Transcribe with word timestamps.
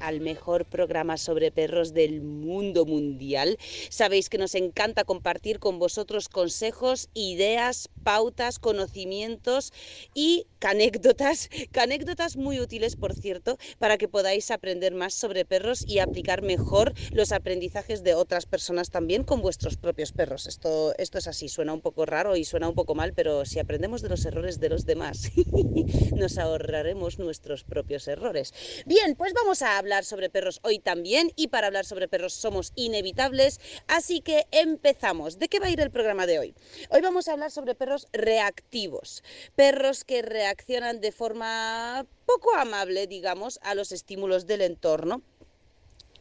Al 0.00 0.20
mejor 0.20 0.64
programa 0.64 1.18
sobre 1.18 1.50
perros 1.52 1.92
del 1.92 2.22
mundo 2.22 2.86
mundial. 2.86 3.58
Sabéis 3.90 4.30
que 4.30 4.38
nos 4.38 4.54
encanta 4.54 5.04
compartir 5.04 5.58
con 5.58 5.78
vosotros 5.78 6.28
consejos, 6.28 7.10
ideas, 7.12 7.90
pautas, 8.02 8.58
conocimientos 8.58 9.72
y 10.14 10.46
anécdotas, 10.60 11.48
anécdotas 11.74 12.36
muy 12.36 12.58
útiles, 12.60 12.96
por 12.96 13.14
cierto, 13.14 13.58
para 13.78 13.98
que 13.98 14.08
podáis 14.08 14.50
aprender 14.50 14.94
más 14.94 15.14
sobre 15.14 15.44
perros 15.44 15.84
y 15.86 15.98
aplicar 15.98 16.42
mejor 16.42 16.94
los 17.12 17.32
aprendizajes 17.32 18.02
de 18.02 18.14
otras 18.14 18.46
personas 18.46 18.90
también 18.90 19.24
con 19.24 19.42
vuestros 19.42 19.76
propios 19.76 20.12
perros. 20.12 20.46
Esto, 20.46 20.94
esto 20.98 21.18
es 21.18 21.26
así, 21.26 21.48
suena 21.48 21.72
un 21.72 21.82
poco 21.82 22.06
raro 22.06 22.36
y 22.36 22.44
suena 22.44 22.68
un 22.68 22.74
poco 22.74 22.94
mal, 22.94 23.12
pero 23.12 23.44
si 23.44 23.58
aprendemos 23.58 24.02
de 24.02 24.08
los 24.08 24.24
errores 24.24 24.58
de 24.58 24.70
los 24.70 24.86
demás, 24.86 25.30
nos 26.16 26.38
ahorraremos 26.38 27.18
nuestros 27.18 27.64
propios 27.64 28.08
errores. 28.08 28.52
Bien, 28.86 29.14
pues 29.16 29.32
vamos 29.34 29.62
a 29.62 29.65
hablar 29.66 30.04
sobre 30.04 30.30
perros 30.30 30.60
hoy 30.62 30.78
también 30.78 31.32
y 31.36 31.48
para 31.48 31.66
hablar 31.66 31.84
sobre 31.84 32.08
perros 32.08 32.32
somos 32.32 32.72
inevitables, 32.74 33.60
así 33.88 34.20
que 34.20 34.46
empezamos. 34.50 35.38
¿De 35.38 35.48
qué 35.48 35.60
va 35.60 35.66
a 35.66 35.70
ir 35.70 35.80
el 35.80 35.90
programa 35.90 36.26
de 36.26 36.38
hoy? 36.38 36.54
Hoy 36.90 37.00
vamos 37.00 37.28
a 37.28 37.32
hablar 37.32 37.50
sobre 37.50 37.74
perros 37.74 38.06
reactivos, 38.12 39.22
perros 39.54 40.04
que 40.04 40.22
reaccionan 40.22 41.00
de 41.00 41.12
forma 41.12 42.06
poco 42.24 42.54
amable, 42.54 43.06
digamos, 43.06 43.58
a 43.62 43.74
los 43.74 43.92
estímulos 43.92 44.46
del 44.46 44.62
entorno 44.62 45.22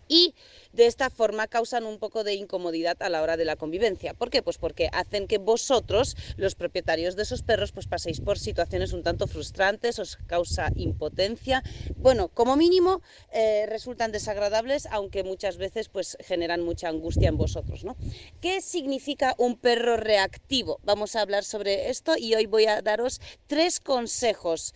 y 0.07 0.35
de 0.71 0.87
esta 0.87 1.09
forma 1.09 1.47
causan 1.47 1.85
un 1.85 1.99
poco 1.99 2.23
de 2.23 2.33
incomodidad 2.33 2.97
a 3.01 3.09
la 3.09 3.21
hora 3.21 3.37
de 3.37 3.45
la 3.45 3.55
convivencia. 3.55 4.13
¿Por 4.13 4.29
qué? 4.29 4.41
Pues 4.41 4.57
porque 4.57 4.89
hacen 4.93 5.27
que 5.27 5.37
vosotros, 5.37 6.15
los 6.37 6.55
propietarios 6.55 7.15
de 7.15 7.23
esos 7.23 7.43
perros, 7.43 7.71
pues 7.71 7.87
paséis 7.87 8.21
por 8.21 8.39
situaciones 8.39 8.93
un 8.93 9.03
tanto 9.03 9.27
frustrantes, 9.27 9.99
os 9.99 10.17
causa 10.27 10.71
impotencia. 10.75 11.63
Bueno, 11.97 12.29
como 12.29 12.55
mínimo 12.55 13.01
eh, 13.31 13.65
resultan 13.67 14.11
desagradables, 14.11 14.87
aunque 14.91 15.23
muchas 15.23 15.57
veces 15.57 15.89
pues 15.89 16.17
generan 16.19 16.61
mucha 16.61 16.89
angustia 16.89 17.29
en 17.29 17.37
vosotros, 17.37 17.83
¿no? 17.83 17.97
¿Qué 18.39 18.61
significa 18.61 19.35
un 19.37 19.57
perro 19.57 19.97
reactivo? 19.97 20.79
Vamos 20.83 21.15
a 21.15 21.21
hablar 21.21 21.43
sobre 21.43 21.89
esto 21.89 22.15
y 22.17 22.35
hoy 22.35 22.45
voy 22.45 22.65
a 22.65 22.81
daros 22.81 23.19
tres 23.47 23.79
consejos 23.79 24.73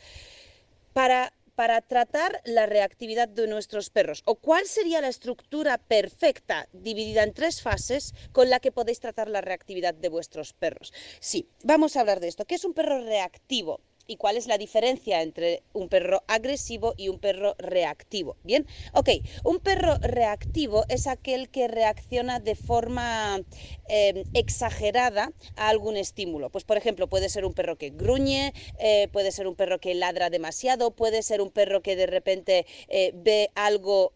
para 0.93 1.33
para 1.59 1.81
tratar 1.81 2.41
la 2.45 2.67
reactividad 2.67 3.27
de 3.27 3.45
nuestros 3.45 3.89
perros? 3.89 4.21
¿O 4.23 4.35
cuál 4.35 4.65
sería 4.65 5.01
la 5.01 5.09
estructura 5.09 5.77
perfecta, 5.77 6.69
dividida 6.71 7.23
en 7.23 7.33
tres 7.33 7.61
fases, 7.61 8.15
con 8.31 8.49
la 8.49 8.61
que 8.61 8.71
podéis 8.71 9.01
tratar 9.01 9.27
la 9.27 9.41
reactividad 9.41 9.93
de 9.93 10.07
vuestros 10.07 10.53
perros? 10.53 10.93
Sí, 11.19 11.49
vamos 11.65 11.97
a 11.97 11.99
hablar 11.99 12.21
de 12.21 12.29
esto. 12.29 12.45
¿Qué 12.45 12.55
es 12.55 12.63
un 12.63 12.73
perro 12.73 13.03
reactivo? 13.03 13.81
Y 14.09 14.17
cuál 14.17 14.37
es 14.37 14.47
la 14.47 14.57
diferencia 14.57 15.21
entre 15.21 15.61
un 15.71 15.87
perro 15.87 16.23
agresivo 16.27 16.95
y 16.97 17.09
un 17.09 17.19
perro 17.19 17.55
reactivo. 17.59 18.37
Bien, 18.43 18.65
ok, 18.93 19.09
un 19.43 19.59
perro 19.59 19.99
reactivo 20.01 20.83
es 20.89 21.05
aquel 21.05 21.49
que 21.49 21.67
reacciona 21.67 22.39
de 22.39 22.55
forma 22.55 23.39
eh, 23.87 24.25
exagerada 24.33 25.31
a 25.55 25.69
algún 25.69 25.95
estímulo. 25.95 26.49
Pues 26.49 26.63
por 26.63 26.75
ejemplo, 26.77 27.07
puede 27.07 27.29
ser 27.29 27.45
un 27.45 27.53
perro 27.53 27.77
que 27.77 27.91
gruñe, 27.91 28.53
eh, 28.79 29.09
puede 29.13 29.31
ser 29.31 29.47
un 29.47 29.55
perro 29.55 29.79
que 29.79 29.93
ladra 29.93 30.31
demasiado, 30.31 30.89
puede 30.91 31.21
ser 31.21 31.39
un 31.39 31.51
perro 31.51 31.81
que 31.81 31.95
de 31.95 32.07
repente 32.07 32.65
eh, 32.87 33.11
ve 33.13 33.51
algo, 33.53 34.13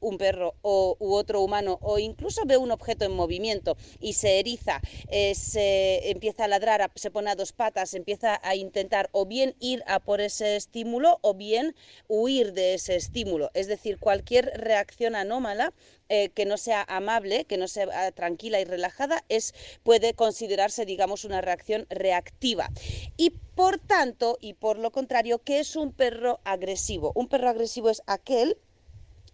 un 0.00 0.18
perro 0.18 0.54
o, 0.62 0.96
u 0.98 1.14
otro 1.14 1.40
humano 1.40 1.78
o 1.82 1.98
incluso 1.98 2.42
ve 2.46 2.56
un 2.56 2.70
objeto 2.70 3.04
en 3.04 3.12
movimiento 3.12 3.76
y 4.00 4.14
se 4.14 4.38
eriza, 4.38 4.80
eh, 5.08 5.34
se 5.34 6.10
empieza 6.10 6.44
a 6.44 6.48
ladrar, 6.48 6.90
se 6.94 7.10
pone 7.10 7.30
a 7.30 7.36
dos 7.36 7.52
patas, 7.52 7.94
empieza 7.94 8.40
a 8.42 8.54
intentar 8.54 9.08
o 9.12 9.26
bien 9.26 9.54
ir 9.60 9.82
a 9.86 10.00
por 10.00 10.20
ese 10.20 10.56
estímulo 10.56 11.18
o 11.22 11.34
bien 11.34 11.74
huir 12.08 12.52
de 12.52 12.74
ese 12.74 12.96
estímulo. 12.96 13.50
Es 13.54 13.66
decir, 13.66 13.98
cualquier 13.98 14.52
reacción 14.56 15.14
anómala 15.14 15.72
eh, 16.08 16.30
que 16.30 16.44
no 16.44 16.56
sea 16.56 16.84
amable, 16.88 17.44
que 17.44 17.56
no 17.56 17.68
sea 17.68 18.10
tranquila 18.10 18.60
y 18.60 18.64
relajada, 18.64 19.24
es, 19.28 19.54
puede 19.84 20.14
considerarse, 20.14 20.84
digamos, 20.84 21.24
una 21.24 21.40
reacción 21.40 21.86
reactiva. 21.88 22.68
Y 23.16 23.30
por 23.54 23.78
tanto, 23.78 24.36
y 24.40 24.54
por 24.54 24.76
lo 24.78 24.90
contrario, 24.90 25.38
¿qué 25.44 25.60
es 25.60 25.76
un 25.76 25.92
perro 25.92 26.40
agresivo? 26.44 27.12
Un 27.14 27.28
perro 27.28 27.48
agresivo 27.48 27.90
es 27.90 28.02
aquel 28.06 28.58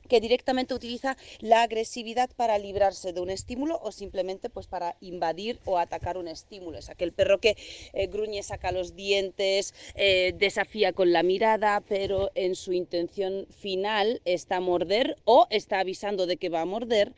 que 0.06 0.20
directamente 0.20 0.74
utiliza 0.74 1.16
la 1.40 1.62
agresividad 1.62 2.30
para 2.36 2.58
librarse 2.58 3.12
de 3.12 3.20
un 3.20 3.30
estímulo 3.30 3.78
o 3.82 3.92
simplemente 3.92 4.50
pues 4.50 4.66
para 4.66 4.96
invadir 5.00 5.58
o 5.64 5.78
atacar 5.78 6.18
un 6.18 6.28
estímulo. 6.28 6.78
Es 6.78 6.88
aquel 6.88 7.12
perro 7.12 7.38
que 7.38 7.56
eh, 7.92 8.06
gruñe, 8.06 8.42
saca 8.42 8.72
los 8.72 8.94
dientes, 8.94 9.74
eh, 9.94 10.34
desafía 10.36 10.92
con 10.92 11.12
la 11.12 11.22
mirada, 11.22 11.82
pero 11.88 12.30
en 12.34 12.54
su 12.54 12.72
intención 12.72 13.46
final 13.50 14.20
está 14.24 14.60
morder 14.60 15.16
o 15.24 15.46
está 15.50 15.80
avisando 15.80 16.26
de 16.26 16.36
que 16.36 16.48
va 16.48 16.62
a 16.62 16.66
morder. 16.66 17.12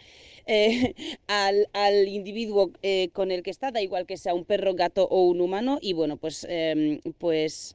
Eh, 0.47 0.95
al, 1.27 1.69
al, 1.73 2.09
individuo 2.09 2.73
con 3.13 3.31
el 3.31 3.43
que 3.43 3.51
está, 3.51 3.71
da 3.71 3.83
igual 3.83 4.07
que 4.07 4.17
sea 4.17 4.35
un 4.35 4.45
perro, 4.45 4.75
gato 4.75 5.07
o 5.11 5.25
un 5.25 5.41
humano, 5.41 5.79
y 5.81 5.93
bueno, 5.93 6.17
pues, 6.17 6.47
em, 6.49 7.01
pues 7.19 7.75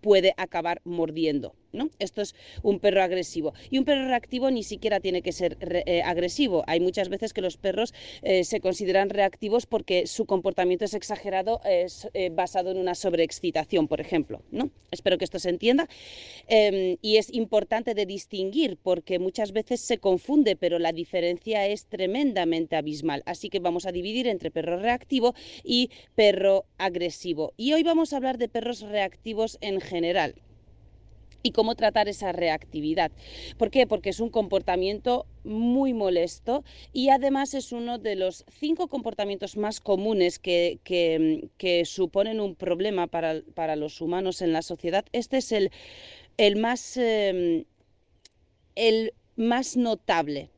puede 0.00 0.34
acabar 0.36 0.80
mordiendo. 0.84 1.54
Esto 1.98 2.22
es 2.22 2.34
un 2.62 2.78
perro 2.78 3.02
agresivo. 3.02 3.54
Y 3.70 3.78
un 3.78 3.84
perro 3.84 4.06
reactivo 4.06 4.50
ni 4.50 4.62
siquiera 4.62 5.00
tiene 5.00 5.22
que 5.22 5.32
ser 5.32 5.56
eh, 5.60 6.02
agresivo. 6.02 6.64
Hay 6.66 6.80
muchas 6.80 7.08
veces 7.08 7.32
que 7.32 7.40
los 7.40 7.56
perros 7.56 7.92
eh, 8.22 8.44
se 8.44 8.60
consideran 8.60 9.10
reactivos 9.10 9.66
porque 9.66 10.06
su 10.06 10.26
comportamiento 10.26 10.84
es 10.84 10.94
exagerado, 10.94 11.60
es 11.64 12.08
eh, 12.14 12.30
basado 12.30 12.70
en 12.70 12.78
una 12.78 12.94
sobreexcitación, 12.94 13.88
por 13.88 14.00
ejemplo. 14.00 14.42
¿no? 14.50 14.70
Espero 14.90 15.18
que 15.18 15.24
esto 15.24 15.38
se 15.38 15.50
entienda. 15.50 15.88
Em, 16.46 16.96
y 17.02 17.16
es 17.16 17.32
importante 17.32 17.94
distinguir 18.06 18.78
porque 18.82 19.18
muchas 19.18 19.52
veces 19.52 19.80
se 19.80 19.98
confunde, 19.98 20.56
pero 20.56 20.78
la 20.78 20.92
diferencia 20.92 21.66
es 21.66 21.86
tremendamente 21.86 22.76
abismal. 22.76 23.22
Así 23.26 23.48
que 23.48 23.60
vamos 23.60 23.86
a 23.86 23.92
dividir 23.92 24.26
entre 24.28 24.50
perro 24.50 24.78
reactivo 24.78 25.34
y 25.62 25.90
perro 26.14 26.66
agresivo. 26.78 27.52
Y 27.56 27.72
hoy 27.72 27.82
vamos 27.82 28.12
a 28.12 28.16
hablar 28.16 28.38
de 28.38 28.48
perros 28.48 28.80
reactivos 28.82 29.58
en 29.60 29.80
general 29.80 30.34
y 31.44 31.52
cómo 31.52 31.76
tratar 31.76 32.08
esa 32.08 32.32
reactividad. 32.32 33.12
¿Por 33.58 33.70
qué? 33.70 33.86
Porque 33.86 34.08
es 34.10 34.18
un 34.18 34.30
comportamiento 34.30 35.26
muy 35.44 35.92
molesto 35.92 36.64
y 36.92 37.10
además 37.10 37.52
es 37.52 37.70
uno 37.70 37.98
de 37.98 38.16
los 38.16 38.46
cinco 38.58 38.88
comportamientos 38.88 39.58
más 39.58 39.78
comunes 39.78 40.38
que, 40.38 40.80
suponen 41.84 42.40
un 42.40 42.54
problema 42.54 43.06
para, 43.06 43.42
para, 43.54 43.76
los 43.76 44.00
humanos 44.00 44.40
en 44.40 44.54
la 44.54 44.62
sociedad. 44.62 45.04
Este 45.12 45.36
es 45.36 45.52
el, 45.52 45.70
el 46.38 46.56
más... 46.56 46.96
Em, 46.96 47.64
el 48.74 49.14
más 49.36 49.76
notable 49.76 50.50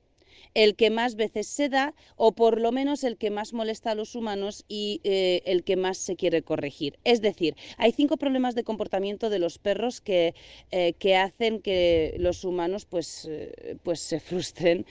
el 0.56 0.75
que 0.75 0.89
más 0.89 1.17
veces 1.17 1.47
se 1.47 1.69
da 1.69 1.94
o 2.17 2.33
por 2.33 2.59
lo 2.59 2.72
menos 2.72 3.05
el 3.05 3.19
que 3.19 3.31
más 3.31 3.53
molesta 3.53 3.91
a 3.91 3.94
los 3.94 4.15
humanos 4.15 4.65
y 4.69 5.03
eh, 5.05 5.43
el 5.44 5.65
que 5.65 5.77
más 5.77 5.99
se 5.99 6.17
quiere 6.17 6.43
corregir. 6.43 6.99
Es 7.05 7.21
decir, 7.21 7.55
hay 7.77 7.93
cinco 7.93 8.17
problemas 8.17 8.55
de 8.55 8.65
comportamiento 8.65 9.28
de 9.28 9.39
los 9.39 9.59
perros 9.59 10.00
que, 10.00 10.34
eh, 10.71 10.94
que 10.99 11.15
hacen 11.15 11.61
que 11.61 12.17
los 12.19 12.43
humanos 12.43 12.87
pues, 12.87 13.26
eh, 13.31 13.76
pues 13.82 14.00
se 14.00 14.19
frustren 14.19 14.87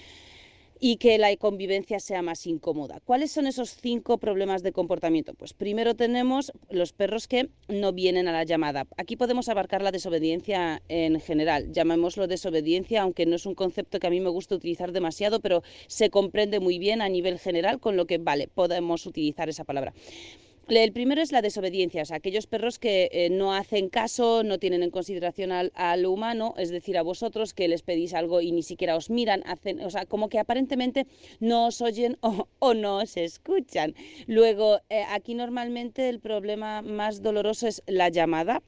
y 0.80 0.98
que 0.98 1.18
la 1.18 1.36
convivencia 1.38 2.00
sea 2.00 2.22
más 2.22 2.46
incómoda. 2.48 3.00
¿Cuáles 3.06 3.32
son 3.32 3.48
esos 3.48 3.76
cinco 3.76 4.18
problemas 4.18 4.64
de 4.64 4.72
comportamiento? 4.72 5.34
Pues 5.34 5.54
primero 5.54 5.96
tenemos 5.96 6.52
los 6.70 6.94
perros 6.94 7.28
que 7.28 7.50
no 7.68 7.94
vienen 7.94 8.28
a 8.28 8.32
la 8.32 8.44
llamada. 8.44 8.88
Aquí 8.98 9.16
podemos 9.16 9.50
abarcar 9.50 9.82
la 9.82 9.92
desobediencia 9.92 10.82
en 10.90 11.20
general. 11.20 11.72
Llamémoslo 11.72 12.28
desobediencia, 12.28 13.02
aunque 13.02 13.26
no 13.26 13.36
es 13.36 13.46
un 13.46 13.56
concepto 13.56 14.00
que 14.00 14.08
a 14.08 14.10
mí 14.10 14.20
me 14.20 14.30
gusta 14.30 14.56
utilizar 14.56 14.92
demasiado, 14.92 15.40
pero 15.40 15.64
se 15.88 16.10
comprende 16.10 16.60
muy 16.60 16.80
bien 16.80 17.02
a 17.02 17.10
nivel 17.10 17.40
general, 17.40 17.80
con 17.80 17.96
lo 17.98 18.06
que, 18.06 18.18
vale, 18.18 18.48
podemos 18.48 19.06
utilizar 19.06 19.50
esa 19.50 19.64
palabra. 19.64 19.94
El 20.68 20.94
primero 20.94 21.22
es 21.22 21.32
la 21.32 21.44
desobediencia, 21.44 22.02
o 22.02 22.06
sea, 22.06 22.18
aquellos 22.18 22.48
perros 22.48 22.80
que 22.80 23.10
eh, 23.12 23.30
no 23.30 23.54
hacen 23.54 23.88
caso, 23.88 24.42
no 24.44 24.58
tienen 24.58 24.82
en 24.82 24.90
consideración 24.90 25.52
al, 25.52 26.06
humano, 26.08 26.56
es 26.58 26.72
decir, 26.72 26.98
a 26.98 27.04
vosotros 27.04 27.54
que 27.54 27.68
les 27.68 27.84
pedís 27.84 28.16
algo 28.16 28.42
y 28.42 28.52
ni 28.52 28.64
siquiera 28.64 28.96
os 28.96 29.12
miran, 29.12 29.44
hacen, 29.46 29.80
o 29.82 29.92
sea, 29.92 30.08
como 30.08 30.28
que 30.28 30.40
aparentemente 30.40 31.06
no 31.40 31.68
os 31.68 31.82
oyen 31.82 32.18
o, 32.22 32.48
o 32.58 32.74
no 32.74 32.98
os 32.98 33.16
escuchan. 33.16 33.94
Luego, 34.26 34.80
eh, 34.90 35.04
aquí 35.10 35.36
normalmente 35.36 36.10
el 36.10 36.20
problema 36.20 36.82
más 36.82 37.22
doloroso 37.22 37.68
es 37.68 37.84
la 37.86 38.10
llamada 38.10 38.64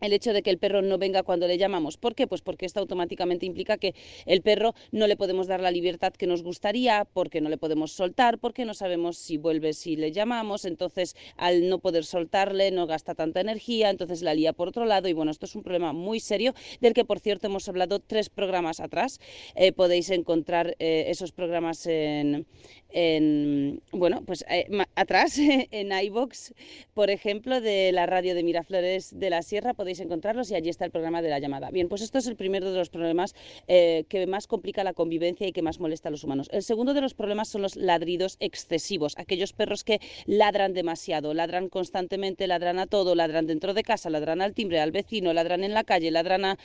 el 0.00 0.12
hecho 0.12 0.32
de 0.32 0.42
que 0.42 0.50
el 0.50 0.58
perro 0.58 0.82
no 0.82 0.98
venga 0.98 1.22
cuando 1.22 1.46
le 1.46 1.58
llamamos. 1.58 1.96
¿Por 1.96 2.14
qué? 2.14 2.26
Pues 2.26 2.42
porque 2.42 2.66
esto 2.66 2.80
automáticamente 2.80 3.46
implica 3.46 3.78
que 3.78 3.94
el 4.26 4.42
perro 4.42 4.74
no 4.92 5.06
le 5.06 5.16
podemos 5.16 5.46
dar 5.46 5.60
la 5.60 5.70
libertad 5.70 6.12
que 6.12 6.26
nos 6.26 6.42
gustaría, 6.42 7.06
porque 7.12 7.40
no 7.40 7.48
le 7.48 7.58
podemos 7.58 7.92
soltar, 7.92 8.38
porque 8.38 8.64
no 8.64 8.74
sabemos 8.74 9.16
si 9.18 9.36
vuelve 9.36 9.72
si 9.72 9.96
le 9.96 10.12
llamamos, 10.12 10.64
entonces 10.64 11.16
al 11.36 11.68
no 11.68 11.78
poder 11.78 12.04
soltarle 12.04 12.70
no 12.70 12.86
gasta 12.86 13.14
tanta 13.14 13.40
energía, 13.40 13.90
entonces 13.90 14.22
la 14.22 14.34
lía 14.34 14.52
por 14.52 14.68
otro 14.68 14.84
lado 14.84 15.08
y 15.08 15.12
bueno, 15.12 15.30
esto 15.30 15.46
es 15.46 15.54
un 15.54 15.62
problema 15.62 15.92
muy 15.92 16.20
serio 16.20 16.54
del 16.80 16.92
que 16.92 17.04
por 17.04 17.20
cierto 17.20 17.46
hemos 17.46 17.68
hablado 17.68 18.00
tres 18.00 18.28
programas 18.28 18.80
atrás. 18.80 19.20
Eh, 19.54 19.72
podéis 19.72 20.10
encontrar 20.10 20.76
eh, 20.78 21.04
esos 21.08 21.32
programas 21.32 21.86
en, 21.86 22.46
en 22.90 23.82
bueno, 23.92 24.22
pues 24.24 24.44
eh, 24.48 24.66
atrás 24.94 25.38
en 25.70 25.92
iBox, 25.92 26.54
por 26.94 27.10
ejemplo, 27.10 27.60
de 27.60 27.92
la 27.92 28.06
radio 28.06 28.34
de 28.34 28.42
Miraflores 28.42 29.18
de 29.18 29.30
la 29.30 29.42
Sierra, 29.42 29.74
podéis 29.86 30.00
encontrarlos 30.00 30.50
y 30.50 30.56
allí 30.56 30.68
está 30.68 30.84
el 30.84 30.90
programa 30.90 31.22
de 31.22 31.28
la 31.28 31.38
llamada. 31.38 31.70
Bien, 31.70 31.88
pues 31.88 32.02
esto 32.02 32.18
es 32.18 32.26
el 32.26 32.34
primero 32.34 32.72
de 32.72 32.76
los 32.76 32.90
problemas 32.90 33.36
eh, 33.68 34.04
que 34.08 34.26
más 34.26 34.48
complica 34.48 34.82
la 34.82 34.94
convivencia 34.94 35.46
y 35.46 35.52
que 35.52 35.62
más 35.62 35.78
molesta 35.78 36.08
a 36.08 36.10
los 36.10 36.24
humanos. 36.24 36.48
El 36.50 36.64
segundo 36.64 36.92
de 36.92 37.00
los 37.00 37.14
problemas 37.14 37.46
son 37.46 37.62
los 37.62 37.76
ladridos 37.76 38.36
excesivos, 38.40 39.14
aquellos 39.16 39.52
perros 39.52 39.84
que 39.84 40.00
ladran 40.26 40.74
demasiado, 40.74 41.34
ladran 41.34 41.68
constantemente, 41.68 42.48
ladran 42.48 42.80
a 42.80 42.88
todo, 42.88 43.14
ladran 43.14 43.46
dentro 43.46 43.74
de 43.74 43.84
casa, 43.84 44.10
ladran 44.10 44.42
al 44.42 44.54
timbre, 44.54 44.80
al 44.80 44.90
vecino, 44.90 45.32
ladran 45.32 45.62
en 45.62 45.72
la 45.72 45.84
calle, 45.84 46.10
ladran 46.10 46.44
a, 46.44 46.56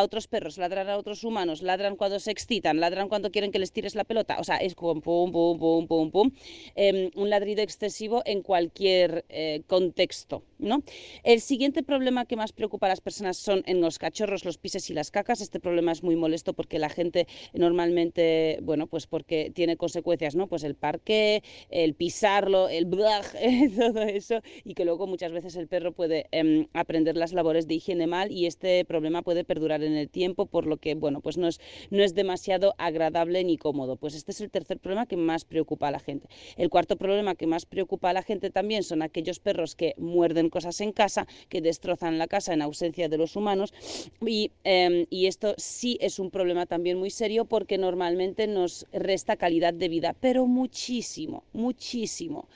otros 0.00 0.28
perros, 0.28 0.56
ladran 0.56 0.88
a 0.88 0.96
otros 0.96 1.24
humanos, 1.24 1.60
ladran 1.60 1.96
cuando 1.96 2.20
se 2.20 2.30
excitan, 2.30 2.78
ladran 2.78 3.08
cuando 3.08 3.32
quieren 3.32 3.50
que 3.50 3.58
les 3.58 3.72
tires 3.72 3.96
la 3.96 4.04
pelota. 4.04 4.36
O 4.38 4.44
sea, 4.44 4.58
es 4.58 4.76
como 4.76 5.00
pum, 5.00 5.32
pum, 5.32 5.58
pum, 5.58 5.88
pum, 5.88 6.10
pum. 6.12 6.30
Em, 6.76 7.10
un 7.16 7.30
ladrido 7.30 7.62
excesivo 7.62 8.22
en 8.24 8.42
cualquier 8.42 9.24
eh, 9.28 9.62
contexto. 9.66 10.44
¿no? 10.60 10.82
El 11.24 11.40
siguiente 11.40 11.82
problema 11.82 12.26
que 12.26 12.36
más 12.36 12.43
preocupa 12.52 12.86
a 12.86 12.90
las 12.90 13.00
personas 13.00 13.36
son 13.36 13.62
en 13.66 13.80
los 13.80 13.98
cachorros, 13.98 14.44
los 14.44 14.58
pises 14.58 14.90
y 14.90 14.94
las 14.94 15.10
cacas. 15.10 15.40
Este 15.40 15.60
problema 15.60 15.92
es 15.92 16.02
muy 16.02 16.16
molesto 16.16 16.52
porque 16.52 16.78
la 16.78 16.88
gente 16.88 17.26
normalmente, 17.52 18.58
bueno, 18.62 18.86
pues 18.86 19.06
porque 19.06 19.50
tiene 19.54 19.76
consecuencias, 19.76 20.34
¿no? 20.34 20.46
Pues 20.46 20.64
el 20.64 20.74
parque, 20.74 21.42
el 21.70 21.94
pisarlo, 21.94 22.68
el 22.68 22.86
blag, 22.86 23.24
todo 23.76 24.02
eso, 24.02 24.40
y 24.64 24.74
que 24.74 24.84
luego 24.84 25.06
muchas 25.06 25.32
veces 25.32 25.56
el 25.56 25.68
perro 25.68 25.92
puede 25.92 26.26
em, 26.30 26.66
aprender 26.72 27.16
las 27.16 27.32
labores 27.32 27.66
de 27.66 27.74
higiene 27.74 28.06
mal 28.06 28.30
y 28.30 28.46
este 28.46 28.84
problema 28.84 29.22
puede 29.22 29.44
perdurar 29.44 29.82
en 29.82 29.94
el 29.94 30.08
tiempo, 30.08 30.46
por 30.46 30.66
lo 30.66 30.76
que, 30.76 30.94
bueno, 30.94 31.20
pues 31.20 31.36
no 31.36 31.48
es, 31.48 31.60
no 31.90 32.02
es 32.02 32.14
demasiado 32.14 32.74
agradable 32.78 33.44
ni 33.44 33.56
cómodo. 33.56 33.96
Pues 33.96 34.14
este 34.14 34.32
es 34.32 34.40
el 34.40 34.50
tercer 34.50 34.78
problema 34.78 35.06
que 35.06 35.16
más 35.16 35.44
preocupa 35.44 35.88
a 35.88 35.90
la 35.90 36.00
gente. 36.00 36.28
El 36.56 36.70
cuarto 36.70 36.96
problema 36.96 37.34
que 37.34 37.46
más 37.46 37.66
preocupa 37.66 38.10
a 38.10 38.12
la 38.12 38.22
gente 38.22 38.50
también 38.50 38.82
son 38.82 39.02
aquellos 39.02 39.40
perros 39.40 39.74
que 39.74 39.94
muerden 39.98 40.50
cosas 40.50 40.80
en 40.80 40.92
casa, 40.92 41.26
que 41.48 41.60
destrozan 41.60 42.18
la 42.18 42.26
casa 42.34 42.52
en 42.52 42.62
ausencia 42.62 43.08
de 43.08 43.18
los 43.22 43.36
humanos 43.36 43.72
y, 44.20 44.50
em, 44.64 45.06
y 45.08 45.26
esto 45.26 45.54
sí 45.56 45.92
es 46.00 46.18
un 46.18 46.30
problema 46.36 46.66
también 46.66 46.98
muy 46.98 47.10
serio 47.10 47.44
porque 47.44 47.78
normalmente 47.78 48.48
nos 48.48 48.86
resta 48.92 49.36
calidad 49.36 49.72
de 49.72 49.88
vida, 49.88 50.16
pero 50.20 50.40
muchísimo, 50.46 51.44
muchísimo, 51.52 52.48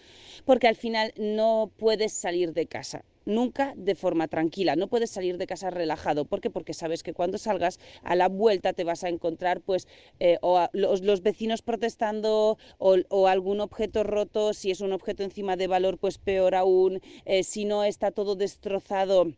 porque 0.44 0.66
al 0.66 0.74
final 0.74 1.12
no 1.16 1.70
puedes 1.76 2.12
salir 2.12 2.52
de 2.52 2.66
casa 2.66 3.04
nunca 3.28 3.74
de 3.76 3.94
forma 3.94 4.26
tranquila. 4.26 4.74
No 4.74 4.88
puedes 4.88 5.10
salir 5.10 5.36
de 5.36 5.46
casa 5.46 5.70
relajado. 5.70 6.24
¿Por 6.24 6.40
qué? 6.40 6.50
Porque 6.50 6.74
sabes 6.74 7.02
que 7.02 7.12
cuando 7.12 7.38
salgas 7.38 7.78
a 8.02 8.16
la 8.16 8.28
vuelta 8.28 8.72
te 8.72 8.84
vas 8.84 9.04
a 9.04 9.10
encontrar 9.10 9.60
pues 9.60 9.86
eh, 10.18 10.38
o 10.40 10.66
los, 10.72 11.22
vecinos 11.22 11.62
protestando 11.62 12.58
o, 12.78 13.26
algún 13.28 13.60
objeto 13.60 14.02
roto. 14.02 14.54
Si 14.54 14.70
es 14.70 14.80
un 14.80 14.92
objeto 14.92 15.22
encima 15.22 15.56
de 15.56 15.66
valor, 15.66 15.98
pues 15.98 16.18
peor 16.18 16.54
aún. 16.54 17.00
Eh, 17.26 17.44
si 17.44 17.66
no 17.66 17.84
está 17.84 18.10
todo 18.10 18.34
destrozado 18.34 19.34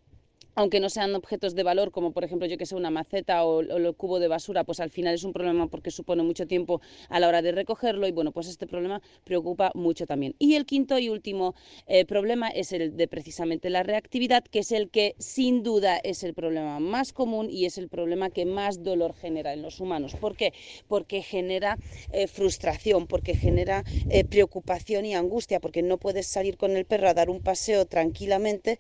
aunque 0.60 0.78
no 0.78 0.90
sean 0.90 1.14
objetos 1.14 1.54
de 1.54 1.62
valor, 1.62 1.90
como 1.90 2.12
por 2.12 2.22
ejemplo 2.22 2.46
yo 2.46 2.58
que 2.58 2.66
sé 2.66 2.74
una 2.74 2.90
maceta 2.90 3.44
o, 3.44 3.60
el 3.60 3.94
cubo 3.94 4.18
de 4.18 4.28
basura, 4.28 4.62
pues 4.64 4.78
al 4.80 4.90
final 4.90 5.14
es 5.14 5.24
un 5.24 5.32
problema 5.32 5.68
porque 5.68 5.90
supone 5.90 6.22
mucho 6.22 6.46
tiempo 6.46 6.82
a 7.08 7.18
la 7.18 7.28
hora 7.28 7.40
de 7.40 7.52
recogerlo 7.52 8.06
y 8.06 8.12
bueno, 8.12 8.30
pues 8.30 8.46
este 8.46 8.66
problema 8.66 9.00
preocupa 9.24 9.72
mucho 9.74 10.06
también. 10.06 10.34
Y 10.38 10.56
el 10.56 10.66
quinto 10.66 10.98
y 10.98 11.08
último 11.08 11.54
eh, 11.86 12.04
problema 12.04 12.48
es 12.48 12.72
el 12.72 12.94
de 12.94 13.08
precisamente 13.08 13.70
la 13.70 13.82
reactividad, 13.82 14.44
que 14.44 14.58
es 14.58 14.70
el 14.72 14.90
que 14.90 15.14
sin 15.18 15.62
duda 15.62 15.96
es 15.96 16.22
el 16.24 16.34
problema 16.34 16.78
más 16.78 17.14
común 17.14 17.48
y 17.50 17.64
es 17.64 17.78
el 17.78 17.88
problema 17.88 18.28
que 18.28 18.44
más 18.44 18.82
dolor 18.82 19.14
genera 19.14 19.54
en 19.54 19.62
los 19.62 19.80
humanos. 19.80 20.14
¿Por 20.14 20.36
qué? 20.36 20.52
Porque 20.88 21.22
genera 21.22 21.78
eh, 22.12 22.26
frustración, 22.26 23.06
porque 23.06 23.34
genera 23.34 23.82
eh, 24.10 24.24
preocupación 24.24 25.06
y 25.06 25.14
angustia, 25.14 25.58
porque 25.58 25.80
no 25.82 25.96
puedes 25.96 26.26
salir 26.26 26.58
con 26.58 26.76
el 26.76 26.84
perro 26.84 27.08
a 27.08 27.14
dar 27.14 27.30
un 27.30 27.40
paseo 27.40 27.86
tranquilamente, 27.86 28.78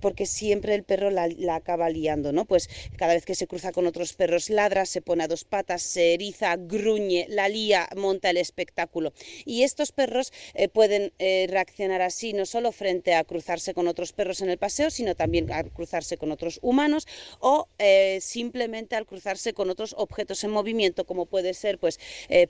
porque 0.00 0.26
siempre 0.26 0.74
el 0.74 0.82
perro 0.82 1.10
la, 1.10 1.19
acaba 1.50 1.90
liando, 1.90 2.32
¿no? 2.32 2.44
Pues 2.44 2.68
cada 2.96 3.14
vez 3.14 3.24
que 3.24 3.34
se 3.34 3.46
cruza 3.46 3.72
con 3.72 3.86
otros 3.86 4.14
perros 4.14 4.50
ladra, 4.50 4.86
se 4.86 5.02
pone 5.02 5.24
a 5.24 5.28
dos 5.28 5.44
patas, 5.44 5.82
se 5.82 6.14
eriza, 6.14 6.56
gruñe, 6.56 7.26
la 7.28 7.48
lía, 7.48 7.88
monta 7.96 8.30
el 8.30 8.36
espectáculo. 8.36 9.12
Y 9.44 9.62
estos 9.62 9.92
perros 9.92 10.32
eh, 10.54 10.68
pueden 10.68 11.12
eh, 11.18 11.46
reaccionar 11.48 12.02
así 12.02 12.32
no 12.32 12.46
solo 12.46 12.72
frente 12.72 13.14
a 13.14 13.24
cruzarse 13.24 13.74
con 13.74 13.88
otros 13.88 14.12
perros 14.12 14.40
en 14.40 14.50
el 14.50 14.58
paseo, 14.58 14.90
sino 14.90 15.14
también 15.14 15.52
al 15.52 15.70
cruzarse 15.70 16.16
con 16.16 16.32
otros 16.32 16.58
humanos 16.62 17.06
o 17.40 17.68
eh, 17.78 18.18
simplemente 18.20 18.96
al 18.96 19.06
cruzarse 19.06 19.52
con 19.52 19.70
otros 19.70 19.94
objetos 19.96 20.44
en 20.44 20.50
movimiento, 20.50 21.04
como 21.04 21.26
puede 21.26 21.54
ser 21.54 21.78
pues 21.78 21.98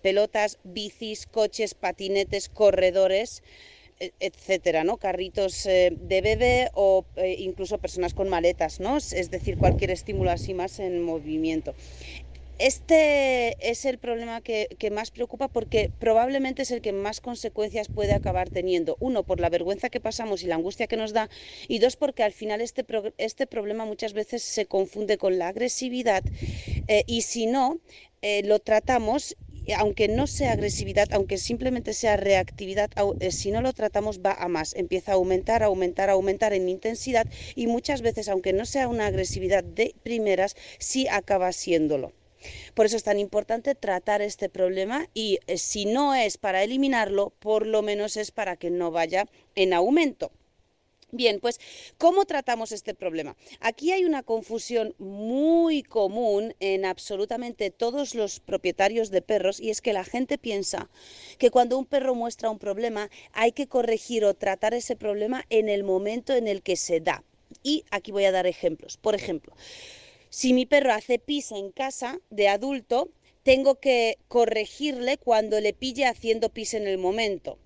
pelotas, 0.02 0.58
bicis, 0.64 1.26
coches, 1.26 1.75
patinetes, 1.75 2.49
corredores. 2.49 3.43
E, 4.00 4.14
etcétera, 4.19 4.82
¿no? 4.82 4.97
Carritos 4.97 5.67
eh, 5.67 5.91
de 6.11 6.19
bebé 6.23 6.70
o 6.73 7.06
eh, 7.17 7.37
incluso 7.38 7.79
personas 7.85 8.14
con 8.14 8.29
maletas, 8.31 8.81
¿no? 8.81 8.97
Es 8.97 9.29
decir, 9.31 9.58
cualquier 9.58 9.91
estímulo 9.91 10.31
así 10.31 10.55
más 10.55 10.79
en 10.81 11.02
movimiento. 11.02 11.75
Este 12.58 13.56
es 13.70 13.85
el 13.87 13.99
problema 13.99 14.41
que, 14.43 14.69
más 14.93 15.11
preocupa 15.11 15.49
porque 15.49 15.93
probablemente 15.99 16.62
es 16.62 16.70
el 16.70 16.82
que 16.82 16.93
más 16.93 17.20
consecuencias 17.20 17.88
puede 17.88 18.12
acabar 18.14 18.50
teniendo. 18.50 18.97
Uno, 19.00 19.25
por 19.25 19.41
la 19.41 19.49
vergüenza 19.50 19.88
que 19.91 20.00
pasamos 20.00 20.43
y 20.43 20.46
la 20.46 20.56
angustia 20.56 20.87
que 20.87 20.96
nos 20.96 21.12
da. 21.14 21.29
Y 21.69 21.79
dos, 21.79 21.96
porque 21.96 22.23
al 22.23 22.32
final 22.32 22.61
este, 22.61 22.85
este 23.19 23.46
problema 23.46 23.85
muchas 23.87 24.12
veces 24.14 24.43
se 24.43 24.67
confunde 24.67 25.17
con 25.19 25.38
la 25.38 25.49
agresividad 25.49 26.25
eh, 26.88 27.05
y 27.06 27.23
si 27.23 27.46
no, 27.46 27.81
lo 28.44 28.58
tratamos 28.58 29.37
aunque 29.75 30.08
no 30.08 30.26
sea 30.26 30.52
agresividad, 30.52 31.08
aunque 31.12 31.38
simplemente 31.38 31.94
sea 31.94 32.17
reactividad, 32.17 32.90
eh, 33.20 33.31
si 33.31 33.50
no 33.50 33.62
lo 33.62 33.72
tratamos 33.72 34.20
va 34.20 34.32
a 34.32 34.49
más, 34.49 34.75
empieza 34.75 35.12
a 35.12 35.14
aumentar, 35.17 35.62
aumentar, 35.62 36.11
aumentar 36.11 36.52
en 36.52 36.69
intensidad 36.69 37.26
y 37.55 37.67
muchas 37.67 38.02
veces, 38.02 38.28
aunque 38.28 38.52
no 38.52 38.64
sea 38.64 38.88
una 38.88 39.06
agresividad 39.06 39.64
de 39.64 39.94
primeras, 40.02 40.56
sí 40.78 41.06
acaba 41.08 41.52
siéndolo. 41.52 42.12
Por 42.75 42.87
eso 42.87 42.96
es 42.96 43.02
tan 43.02 43.19
importante 43.19 43.74
tratar 43.74 44.22
este 44.22 44.48
problema 44.48 45.08
y 45.12 45.41
eh, 45.46 45.58
si 45.58 45.84
no 45.84 46.15
es 46.15 46.39
para 46.39 46.62
eliminarlo, 46.62 47.34
por 47.39 47.67
lo 47.67 47.82
menos 47.82 48.17
es 48.17 48.31
para 48.31 48.56
que 48.56 48.70
no 48.70 48.91
vaya 48.91 49.27
en 49.55 49.74
aumento. 49.74 50.32
Bien, 51.12 51.40
pues, 51.40 51.58
¿cómo 51.98 52.24
tratamos 52.24 52.70
este 52.70 52.94
problema? 52.94 53.36
Aquí 53.58 53.90
hay 53.90 54.05
una 54.05 54.22
confusión 54.22 54.94
muy 54.98 55.82
común 55.82 56.55
en 56.60 56.84
absolutamente 56.84 57.70
todos 57.72 58.14
los 58.14 58.38
propietarios 58.38 59.10
de 59.10 59.20
perros 59.20 59.58
y 59.58 59.70
es 59.70 59.81
que 59.81 59.93
la 59.93 60.05
gente 60.05 60.38
piensa 60.38 60.88
que 61.38 61.50
cuando 61.50 61.76
un 61.79 61.84
perro 61.84 62.14
muestra 62.14 62.48
un 62.48 62.60
problema 62.60 63.10
hay 63.32 63.50
que 63.50 63.67
corregir 63.67 64.24
o 64.24 64.34
tratar 64.34 64.72
ese 64.72 64.94
problema 64.94 65.44
en 65.50 65.69
el 65.69 65.82
momento 65.82 66.32
en 66.32 66.46
el 66.46 66.62
que 66.62 66.76
se 66.76 67.00
da. 67.00 67.24
Y 67.64 67.84
aquí 67.90 68.12
voy 68.12 68.24
a 68.24 68.32
dar 68.32 68.46
ejemplos. 68.46 68.96
Por 68.96 69.17
ejemplo, 69.17 69.52
si 70.29 70.52
mi 70.52 70.64
perro 70.64 70.93
hace 70.93 71.19
pis 71.19 71.50
en 71.50 71.72
casa 71.72 72.20
de 72.31 72.46
adulto, 72.46 73.10
tengo 73.43 73.81
que 73.81 74.19
corregirle 74.29 75.19
cuando 75.19 75.60
le 75.60 75.72
pille 75.72 76.06
haciendo 76.06 76.50
pis 76.50 76.74
en 76.74 76.86
el 76.86 76.98
momento. 76.98 77.58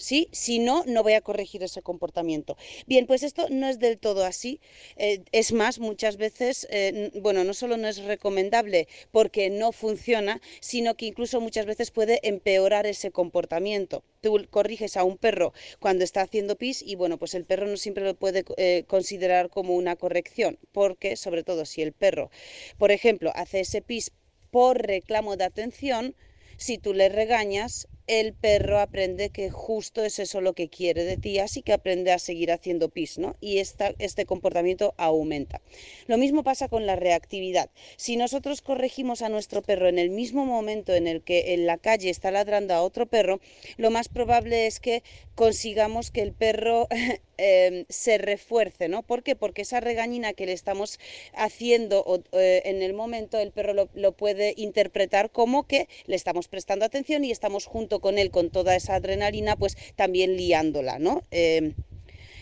¿Sí? 0.00 0.28
Si 0.32 0.58
no, 0.58 0.82
no 0.86 1.02
voy 1.02 1.12
a 1.12 1.20
corregir 1.20 1.62
ese 1.62 1.82
comportamiento. 1.82 2.56
Bien, 2.86 3.06
pues 3.06 3.22
esto 3.22 3.46
no 3.50 3.68
es 3.68 3.78
del 3.78 3.98
todo 3.98 4.24
así. 4.24 4.60
Eh, 4.96 5.22
es 5.32 5.52
más, 5.52 5.78
muchas 5.78 6.16
veces, 6.16 6.66
eh, 6.70 7.10
bueno, 7.20 7.44
no 7.44 7.54
solo 7.54 7.76
no 7.76 7.88
es 7.88 8.02
recomendable 8.04 8.88
porque 9.12 9.50
no 9.50 9.72
funciona, 9.72 10.40
sino 10.60 10.96
que 10.96 11.06
incluso 11.06 11.40
muchas 11.40 11.66
veces 11.66 11.90
puede 11.90 12.20
empeorar 12.26 12.86
ese 12.86 13.10
comportamiento. 13.10 14.02
Tú 14.20 14.46
corriges 14.50 14.96
a 14.96 15.04
un 15.04 15.16
perro 15.16 15.52
cuando 15.78 16.04
está 16.04 16.22
haciendo 16.22 16.56
pis 16.56 16.82
y 16.82 16.94
bueno, 16.96 17.18
pues 17.18 17.34
el 17.34 17.44
perro 17.44 17.66
no 17.66 17.76
siempre 17.76 18.04
lo 18.04 18.14
puede 18.14 18.44
eh, 18.56 18.84
considerar 18.86 19.50
como 19.50 19.74
una 19.76 19.96
corrección, 19.96 20.58
porque 20.72 21.16
sobre 21.16 21.42
todo 21.42 21.64
si 21.64 21.82
el 21.82 21.92
perro, 21.92 22.30
por 22.78 22.90
ejemplo, 22.90 23.32
hace 23.34 23.60
ese 23.60 23.82
pis 23.82 24.12
por 24.50 24.82
reclamo 24.86 25.36
de 25.36 25.44
atención, 25.44 26.14
si 26.56 26.76
tú 26.78 26.92
le 26.92 27.08
regañas, 27.08 27.88
el 28.10 28.34
perro 28.34 28.80
aprende 28.80 29.30
que 29.30 29.50
justo 29.50 30.04
es 30.04 30.18
eso 30.18 30.40
lo 30.40 30.54
que 30.54 30.68
quiere 30.68 31.04
de 31.04 31.16
ti, 31.16 31.38
así 31.38 31.62
que 31.62 31.72
aprende 31.72 32.10
a 32.10 32.18
seguir 32.18 32.50
haciendo 32.50 32.88
pis, 32.88 33.18
¿no? 33.18 33.36
Y 33.40 33.58
este 33.58 34.26
comportamiento 34.26 34.94
aumenta. 34.96 35.60
Lo 36.08 36.18
mismo 36.18 36.42
pasa 36.42 36.66
con 36.66 36.86
la 36.86 36.96
reactividad. 36.96 37.70
Si 37.96 38.16
nosotros 38.16 38.62
corregimos 38.62 39.22
a 39.22 39.28
nuestro 39.28 39.62
perro 39.62 39.86
en 39.86 40.00
el 40.00 40.10
mismo 40.10 40.44
momento 40.44 40.92
en 40.92 41.06
el 41.06 41.22
que 41.22 41.54
en 41.54 41.66
la 41.66 41.78
calle 41.78 42.10
está 42.10 42.32
ladrando 42.32 42.74
a 42.74 42.82
otro 42.82 43.06
perro, 43.06 43.38
lo 43.76 43.92
más 43.92 44.08
probable 44.08 44.66
es 44.66 44.80
que 44.80 45.04
consigamos 45.36 46.10
que 46.10 46.22
el 46.22 46.32
perro 46.32 46.88
em, 47.36 47.84
se 47.88 48.18
refuerce, 48.18 48.88
¿no? 48.88 49.04
¿Por 49.04 49.22
qué? 49.22 49.36
Porque 49.36 49.62
esa 49.62 49.78
regañina 49.78 50.32
que 50.32 50.46
le 50.46 50.52
estamos 50.52 50.98
haciendo 51.32 52.24
eh, 52.32 52.62
en 52.64 52.82
el 52.82 52.92
momento, 52.92 53.38
el 53.38 53.52
perro 53.52 53.72
lo, 53.72 53.88
lo 53.94 54.12
puede 54.12 54.52
interpretar 54.56 55.30
como 55.30 55.68
que 55.68 55.88
le 56.06 56.16
estamos 56.16 56.48
prestando 56.48 56.84
atención 56.84 57.24
y 57.24 57.30
estamos 57.30 57.66
junto 57.66 57.99
con 58.00 58.18
él 58.18 58.30
con 58.30 58.50
toda 58.50 58.74
esa 58.76 58.94
adrenalina, 58.96 59.56
pues 59.56 59.76
también 59.96 60.36
liándola, 60.36 60.98
¿no? 60.98 61.22
Em, 61.30 61.74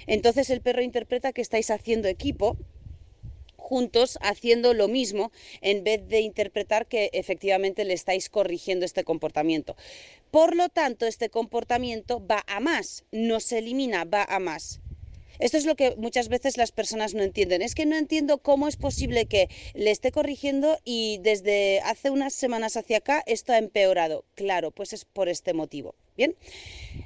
entonces 0.06 0.50
el 0.50 0.60
perro 0.60 0.82
interpreta 0.82 1.32
que 1.32 1.42
estáis 1.42 1.70
haciendo 1.70 2.08
equipo 2.08 2.56
juntos 3.68 4.18
haciendo 4.22 4.72
lo 4.72 4.88
mismo 4.88 5.30
en 5.60 5.84
vez 5.84 6.08
de 6.08 6.20
interpretar 6.20 6.86
que 6.86 7.10
efectivamente 7.12 7.84
le 7.84 7.92
estáis 7.92 8.30
corrigiendo 8.30 8.86
este 8.86 9.04
comportamiento. 9.04 9.76
Por 10.30 10.56
lo 10.56 10.70
tanto, 10.70 11.06
este 11.06 11.28
comportamiento 11.28 12.24
va 12.26 12.42
a 12.46 12.60
más, 12.60 13.04
no 13.12 13.40
se 13.40 13.58
elimina, 13.58 14.04
va 14.04 14.24
a 14.24 14.38
más. 14.38 14.80
Esto 15.38 15.57
es 15.57 15.66
lo 15.66 15.76
que 15.76 15.95
muchas 15.97 16.28
veces 16.28 16.57
las 16.57 16.73
personas 16.73 17.14
no 17.14 17.23
entienden. 17.23 17.62
Es 17.62 17.75
que 17.75 17.87
no 17.87 17.97
entiendo 17.97 18.38
cómo 18.38 18.68
es 18.68 18.76
posible 18.76 19.26
que 19.26 19.49
le 19.75 19.90
esté 19.90 20.12
corrigiendo 20.12 20.78
y 20.85 21.18
desde 21.23 21.80
hace 21.80 22.11
unas 22.11 22.35
semanas 22.35 22.76
hacia 22.76 22.99
acá 22.99 23.23
esto 23.26 23.52
ha 23.52 23.59
empeorado. 23.59 24.25
Claro, 24.35 24.71
pues 24.71 24.92
es 24.92 25.04
por 25.04 25.28
este 25.28 25.54
motivo. 25.54 25.95
Bien. 26.16 26.37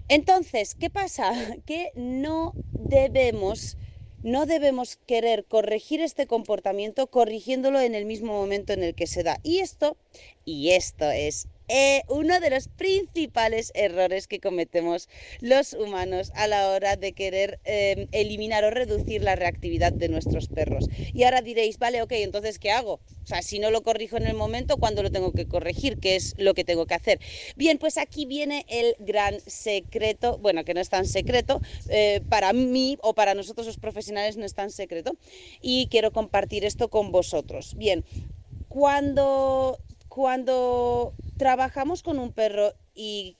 Entonces, 0.08 0.74
¿qué 0.74 0.90
pasa? 0.90 1.32
Que 1.66 1.92
no 1.94 2.56
debemos 2.76 3.76
no 4.22 4.46
debemos 4.46 4.96
querer 5.06 5.46
corregir 5.46 6.00
este 6.00 6.28
comportamiento 6.28 7.08
corrigiéndolo 7.08 7.80
en 7.80 7.96
el 7.96 8.06
mismo 8.06 8.32
momento 8.34 8.72
en 8.72 8.84
el 8.84 8.94
que 8.94 9.08
se 9.08 9.24
da. 9.24 9.40
Y 9.42 9.58
esto, 9.58 9.96
y 10.44 10.70
esto 10.70 11.10
es 11.10 11.48
eh, 11.74 12.04
uno 12.08 12.38
de 12.38 12.50
los 12.50 12.68
principales 12.68 13.72
errores 13.74 14.28
que 14.28 14.40
cometemos 14.40 15.08
los 15.40 15.72
humanos 15.72 16.30
a 16.34 16.46
la 16.46 16.68
hora 16.68 16.96
de 16.96 17.14
querer 17.14 17.60
em, 17.64 18.08
eliminar 18.12 18.62
o 18.64 18.70
reducir 18.70 19.22
la 19.22 19.36
reactividad 19.36 19.94
de 19.94 20.10
nuestros 20.10 20.48
perros. 20.48 20.90
Y 21.14 21.22
ahora 21.22 21.40
diréis, 21.40 21.78
vale, 21.78 22.02
ok, 22.02 22.12
entonces 22.12 22.58
¿qué 22.58 22.70
hago? 22.72 22.94
O 22.94 23.26
sea, 23.26 23.40
si 23.40 23.58
no 23.58 23.70
lo 23.70 23.82
corrijo 23.82 24.18
en 24.18 24.26
el 24.26 24.34
momento, 24.34 24.76
¿cuándo 24.76 25.02
lo 25.02 25.10
tengo 25.10 25.32
que 25.32 25.46
corregir? 25.46 25.96
¿Qué 25.98 26.16
es 26.16 26.34
lo 26.36 26.52
que 26.52 26.64
tengo 26.64 26.84
que 26.86 26.92
hacer? 26.94 27.20
Bien, 27.56 27.78
pues 27.78 27.96
aquí 27.96 28.26
viene 28.26 28.66
el 28.68 28.94
gran 28.98 29.40
secreto, 29.46 30.36
bueno, 30.38 30.64
que 30.66 30.74
no 30.74 30.80
es 30.82 30.90
tan 30.90 31.06
secreto, 31.06 31.62
eh, 31.88 32.20
para 32.28 32.52
mí 32.52 32.98
o 33.00 33.14
para 33.14 33.32
nosotros 33.34 33.66
los 33.66 33.78
profesionales 33.78 34.36
no 34.36 34.44
es 34.44 34.52
tan 34.54 34.70
secreto, 34.70 35.16
y 35.62 35.86
quiero 35.90 36.12
compartir 36.12 36.66
esto 36.66 36.90
con 36.90 37.12
vosotros. 37.12 37.74
Bien, 37.76 38.04
cuando 38.68 39.78
cuando 40.14 41.14
trabajamos 41.38 42.02
con 42.02 42.18
un 42.18 42.32
perro 42.32 42.74
y, 42.94 43.38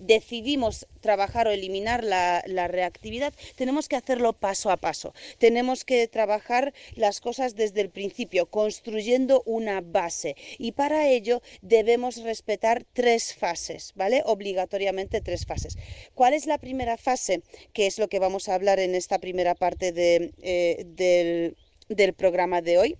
decidimos 0.00 0.86
trabajar 1.00 1.46
o 1.46 1.50
eliminar 1.52 2.04
la, 2.04 2.68
reactividad, 2.68 3.32
tenemos 3.56 3.88
que 3.88 3.96
hacerlo 3.96 4.34
paso 4.34 4.70
a 4.70 4.76
paso. 4.76 5.14
Tenemos 5.38 5.86
que 5.86 6.06
trabajar 6.06 6.74
las 6.96 7.20
cosas 7.20 7.54
desde 7.54 7.80
el 7.80 7.88
principio, 7.88 8.44
construyendo 8.50 9.42
una 9.46 9.80
base. 9.80 10.36
Y 10.58 10.72
para 10.72 11.08
ello 11.08 11.40
debemos 11.62 12.22
respetar 12.22 12.84
tres 12.92 13.34
fases, 13.34 13.92
¿vale? 13.94 14.22
Obligatoriamente 14.26 15.22
tres 15.22 15.46
fases. 15.46 15.78
¿Cuál 16.14 16.34
es 16.34 16.44
la 16.44 16.58
primera 16.58 16.98
fase? 16.98 17.40
Que 17.72 17.86
es 17.86 17.98
lo 17.98 18.08
que 18.08 18.18
vamos 18.18 18.50
a 18.50 18.54
hablar 18.54 18.80
en 18.80 18.94
esta 18.94 19.18
primera 19.18 19.54
parte 19.54 19.94
eh, 19.96 21.54
del 21.88 22.14
programa 22.14 22.60
de 22.60 22.76
hoy 22.76 22.98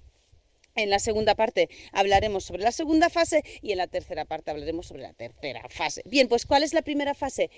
en 0.82 0.90
la 0.90 0.98
segunda 0.98 1.34
parte 1.34 1.68
hablaremos 1.92 2.44
sobre 2.44 2.62
la 2.62 2.72
segunda 2.72 3.10
fase 3.10 3.42
y 3.62 3.72
en 3.72 3.78
la 3.78 3.86
tercera 3.86 4.24
parte 4.24 4.50
hablaremos 4.50 4.86
sobre 4.86 5.02
la 5.02 5.12
tercera 5.12 5.68
fase. 5.68 6.02
Bien, 6.04 6.28
pues 6.28 6.46
¿cuál 6.46 6.62
es 6.62 6.72
la 6.72 6.82
primera 6.82 7.14
fase? 7.14 7.50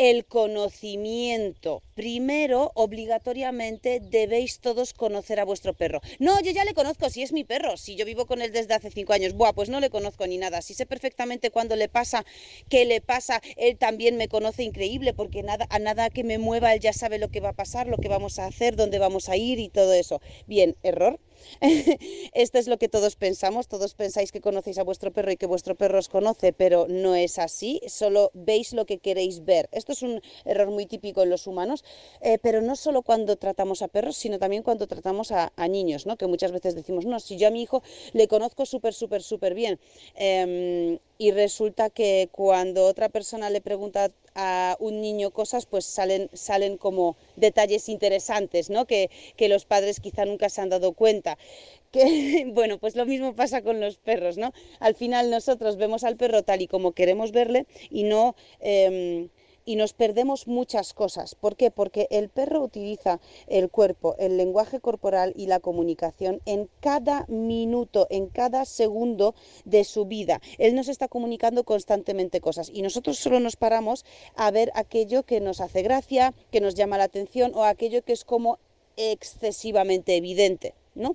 el 0.00 0.24
conocimiento. 0.24 1.82
Primero, 1.94 2.72
obligatoriamente, 2.74 4.00
debéis 4.00 4.60
todos 4.60 4.94
conocer 4.94 5.38
a 5.40 5.44
vuestro 5.44 5.74
perro. 5.74 6.00
No, 6.18 6.40
yo 6.40 6.52
ya 6.52 6.64
le 6.64 6.72
conozco, 6.72 7.10
si 7.10 7.22
es 7.22 7.32
mi 7.32 7.44
perro, 7.44 7.76
si 7.76 7.96
yo 7.96 8.06
vivo 8.06 8.24
con 8.24 8.40
él 8.40 8.50
desde 8.50 8.72
hace 8.72 8.90
cinco 8.90 9.12
años, 9.12 9.34
buah, 9.34 9.52
pues 9.52 9.68
no 9.68 9.78
le 9.78 9.90
conozco 9.90 10.26
ni 10.26 10.38
nada. 10.38 10.62
Si 10.62 10.72
sé 10.72 10.86
perfectamente 10.86 11.50
cuándo 11.50 11.76
le 11.76 11.88
pasa, 11.88 12.24
qué 12.70 12.86
le 12.86 13.02
pasa, 13.02 13.42
él 13.58 13.76
también 13.76 14.16
me 14.16 14.28
conoce 14.28 14.62
increíble, 14.62 15.12
porque 15.12 15.42
nada, 15.42 15.66
a 15.68 15.78
nada 15.78 16.08
que 16.08 16.24
me 16.24 16.38
mueva, 16.38 16.72
él 16.72 16.80
ya 16.80 16.94
sabe 16.94 17.18
lo 17.18 17.28
que 17.28 17.40
va 17.40 17.50
a 17.50 17.54
pasar, 17.54 17.86
lo 17.86 17.98
que 17.98 18.08
vamos 18.08 18.38
a 18.38 18.46
hacer, 18.46 18.76
dónde 18.76 18.98
vamos 18.98 19.28
a 19.28 19.36
ir 19.36 19.58
y 19.58 19.68
todo 19.68 19.92
eso. 19.92 20.22
Bien, 20.46 20.76
error. 20.82 21.20
Esto 22.32 22.58
es 22.58 22.68
lo 22.68 22.78
que 22.78 22.88
todos 22.88 23.16
pensamos, 23.16 23.68
todos 23.68 23.94
pensáis 23.94 24.32
que 24.32 24.40
conocéis 24.40 24.78
a 24.78 24.84
vuestro 24.84 25.12
perro 25.12 25.32
y 25.32 25.36
que 25.36 25.46
vuestro 25.46 25.74
perro 25.74 25.98
os 25.98 26.08
conoce, 26.08 26.52
pero 26.52 26.86
no 26.88 27.14
es 27.14 27.38
así, 27.38 27.80
solo 27.86 28.30
veis 28.34 28.72
lo 28.72 28.86
que 28.86 28.98
queréis 28.98 29.44
ver. 29.44 29.68
Esto 29.72 29.92
es 29.92 30.02
un 30.02 30.22
error 30.44 30.70
muy 30.70 30.86
típico 30.86 31.22
en 31.22 31.30
los 31.30 31.46
humanos, 31.46 31.84
eh, 32.20 32.38
pero 32.42 32.60
no 32.60 32.76
solo 32.76 33.02
cuando 33.02 33.36
tratamos 33.36 33.82
a 33.82 33.88
perros, 33.88 34.16
sino 34.16 34.38
también 34.38 34.62
cuando 34.62 34.86
tratamos 34.86 35.32
a, 35.32 35.50
niños, 35.70 36.06
¿no? 36.06 36.16
que 36.16 36.26
muchas 36.26 36.50
veces 36.50 36.74
decimos, 36.74 37.04
no, 37.04 37.20
si 37.20 37.36
yo 37.36 37.46
a 37.46 37.50
mi 37.50 37.62
hijo 37.62 37.82
le 38.12 38.26
conozco 38.26 38.66
súper, 38.66 38.92
súper, 38.94 39.22
súper 39.22 39.54
bien. 39.54 39.78
Em, 40.16 40.98
y 41.18 41.30
resulta 41.32 41.90
que 41.90 42.28
cuando 42.32 42.86
otra 42.86 43.08
persona 43.08 43.50
le 43.50 43.60
pregunta 43.60 44.10
a 44.34 44.76
un 44.80 45.00
niño 45.00 45.30
cosas, 45.30 45.66
pues 45.66 45.84
salen, 45.84 46.30
salen 46.32 46.76
como 46.76 47.16
detalles 47.36 47.88
interesantes, 47.88 48.70
¿no? 48.70 48.86
Que, 48.86 49.10
que 49.36 49.48
los 49.48 49.64
padres 49.64 50.00
quizá 50.00 50.24
nunca 50.24 50.48
se 50.48 50.60
han 50.60 50.68
dado 50.70 50.92
cuenta. 50.92 51.38
Que, 51.90 52.44
bueno, 52.54 52.78
pues 52.78 52.94
lo 52.94 53.04
mismo 53.04 53.34
pasa 53.34 53.62
con 53.62 53.80
los 53.80 53.96
perros, 53.98 54.38
¿no? 54.38 54.52
Al 54.78 54.94
final 54.94 55.28
nosotros 55.28 55.76
vemos 55.76 56.04
al 56.04 56.16
perro 56.16 56.44
tal 56.44 56.62
y 56.62 56.68
como 56.68 56.92
queremos 56.92 57.32
verle 57.32 57.66
y 57.90 58.04
no... 58.04 58.36
Em, 58.60 59.28
y 59.70 59.76
nos 59.76 59.92
perdemos 59.92 60.48
muchas 60.48 60.94
cosas. 60.94 61.36
¿Por 61.36 61.54
qué? 61.54 61.70
Porque 61.70 62.08
el 62.10 62.28
perro 62.28 62.60
utiliza 62.60 63.20
el 63.46 63.70
cuerpo, 63.70 64.16
el 64.18 64.36
lenguaje 64.36 64.80
corporal 64.80 65.32
y 65.36 65.46
la 65.46 65.60
comunicación 65.60 66.40
en 66.44 66.68
cada 66.80 67.24
minuto, 67.28 68.08
en 68.10 68.26
cada 68.26 68.64
segundo 68.64 69.36
de 69.64 69.84
su 69.84 70.06
vida. 70.06 70.40
Él 70.58 70.74
nos 70.74 70.88
está 70.88 71.06
comunicando 71.06 71.62
constantemente 71.62 72.40
cosas 72.40 72.68
y 72.74 72.82
nosotros 72.82 73.18
solo 73.20 73.38
nos 73.38 73.54
paramos 73.54 74.04
a 74.34 74.50
ver 74.50 74.72
aquello 74.74 75.22
que 75.22 75.40
nos 75.40 75.60
hace 75.60 75.82
gracia, 75.82 76.34
que 76.50 76.60
nos 76.60 76.74
llama 76.74 76.98
la 76.98 77.04
atención 77.04 77.52
o 77.54 77.62
aquello 77.62 78.02
que 78.02 78.12
es 78.12 78.24
como 78.24 78.58
excesivamente 78.96 80.16
evidente, 80.16 80.74
¿no? 80.96 81.14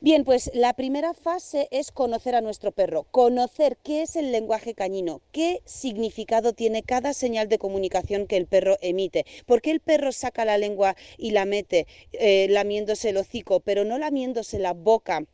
Bien, 0.00 0.24
pues 0.24 0.50
la 0.54 0.74
primera 0.74 1.14
fase 1.14 1.66
es 1.70 1.90
conocer 1.90 2.34
a 2.34 2.42
nuestro 2.42 2.72
perro, 2.72 3.04
conocer 3.10 3.78
qué 3.82 4.02
es 4.02 4.16
el 4.16 4.32
lenguaje 4.32 4.74
cañino, 4.74 5.22
qué 5.32 5.62
significado 5.64 6.52
tiene 6.52 6.82
cada 6.82 7.14
señal 7.14 7.48
de 7.48 7.58
comunicación 7.58 8.26
que 8.26 8.36
el 8.36 8.46
perro 8.46 8.76
emite, 8.82 9.24
por 9.46 9.62
qué 9.62 9.70
el 9.70 9.80
perro 9.80 10.12
saca 10.12 10.44
la 10.44 10.58
lengua 10.58 10.94
y 11.16 11.30
la 11.30 11.46
mete 11.46 11.86
eh, 12.12 12.46
lamiéndose 12.50 13.08
el 13.10 13.16
hocico, 13.16 13.60
pero 13.60 13.84
no 13.84 13.98
lamiéndose 13.98 14.58
la 14.58 14.74
boca 14.74 15.24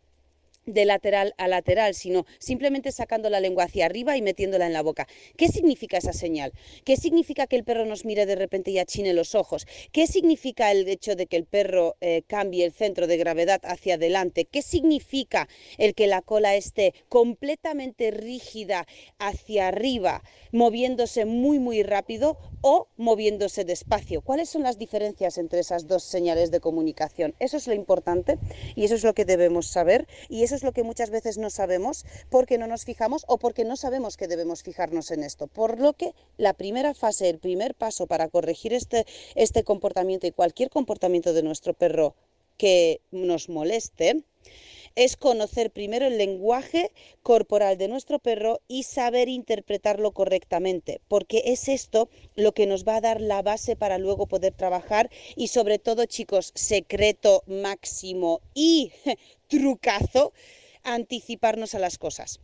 de 0.67 0.85
lateral 0.85 1.35
a 1.39 1.49
lateral, 1.49 1.95
sino 1.95 2.27
simplemente 2.39 2.93
sacando 2.93 3.31
la 3.31 3.41
lengua 3.41 3.65
hacia 3.65 3.87
arriba 3.87 4.17
y 4.17 4.23
metiéndola 4.23 4.67
en 4.67 4.73
la 4.73 4.83
boca. 4.83 5.07
¿Qué 5.37 5.49
significa 5.49 5.99
esa 5.99 6.13
señal? 6.13 6.53
¿Qué 6.85 6.97
significa 6.97 7.47
que 7.47 7.57
el 7.57 7.65
perro 7.65 7.87
nos 7.87 8.05
mire 8.05 8.27
de 8.27 8.37
repente 8.37 8.71
y 8.71 8.79
achine 8.79 9.13
los 9.15 9.35
ojos? 9.35 9.67
¿Qué 9.93 10.07
significa 10.07 10.71
el 10.71 10.87
hecho 10.89 11.17
de 11.17 11.27
que 11.27 11.37
el 11.37 11.45
perro 11.45 11.97
eh, 12.01 12.23
cambie 12.27 12.65
el 12.65 12.73
centro 12.73 13.07
de 13.07 13.17
gravedad 13.17 13.61
hacia 13.65 13.95
adelante? 13.95 14.45
¿Qué 14.45 14.63
significa 14.63 15.49
el 15.79 15.95
que 15.95 16.07
la 16.07 16.23
cola 16.23 16.55
esté 16.57 16.95
completamente 17.09 18.11
rígida 18.11 18.87
hacia 19.19 19.69
arriba, 19.69 20.23
moviéndose 20.53 21.25
muy 21.25 21.59
muy 21.59 21.83
rápido 21.83 22.39
o 22.61 22.89
moviéndose 22.97 23.65
despacio? 23.65 24.21
¿Cuáles 24.21 24.49
son 24.49 24.63
las 24.63 24.79
diferencias 24.79 25.39
entre 25.39 25.61
esas 25.61 25.87
dos 25.87 26.03
señales 26.03 26.51
de 26.51 26.61
comunicación? 26.61 27.35
Eso 27.39 27.57
es 27.57 27.67
lo 27.67 27.75
importante 27.75 28.39
y 28.77 28.85
eso 28.85 28.95
es 28.95 29.05
lo 29.05 29.15
que 29.15 29.25
debemos 29.25 29.67
saber 29.67 30.07
y 30.29 30.43
eso 30.43 30.55
es 30.55 30.60
lo 30.63 30.73
que 30.73 30.83
muchas 30.83 31.11
veces 31.11 31.39
no 31.39 31.51
sabemos 31.51 32.05
porque 32.31 32.59
no 32.59 32.67
nos 32.67 32.85
fijamos 32.85 33.25
o 33.29 33.39
porque 33.39 33.65
no 33.65 33.77
sabemos 33.77 34.17
que 34.17 34.29
debemos 34.29 34.63
fijarnos 34.63 35.11
en 35.11 35.23
esto. 35.23 35.47
Por 35.47 35.81
lo 35.81 35.93
que 35.93 36.15
la 36.37 36.55
primera 36.55 36.95
fase, 36.95 37.29
el 37.29 37.39
primer 37.39 37.75
paso 37.75 38.07
para 38.07 38.29
corregir 38.29 38.73
este, 38.73 39.07
este 39.35 39.65
comportamiento 39.65 40.27
y 40.27 40.33
cualquier 40.33 40.71
comportamiento 40.71 41.33
de 41.33 41.43
nuestro 41.43 41.75
perro 41.75 42.15
que 42.57 43.01
nos 43.11 43.49
moleste, 43.49 44.23
es 44.97 45.17
conocer 45.17 45.71
primero 45.71 46.07
el 46.07 46.19
lenguaje 46.19 46.93
corporal 47.23 47.79
de 47.79 47.89
nuestro 47.89 48.19
perro 48.19 48.61
y 48.69 48.83
saber 48.83 49.29
interpretarlo 49.29 50.13
correctamente, 50.13 51.01
porque 51.09 51.43
es 51.47 51.69
esto 51.69 52.09
lo 52.35 52.53
que 52.53 52.67
nos 52.67 52.87
va 52.87 52.97
a 52.97 53.01
dar 53.01 53.21
la 53.21 53.43
base 53.43 53.77
para 53.77 53.99
luego 53.99 54.27
poder 54.27 54.53
trabajar 54.53 55.11
y 55.37 55.49
sobre 55.49 55.79
todo, 55.79 56.07
chicos, 56.07 56.53
secreto 56.55 57.43
máximo 57.47 58.41
y 58.55 58.93
trucazo, 59.51 60.33
anticiparnos 60.83 61.75
a 61.75 61.79
las 61.79 61.99
cosas. 61.99 62.41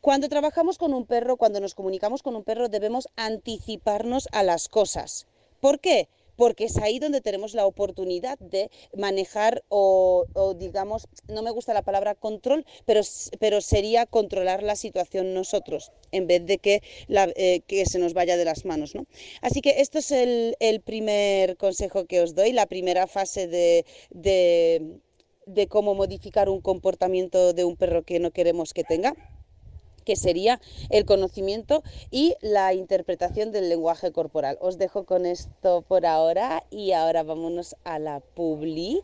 Cuando 0.00 0.28
trabajamos 0.28 0.78
con 0.78 0.94
un 0.94 1.04
perro, 1.04 1.36
cuando 1.36 1.58
nos 1.58 1.74
comunicamos 1.74 2.22
con 2.22 2.36
un 2.36 2.44
perro, 2.44 2.68
debemos 2.68 3.08
anticiparnos 3.16 4.28
a 4.30 4.44
las 4.44 4.68
cosas. 4.68 5.26
¿Por 5.60 5.80
qué? 5.80 6.08
porque 6.36 6.64
es 6.64 6.76
ahí 6.76 6.98
donde 6.98 7.20
tenemos 7.20 7.54
la 7.54 7.66
oportunidad 7.66 8.38
de 8.38 8.70
manejar 8.96 9.64
o, 9.68 10.26
digamos, 10.58 11.08
no 11.28 11.42
me 11.42 11.50
gusta 11.50 11.74
la 11.74 11.82
palabra 11.82 12.14
control, 12.14 12.64
pero, 12.84 13.00
pero 13.40 13.60
sería 13.60 14.06
controlar 14.06 14.62
la 14.62 14.76
situación 14.76 15.34
nosotros, 15.34 15.92
en 16.12 16.26
vez 16.26 16.46
de 16.46 16.58
que, 16.58 16.82
eh, 17.08 17.60
que 17.66 17.86
se 17.86 17.98
nos 17.98 18.12
vaya 18.12 18.36
de 18.36 18.44
las 18.44 18.64
manos. 18.64 18.94
¿no? 18.94 19.06
Así 19.40 19.60
que 19.60 19.80
esto 19.80 19.98
es 19.98 20.12
el, 20.12 20.54
primer 20.84 21.56
consejo 21.56 22.04
que 22.04 22.20
os 22.20 22.34
doy, 22.34 22.52
la 22.52 22.66
primera 22.66 23.06
fase 23.06 23.48
de, 23.48 23.86
de 24.10 25.00
cómo 25.68 25.94
modificar 25.94 26.48
un 26.48 26.60
comportamiento 26.60 27.52
de 27.52 27.64
un 27.64 27.76
perro 27.76 28.02
que 28.02 28.18
no 28.18 28.32
queremos 28.32 28.74
que 28.74 28.84
tenga 28.84 29.14
que 30.04 30.16
sería 30.16 30.60
el 30.90 31.04
conocimiento 31.04 31.82
y 32.12 32.36
la 32.40 32.72
interpretación 32.72 33.50
del 33.50 33.68
lenguaje 33.68 34.12
corporal. 34.12 34.56
Os 34.60 34.78
dejo 34.78 35.04
con 35.04 35.26
esto 35.26 35.82
por 35.82 36.06
ahora 36.06 36.62
y 36.70 36.92
ahora 36.92 37.24
vámonos 37.24 37.74
a 37.82 37.98
la 37.98 38.20
publi 38.20 39.02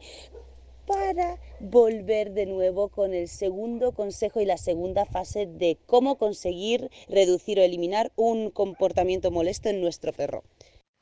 para 0.86 1.40
volver 1.58 2.32
de 2.32 2.46
nuevo 2.46 2.88
con 2.88 3.14
el 3.14 3.26
segundo 3.28 3.92
consejo 3.92 4.40
y 4.40 4.44
la 4.44 4.58
segunda 4.58 5.04
fase 5.04 5.46
de 5.46 5.76
cómo 5.86 6.18
conseguir 6.18 6.88
reducir 7.08 7.58
o 7.58 7.62
eliminar 7.62 8.12
un 8.14 8.50
comportamiento 8.50 9.32
molesto 9.32 9.70
en 9.70 9.80
nuestro 9.80 10.12
perro. 10.12 10.44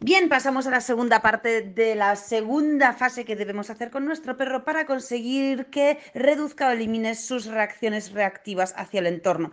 Bien, 0.03 0.31
pasamos 0.31 0.67
a 0.67 0.71
la 0.71 0.81
segunda 0.81 1.21
parte 1.21 1.61
de 1.61 1.95
la 1.95 2.17
segunda 2.17 2.95
fase 2.95 3.27
que 3.27 3.37
debemos 3.37 3.69
hacer 3.69 3.91
con 3.91 4.07
nuestro 4.07 4.35
perro 4.35 4.65
para 4.65 4.87
conseguir 4.87 5.67
que 5.67 5.99
reduzca 6.15 6.69
o 6.69 6.71
elimine 6.71 7.15
sus 7.15 7.45
reacciones 7.45 8.13
reactivas 8.13 8.73
hacia 8.79 9.01
el 9.01 9.07
entorno. 9.07 9.51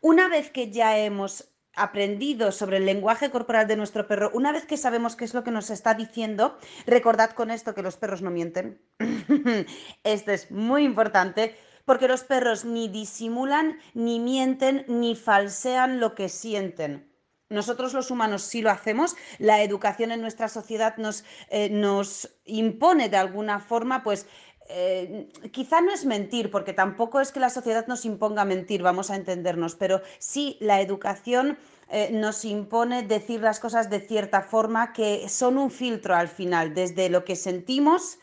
Una 0.00 0.28
vez 0.28 0.52
que 0.52 0.70
ya 0.70 0.96
hemos 0.96 1.50
aprendido 1.74 2.52
sobre 2.52 2.76
el 2.76 2.86
lenguaje 2.86 3.30
corporal 3.30 3.66
de 3.66 3.74
nuestro 3.74 4.06
perro, 4.06 4.30
una 4.34 4.52
vez 4.52 4.66
que 4.66 4.76
sabemos 4.76 5.16
qué 5.16 5.24
es 5.24 5.34
lo 5.34 5.42
que 5.42 5.50
nos 5.50 5.68
está 5.68 5.94
diciendo, 5.94 6.58
recordad 6.86 7.32
con 7.32 7.50
esto 7.50 7.74
que 7.74 7.82
los 7.82 7.96
perros 7.96 8.22
no 8.22 8.30
mienten. 8.30 8.80
esto 10.04 10.30
es 10.30 10.52
muy 10.52 10.84
importante 10.84 11.56
porque 11.84 12.06
los 12.06 12.22
perros 12.22 12.64
ni 12.64 12.86
disimulan, 12.86 13.80
ni 13.94 14.20
mienten, 14.20 14.84
ni 14.86 15.16
falsean 15.16 15.98
lo 15.98 16.14
que 16.14 16.28
sienten. 16.28 17.07
Nosotros 17.50 17.94
los 17.94 18.10
humanos 18.10 18.42
sí 18.42 18.60
lo 18.60 18.70
hacemos, 18.70 19.16
la 19.38 19.62
educación 19.62 20.12
en 20.12 20.20
nuestra 20.20 20.48
sociedad 20.48 20.98
nos, 20.98 21.24
eh, 21.48 21.70
nos 21.70 22.28
impone 22.44 23.08
de 23.08 23.16
alguna 23.16 23.58
forma, 23.58 24.02
pues 24.02 24.26
eh, 24.68 25.28
quizá 25.50 25.80
no 25.80 25.90
es 25.90 26.04
mentir, 26.04 26.50
porque 26.50 26.74
tampoco 26.74 27.20
es 27.20 27.32
que 27.32 27.40
la 27.40 27.48
sociedad 27.48 27.86
nos 27.86 28.04
imponga 28.04 28.44
mentir, 28.44 28.82
vamos 28.82 29.10
a 29.10 29.16
entendernos, 29.16 29.76
pero 29.76 30.02
sí 30.18 30.58
la 30.60 30.82
educación 30.82 31.56
eh, 31.88 32.10
nos 32.12 32.44
impone 32.44 33.02
decir 33.02 33.40
las 33.40 33.60
cosas 33.60 33.88
de 33.88 34.00
cierta 34.00 34.42
forma 34.42 34.92
que 34.92 35.26
son 35.30 35.56
un 35.56 35.70
filtro 35.70 36.14
al 36.14 36.28
final, 36.28 36.74
desde 36.74 37.08
lo 37.08 37.24
que 37.24 37.34
sentimos 37.34 38.18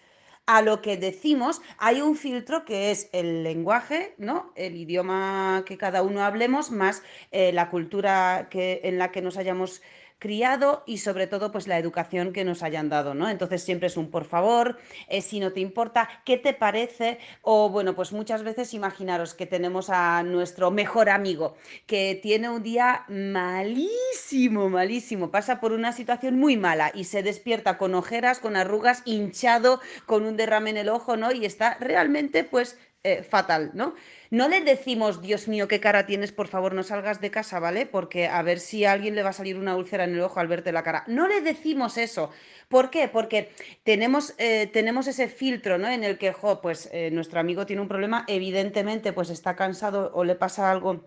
a 0.46 0.62
lo 0.62 0.82
que 0.82 0.98
decimos, 0.98 1.62
hay 1.78 2.02
un 2.02 2.16
filtro 2.16 2.66
que 2.66 2.92
es 2.92 3.10
el 3.14 3.44
lenguaje, 3.44 4.14
¿no? 4.18 4.52
El 4.56 4.76
idioma 4.76 5.64
que 5.66 5.78
cada 5.78 6.04
uno 6.04 6.24
hablemos, 6.24 6.72
más 6.72 7.04
eh, 7.32 7.52
la 7.52 7.70
cultura 7.70 8.48
que, 8.50 8.82
en 8.84 9.00
la 9.00 9.12
que 9.12 9.22
nos 9.22 9.38
hayamos 9.38 9.82
criado 10.20 10.84
y 10.86 11.00
sobre 11.00 11.28
todo 11.28 11.52
pues 11.52 11.68
la 11.68 11.78
educación 11.78 12.34
que 12.34 12.44
nos 12.44 12.64
hayan 12.64 12.90
dado, 12.90 13.14
¿no? 13.14 13.30
Entonces 13.30 13.64
siempre 13.64 13.88
es 13.88 13.98
un 13.98 14.10
por 14.10 14.26
favor, 14.26 14.78
eh, 15.08 15.22
si 15.22 15.40
no 15.40 15.52
te 15.52 15.60
importa, 15.60 16.10
¿qué 16.26 16.38
te 16.38 16.54
parece? 16.54 17.20
O 17.42 17.70
bueno, 17.70 17.96
pues 17.96 18.12
muchas 18.12 18.44
veces 18.44 18.74
imaginaros 18.74 19.34
que 19.34 19.46
tenemos 19.46 19.90
a 19.90 20.24
nuestro 20.24 20.72
mejor 20.72 21.10
amigo 21.10 21.56
que 21.86 22.20
tiene 22.22 22.50
un 22.50 22.64
día 22.64 23.06
malísimo, 23.10 24.70
malísimo, 24.70 25.32
pasa 25.32 25.60
por 25.60 25.74
una 25.74 25.92
situación 25.92 26.40
muy 26.40 26.58
mala 26.58 26.92
y 26.94 27.06
se 27.06 27.24
despierta 27.24 27.78
con 27.78 27.96
ojeras, 27.96 28.40
con 28.40 28.56
arrugas, 28.56 29.02
hinchado, 29.06 29.80
con 30.06 30.26
un 30.26 30.38
derrame 30.38 30.72
en 30.72 30.78
el 30.78 30.90
ojo, 30.90 31.18
¿no? 31.18 31.32
Y 31.32 31.46
está 31.46 31.78
realmente 31.80 32.44
pues 32.44 32.78
eh, 33.06 33.24
fatal, 33.24 33.70
¿no? 33.76 33.94
No 34.32 34.50
le 34.50 34.62
decimos, 34.62 35.22
Dios 35.22 35.48
mío, 35.48 35.68
qué 35.68 35.80
cara 35.80 36.08
tienes, 36.08 36.32
por 36.32 36.48
favor, 36.48 36.74
no 36.74 36.82
salgas 36.82 37.22
de 37.22 37.30
casa, 37.30 37.60
¿vale? 37.60 37.86
Porque 37.86 38.28
a 38.28 38.42
ver 38.42 38.60
si 38.60 38.84
a 38.84 38.92
alguien 38.92 39.14
le 39.14 39.22
va 39.22 39.30
a 39.30 39.34
salir 39.34 39.58
una 39.58 39.76
úlcera 39.76 40.06
en 40.06 40.16
el 40.16 40.22
ojo 40.22 40.40
al 40.40 40.48
verte 40.48 40.72
la 40.72 40.82
cara. 40.82 41.04
No 41.08 41.28
le 41.28 41.42
decimos 41.42 41.98
eso. 42.00 42.32
¿Por 42.68 42.90
qué? 42.90 43.08
Porque 43.08 43.52
tenemos, 43.84 44.34
eh, 44.40 44.68
tenemos 44.74 45.06
ese 45.06 45.28
filtro, 45.28 45.78
¿no? 45.78 45.88
En 45.88 46.04
el 46.04 46.18
que, 46.18 46.34
jo, 46.34 46.62
pues 46.62 46.90
eh, 46.92 47.12
nuestro 47.12 47.40
amigo 47.40 47.68
tiene 47.68 47.84
un 47.84 47.88
problema, 47.88 48.26
evidentemente, 48.28 49.14
pues 49.14 49.30
está 49.30 49.56
cansado 49.56 50.12
o 50.16 50.24
le 50.24 50.36
pasa 50.36 50.72
algo 50.72 51.06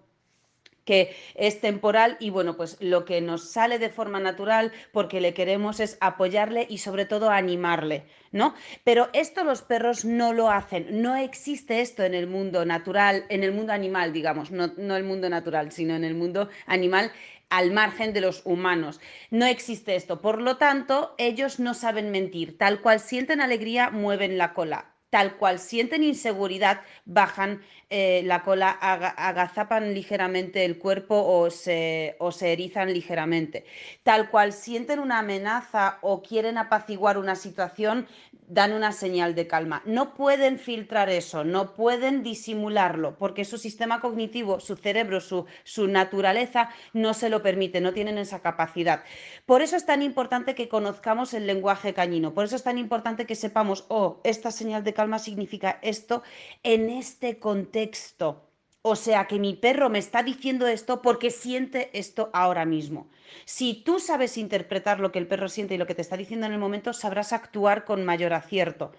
que 0.88 1.14
es 1.34 1.60
temporal 1.60 2.16
y 2.18 2.30
bueno, 2.30 2.56
pues 2.56 2.78
lo 2.80 3.04
que 3.04 3.20
nos 3.20 3.50
sale 3.50 3.78
de 3.78 3.90
forma 3.90 4.20
natural 4.20 4.72
porque 4.90 5.20
le 5.20 5.34
queremos 5.34 5.80
es 5.80 5.98
apoyarle 6.00 6.66
y 6.66 6.78
sobre 6.78 7.04
todo 7.04 7.28
animarle, 7.28 8.06
¿no? 8.32 8.54
Pero 8.84 9.10
esto 9.12 9.44
los 9.44 9.60
perros 9.60 10.06
no 10.06 10.32
lo 10.32 10.50
hacen, 10.50 11.02
no 11.02 11.14
existe 11.14 11.82
esto 11.82 12.04
en 12.04 12.14
el 12.14 12.26
mundo 12.26 12.64
natural, 12.64 13.26
en 13.28 13.44
el 13.44 13.52
mundo 13.52 13.74
animal, 13.74 14.14
digamos, 14.14 14.50
no, 14.50 14.68
no 14.78 14.96
el 14.96 15.04
mundo 15.04 15.28
natural, 15.28 15.72
sino 15.72 15.94
en 15.94 16.04
el 16.04 16.14
mundo 16.14 16.48
animal 16.64 17.12
al 17.50 17.70
margen 17.70 18.14
de 18.14 18.22
los 18.22 18.40
humanos. 18.46 18.98
No 19.30 19.44
existe 19.44 19.94
esto. 19.94 20.22
Por 20.22 20.40
lo 20.40 20.56
tanto, 20.56 21.14
ellos 21.18 21.60
no 21.60 21.74
saben 21.74 22.10
mentir. 22.10 22.56
Tal 22.56 22.80
cual 22.80 23.00
sienten 23.00 23.42
alegría, 23.42 23.90
mueven 23.90 24.38
la 24.38 24.54
cola 24.54 24.97
tal 25.10 25.36
cual 25.36 25.58
sienten 25.58 26.02
inseguridad, 26.02 26.80
bajan 27.04 27.62
eh, 27.90 28.22
la 28.24 28.42
cola, 28.42 28.70
agazapan 28.70 29.94
ligeramente 29.94 30.64
el 30.64 30.78
cuerpo 30.78 31.16
o 31.16 31.50
se, 31.50 32.16
o 32.18 32.32
se 32.32 32.52
erizan 32.52 32.92
ligeramente. 32.92 33.64
Tal 34.02 34.30
cual 34.30 34.52
sienten 34.52 34.98
una 34.98 35.20
amenaza 35.20 35.98
o 36.02 36.22
quieren 36.22 36.58
apaciguar 36.58 37.16
una 37.16 37.34
situación, 37.34 38.06
dan 38.48 38.72
una 38.72 38.92
señal 38.92 39.34
de 39.34 39.46
calma. 39.46 39.82
No 39.84 40.14
pueden 40.14 40.58
filtrar 40.58 41.10
eso, 41.10 41.44
no 41.44 41.74
pueden 41.74 42.22
disimularlo, 42.22 43.16
porque 43.16 43.44
su 43.44 43.58
sistema 43.58 44.00
cognitivo, 44.00 44.58
su 44.60 44.76
cerebro, 44.76 45.20
su, 45.20 45.46
su 45.64 45.86
naturaleza 45.86 46.70
no 46.92 47.14
se 47.14 47.28
lo 47.28 47.42
permite, 47.42 47.80
no 47.80 47.92
tienen 47.92 48.18
esa 48.18 48.40
capacidad. 48.40 49.04
Por 49.46 49.62
eso 49.62 49.76
es 49.76 49.84
tan 49.86 50.02
importante 50.02 50.54
que 50.54 50.68
conozcamos 50.68 51.34
el 51.34 51.46
lenguaje 51.46 51.94
cañino, 51.94 52.32
por 52.34 52.44
eso 52.44 52.56
es 52.56 52.62
tan 52.62 52.78
importante 52.78 53.26
que 53.26 53.34
sepamos, 53.34 53.84
oh, 53.88 54.20
esta 54.24 54.50
señal 54.50 54.82
de 54.82 54.94
calma 54.98 55.20
significa 55.20 55.78
esto 55.80 56.24
en 56.64 56.90
este 56.90 57.38
contexto. 57.38 58.50
O 58.82 58.96
sea 58.96 59.28
que 59.28 59.38
mi 59.38 59.54
perro 59.54 59.90
me 59.90 60.00
está 60.00 60.24
diciendo 60.24 60.66
esto 60.66 61.02
porque 61.02 61.30
siente 61.30 61.90
esto 61.92 62.30
ahora 62.32 62.64
mismo. 62.64 63.08
Si 63.44 63.74
tú 63.84 64.00
sabes 64.00 64.36
interpretar 64.36 64.98
lo 64.98 65.12
que 65.12 65.20
el 65.20 65.28
perro 65.28 65.48
siente 65.48 65.74
y 65.74 65.78
lo 65.78 65.86
que 65.86 65.94
te 65.94 66.02
está 66.02 66.16
diciendo 66.16 66.46
en 66.46 66.52
el 66.52 66.58
momento, 66.58 66.92
sabrás 66.92 67.32
actuar 67.32 67.84
con 67.84 68.04
mayor 68.04 68.32
acierto. 68.32 68.90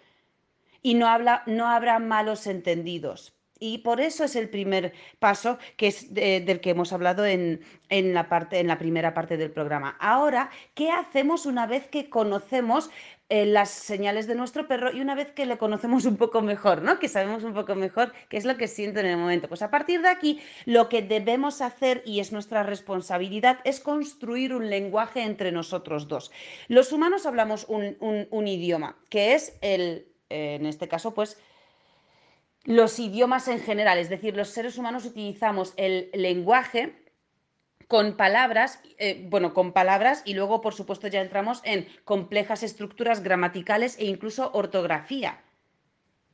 Y 0.81 0.93
no, 0.93 1.07
habla, 1.07 1.43
no 1.47 1.67
habrá 1.67 1.99
malos 1.99 2.47
entendidos. 2.47 3.33
Y 3.59 3.79
por 3.79 3.99
eso 3.99 4.23
es 4.23 4.37
el 4.37 4.47
primer 4.47 4.93
paso 5.19 5.59
que 5.75 5.87
es 5.87 6.13
del 6.13 6.61
que 6.61 6.69
hemos 6.69 6.93
hablado 6.93 7.25
en, 7.25 7.59
en, 7.89 8.13
la 8.13 8.29
parte, 8.29 8.59
en 8.59 8.67
la 8.67 8.77
primera 8.77 9.13
parte 9.13 9.35
del 9.35 9.51
programa. 9.51 9.97
Ahora, 9.99 10.49
¿qué 10.75 10.91
hacemos 10.91 11.45
una 11.45 11.67
vez 11.67 11.87
que 11.87 12.09
conocemos 12.09 12.89
eh, 13.31 13.45
las 13.45 13.69
señales 13.69 14.25
de 14.25 14.33
nuestro 14.33 14.67
perro 14.67 14.91
y 14.91 15.01
una 15.01 15.13
vez 15.13 15.31
que 15.31 15.45
le 15.45 15.59
conocemos 15.59 16.05
un 16.05 16.17
poco 16.17 16.41
mejor, 16.41 16.81
¿no? 16.81 16.97
Que 16.97 17.07
sabemos 17.07 17.43
un 17.43 17.53
poco 17.53 17.75
mejor 17.75 18.11
qué 18.27 18.37
es 18.37 18.45
lo 18.45 18.57
que 18.57 18.67
siente 18.67 19.01
en 19.01 19.05
el 19.05 19.17
momento. 19.17 19.47
Pues 19.47 19.61
a 19.61 19.69
partir 19.69 20.01
de 20.01 20.09
aquí, 20.09 20.41
lo 20.65 20.89
que 20.89 21.03
debemos 21.03 21.61
hacer 21.61 22.01
y 22.07 22.21
es 22.21 22.31
nuestra 22.31 22.63
responsabilidad 22.63 23.59
es 23.65 23.79
construir 23.81 24.55
un 24.55 24.71
lenguaje 24.71 25.21
entre 25.21 25.51
nosotros 25.51 26.07
dos. 26.07 26.31
Los 26.69 26.91
humanos 26.91 27.27
hablamos 27.27 27.67
un, 27.69 28.47
idioma, 28.47 28.97
que 29.09 29.35
es 29.35 29.55
el, 29.61 30.07
en 30.29 30.65
este 30.65 30.87
caso, 30.87 31.13
pues 31.13 31.37
los 32.65 32.99
idiomas 32.99 33.47
en 33.47 33.59
general, 33.59 33.99
es 33.99 34.09
decir, 34.09 34.35
los 34.35 34.49
seres 34.49 34.77
humanos 34.77 35.05
utilizamos 35.05 35.73
el 35.77 36.09
lenguaje 36.13 36.98
con 37.89 38.17
palabras, 38.17 38.79
eh, 38.99 39.25
bueno, 39.29 39.55
con 39.55 39.73
palabras 39.73 40.21
y 40.23 40.35
luego, 40.35 40.61
por 40.61 40.75
supuesto, 40.75 41.07
ya 41.07 41.21
entramos 41.21 41.59
en 41.63 41.87
complejas 42.05 42.61
estructuras 42.61 43.23
gramaticales 43.23 43.97
e 43.97 44.05
incluso 44.05 44.51
ortografía. 44.53 45.41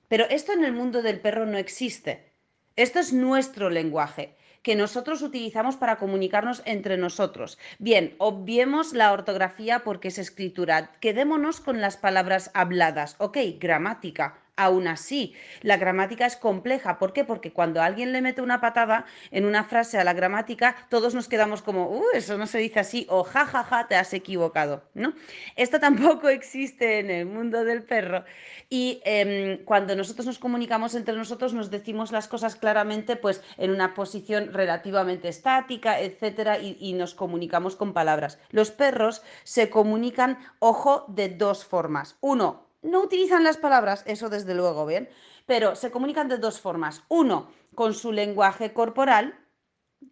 Pero 0.10 0.26
esto 0.26 0.52
en 0.52 0.66
el 0.66 0.74
mundo 0.74 1.02
del 1.02 1.22
perro 1.22 1.46
no 1.46 1.58
existe. 1.58 2.34
Esto 2.76 3.00
es 3.00 3.14
nuestro 3.14 3.70
lenguaje 3.70 4.36
que 4.64 4.76
nosotros 4.76 5.22
utilizamos 5.22 5.78
para 5.78 5.96
comunicarnos 5.96 6.62
entre 6.66 6.98
nosotros. 6.98 7.58
Bien, 7.80 8.16
obviemos 8.18 8.92
la 8.92 9.14
ortografía 9.14 9.86
porque 9.86 10.10
es 10.10 10.18
escritura. 10.18 10.92
Quedémonos 11.00 11.62
con 11.62 11.80
las 11.80 11.96
palabras 11.96 12.52
habladas. 12.54 13.16
Ok, 13.20 13.38
gramática 13.60 14.45
Aún 14.58 14.88
así, 14.88 15.34
la 15.62 15.76
gramática 15.76 16.26
es 16.26 16.38
compleja. 16.38 16.98
¿Por 16.98 17.12
qué? 17.12 17.26
Porque 17.26 17.52
cuando 17.52 17.82
alguien 17.82 18.14
le 18.14 18.22
mete 18.22 18.42
una 18.42 18.62
patada 18.62 19.06
en 19.32 19.46
una 19.46 19.66
frase 19.66 19.98
a 19.98 20.06
la 20.06 20.14
gramática, 20.14 20.78
todos 20.90 21.14
nos 21.14 21.28
quedamos 21.28 21.62
como, 21.62 21.90
uh, 21.90 22.04
eso 22.14 22.38
no 22.38 22.48
se 22.48 22.60
dice 22.60 22.80
así, 22.80 23.06
o 23.10 23.26
jajaja, 23.26 23.64
ja, 23.64 23.82
ja, 23.82 23.88
te 23.90 23.96
has 23.96 24.14
equivocado, 24.14 24.84
¿no? 24.94 25.14
Esto 25.58 25.80
tampoco 25.82 26.30
existe 26.30 27.00
en 27.00 27.10
el 27.10 27.26
mundo 27.26 27.66
del 27.66 27.84
perro. 27.84 28.24
Y 28.70 29.02
em, 29.04 29.64
cuando 29.66 29.94
nosotros 29.96 30.26
nos 30.26 30.40
comunicamos 30.40 30.96
entre 30.96 31.16
nosotros, 31.16 31.54
nos 31.54 31.70
decimos 31.70 32.14
las 32.14 32.30
cosas 32.30 32.56
claramente, 32.56 33.18
pues 33.18 33.44
en 33.58 33.72
una 33.72 33.94
posición 33.94 34.54
relativamente 34.54 35.28
estática, 35.28 36.00
etcétera, 36.00 36.60
y 36.60 36.94
nos 36.94 37.14
comunicamos 37.14 37.76
con 37.76 37.94
palabras. 37.94 38.40
Los 38.52 38.72
perros 38.72 39.22
se 39.44 39.70
comunican, 39.70 40.40
ojo, 40.60 41.06
de 41.10 41.30
dos 41.30 41.66
formas. 41.66 42.18
Uno, 42.22 42.65
no 42.86 43.02
utilizan 43.02 43.44
las 43.44 43.58
palabras, 43.58 44.04
eso 44.06 44.30
desde 44.30 44.56
luego, 44.56 44.86
¿bien? 44.86 45.10
Pero 45.46 45.76
se 45.76 45.92
comunican 45.92 46.30
de 46.30 46.38
dos 46.38 46.60
formas. 46.60 47.04
Uno, 47.10 47.52
con 47.74 47.94
su 47.94 48.12
lenguaje 48.12 48.74
corporal, 48.74 49.38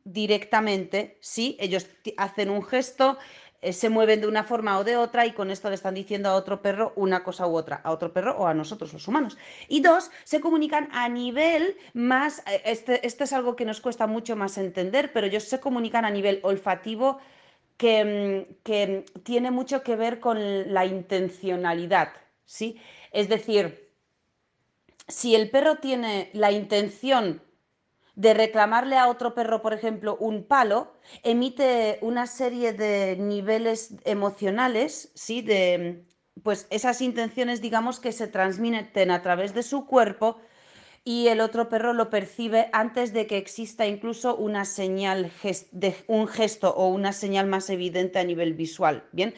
directamente, 0.04 1.18
sí, 1.22 1.58
ellos 1.60 1.88
hacen 2.18 2.50
un 2.50 2.64
gesto, 2.64 3.18
eh, 3.62 3.72
se 3.72 3.90
mueven 3.90 4.22
de 4.22 4.28
una 4.28 4.44
forma 4.44 4.78
o 4.78 4.84
de 4.84 4.98
otra 4.98 5.26
y 5.26 5.32
con 5.32 5.50
esto 5.50 5.70
le 5.70 5.76
están 5.76 5.94
diciendo 5.94 6.30
a 6.30 6.36
otro 6.36 6.62
perro 6.62 6.92
una 6.98 7.24
cosa 7.24 7.48
u 7.48 7.56
otra, 7.56 7.78
a 7.84 7.92
otro 7.92 8.12
perro 8.12 8.36
o 8.38 8.48
a 8.48 8.54
nosotros 8.54 8.92
los 8.92 9.08
humanos. 9.08 9.38
Y 9.70 9.82
dos, 9.82 10.12
se 10.26 10.42
comunican 10.42 10.90
a 10.92 11.08
nivel 11.10 11.78
más, 11.94 12.40
eh, 12.40 12.62
este, 12.66 13.06
este 13.08 13.24
es 13.24 13.34
algo 13.34 13.56
que 13.56 13.66
nos 13.66 13.80
cuesta 13.82 14.08
mucho 14.08 14.36
más 14.36 14.58
entender, 14.58 15.14
pero 15.14 15.28
ellos 15.28 15.44
se 15.44 15.60
comunican 15.62 16.06
a 16.06 16.12
nivel 16.12 16.40
olfativo 16.44 17.20
que, 17.78 18.46
mm, 18.50 18.54
que 18.64 19.06
tiene 19.24 19.52
mucho 19.52 19.84
que 19.84 19.96
ver 19.96 20.20
con 20.20 20.74
la 20.74 20.86
intencionalidad. 20.86 22.10
¿Sí? 22.46 22.80
Es 23.12 23.30
decir, 23.30 23.92
si 25.08 25.36
el 25.36 25.50
perro 25.50 25.78
tiene 25.78 26.30
la 26.34 26.52
intención 26.52 27.42
de 28.16 28.34
reclamarle 28.34 28.98
a 28.98 29.10
otro 29.10 29.34
perro, 29.34 29.62
por 29.62 29.74
ejemplo, 29.74 30.18
un 30.20 30.44
palo, 30.44 30.94
emite 31.24 31.98
una 32.02 32.28
serie 32.28 32.74
de 32.74 33.18
niveles 33.18 33.96
emocionales, 34.06 35.12
¿sí? 35.16 35.42
De 35.42 36.06
pues 36.44 36.68
esas 36.70 37.02
intenciones, 37.02 37.62
digamos, 37.62 38.00
que 38.00 38.12
se 38.12 38.28
transmiten 38.28 39.12
a 39.12 39.22
través 39.22 39.54
de 39.54 39.64
su 39.64 39.86
cuerpo 39.86 40.38
y 41.06 41.28
el 41.28 41.42
otro 41.42 41.70
perro 41.70 41.94
lo 41.94 42.10
percibe 42.10 42.70
antes 42.72 43.14
de 43.14 43.28
que 43.28 43.38
exista 43.38 43.86
incluso 43.86 44.36
una 44.36 44.66
señal 44.66 45.32
de 45.72 45.96
un 46.08 46.28
gesto 46.28 46.74
o 46.76 46.88
una 46.88 47.14
señal 47.14 47.48
más 47.48 47.70
evidente 47.70 48.20
a 48.20 48.24
nivel 48.24 48.54
visual. 48.54 49.04
Bien, 49.12 49.34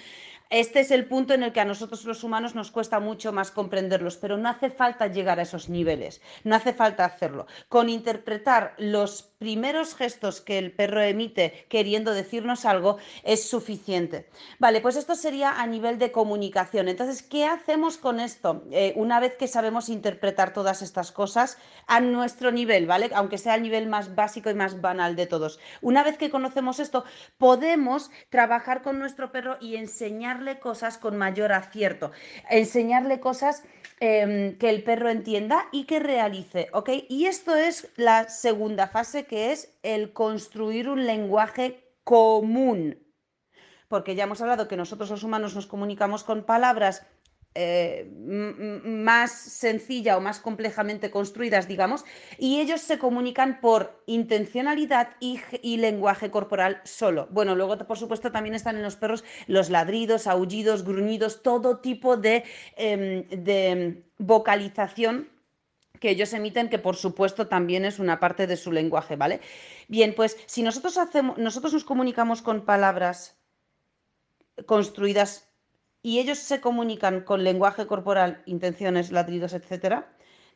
este 0.50 0.82
es 0.82 0.92
el 0.92 1.06
punto 1.06 1.34
en 1.34 1.44
el 1.44 1.54
que 1.54 1.60
a 1.60 1.66
nosotros 1.66 2.06
los 2.06 2.24
humanos 2.24 2.56
nos 2.56 2.72
cuesta 2.72 3.00
mucho 3.00 3.32
más 3.32 3.52
comprenderlos, 3.52 4.18
pero 4.18 4.38
no 4.38 4.50
hace 4.50 4.70
falta 4.70 5.08
llegar 5.08 5.40
a 5.40 5.44
esos 5.44 5.70
niveles, 5.70 6.22
no 6.44 6.56
hace 6.56 6.74
falta 6.74 7.06
hacerlo. 7.06 7.48
Con 7.70 7.90
interpretar 7.90 8.74
los 8.78 9.24
primeros 9.24 9.96
gestos 9.96 10.42
que 10.42 10.58
el 10.58 10.72
perro 10.72 11.02
emite 11.02 11.66
queriendo 11.70 12.14
decirnos 12.14 12.66
algo 12.66 12.98
es 13.24 13.48
suficiente. 13.48 14.28
Vale, 14.60 14.82
pues 14.82 14.96
esto 14.96 15.16
sería 15.16 15.62
a 15.62 15.68
nivel 15.68 16.00
de 16.00 16.12
comunicación. 16.12 16.88
Entonces, 16.88 17.22
¿qué 17.22 17.46
hacemos 17.46 17.98
con 17.98 18.20
esto? 18.20 18.64
Eh, 18.72 18.94
una 18.96 19.20
vez 19.20 19.36
que 19.36 19.48
sabemos 19.48 19.90
interpretar 19.90 20.54
todas 20.54 20.82
estas 20.82 21.12
cosas 21.12 21.58
a 21.88 22.02
nuestro 22.02 22.52
nivel, 22.52 22.88
¿vale? 22.88 23.12
Aunque 23.14 23.38
sea 23.38 23.56
el 23.56 23.64
nivel 23.64 23.88
más 23.88 24.16
básico 24.16 24.50
y 24.50 24.54
más 24.54 24.82
banal 24.82 25.16
de 25.16 25.28
todos. 25.28 25.60
Una 25.82 26.04
vez 26.04 26.18
que 26.18 26.30
conocemos 26.30 26.80
esto, 26.80 27.04
podemos 27.38 28.10
trabajar 28.30 28.82
con 28.82 29.00
nuestro 29.00 29.32
perro 29.32 29.58
y 29.60 29.76
enseñar 29.76 30.35
cosas 30.60 30.98
con 30.98 31.18
mayor 31.18 31.54
acierto, 31.54 32.12
enseñarle 32.50 33.20
cosas 33.20 33.64
em, 34.00 34.58
que 34.58 34.70
el 34.70 34.84
perro 34.84 35.10
entienda 35.10 35.68
y 35.72 35.86
que 35.86 36.00
realice, 36.00 36.68
¿ok? 36.74 36.90
Y 37.10 37.26
esto 37.26 37.56
es 37.56 37.90
la 37.96 38.28
segunda 38.30 38.88
fase 38.88 39.26
que 39.26 39.52
es 39.52 39.78
el 39.84 40.14
construir 40.14 40.90
un 40.90 41.06
lenguaje 41.06 41.84
común. 42.04 43.00
Porque 43.88 44.16
ya 44.16 44.24
hemos 44.24 44.42
hablado 44.42 44.68
que 44.68 44.78
nosotros 44.78 45.10
los 45.10 45.24
humanos 45.24 45.56
nos 45.56 45.68
comunicamos 45.68 46.24
con 46.24 46.44
palabras 46.44 47.06
eh, 47.56 48.12
más 48.18 49.32
sencilla 49.32 50.18
o 50.18 50.22
más 50.22 50.40
complejamente 50.40 51.10
construidas, 51.10 51.70
digamos, 51.70 52.04
y 52.38 52.60
ellos 52.60 52.82
se 52.82 53.00
comunican 53.00 53.62
por 53.62 54.04
intencionalidad 54.08 55.12
y, 55.22 55.78
lenguaje 55.78 56.30
corporal 56.32 56.82
solo. 56.84 57.30
Bueno, 57.32 57.56
luego, 57.56 57.78
por 57.78 57.98
supuesto, 57.98 58.32
también 58.32 58.56
están 58.56 58.76
en 58.76 58.84
los 58.84 58.98
perros 58.98 59.24
los 59.48 59.70
ladridos, 59.70 60.28
aullidos, 60.28 60.84
gruñidos, 60.84 61.44
todo 61.44 61.80
tipo 61.80 62.18
de, 62.18 62.44
em, 62.76 63.26
de 63.30 64.04
vocalización 64.18 65.30
que 66.02 66.10
ellos 66.10 66.34
emiten, 66.34 66.70
que 66.70 66.78
por 66.78 66.98
supuesto 66.98 67.48
también 67.48 67.86
es 67.86 68.00
una 68.00 68.20
parte 68.20 68.48
de 68.48 68.58
su 68.58 68.74
lenguaje, 68.74 69.16
¿vale? 69.16 69.40
Bien, 69.88 70.14
pues 70.14 70.38
si 70.46 70.62
nosotros 70.62 70.98
hacemos, 70.98 71.38
nosotros 71.38 71.72
nos 71.72 71.86
comunicamos 71.86 72.42
con 72.42 72.66
palabras 72.66 73.38
construidas 74.66 75.55
y 76.06 76.20
ellos 76.20 76.38
se 76.38 76.62
comunican 76.62 77.22
con 77.22 77.44
lenguaje 77.44 77.88
corporal, 77.88 78.44
intenciones, 78.46 79.12
ladridos, 79.12 79.54
etcétera, 79.54 80.14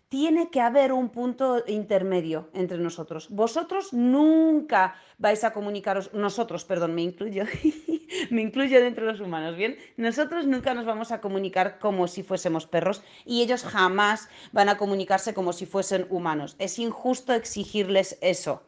tiene 0.07 0.51
que 0.51 0.61
haber 0.61 0.93
un 0.93 1.09
punto 1.09 1.63
intermedio 1.65 2.51
entre 2.53 2.77
nosotros. 2.77 3.29
Vosotros 3.31 3.91
nunca 3.91 4.93
vais 5.17 5.43
a 5.43 5.51
comunicaros, 5.51 6.13
nosotros, 6.13 6.65
perdón, 6.65 6.93
me 6.93 7.01
incluyo, 7.01 7.45
me 8.29 8.43
incluyo 8.43 8.79
dentro 8.79 9.07
de 9.07 9.13
los 9.13 9.21
humanos, 9.21 9.55
¿bien? 9.55 9.75
Nosotros 9.97 10.45
nunca 10.45 10.75
nos 10.75 10.85
vamos 10.85 11.11
a 11.11 11.19
comunicar 11.19 11.79
como 11.79 12.07
si 12.07 12.21
fuésemos 12.21 12.67
perros 12.67 13.01
y 13.25 13.41
ellos 13.41 13.63
jamás 13.63 14.29
van 14.51 14.69
a 14.69 14.77
comunicarse 14.77 15.33
como 15.33 15.51
si 15.51 15.65
fuesen 15.65 16.05
humanos. 16.11 16.57
Es 16.59 16.77
injusto 16.77 17.33
exigirles 17.33 18.19
eso, 18.21 18.61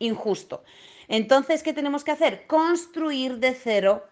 injusto. 0.00 0.64
Entonces, 1.08 1.62
¿qué 1.62 1.72
tenemos 1.72 2.04
que 2.04 2.10
hacer? 2.10 2.46
Construir 2.46 3.38
de 3.38 3.54
cero 3.54 4.04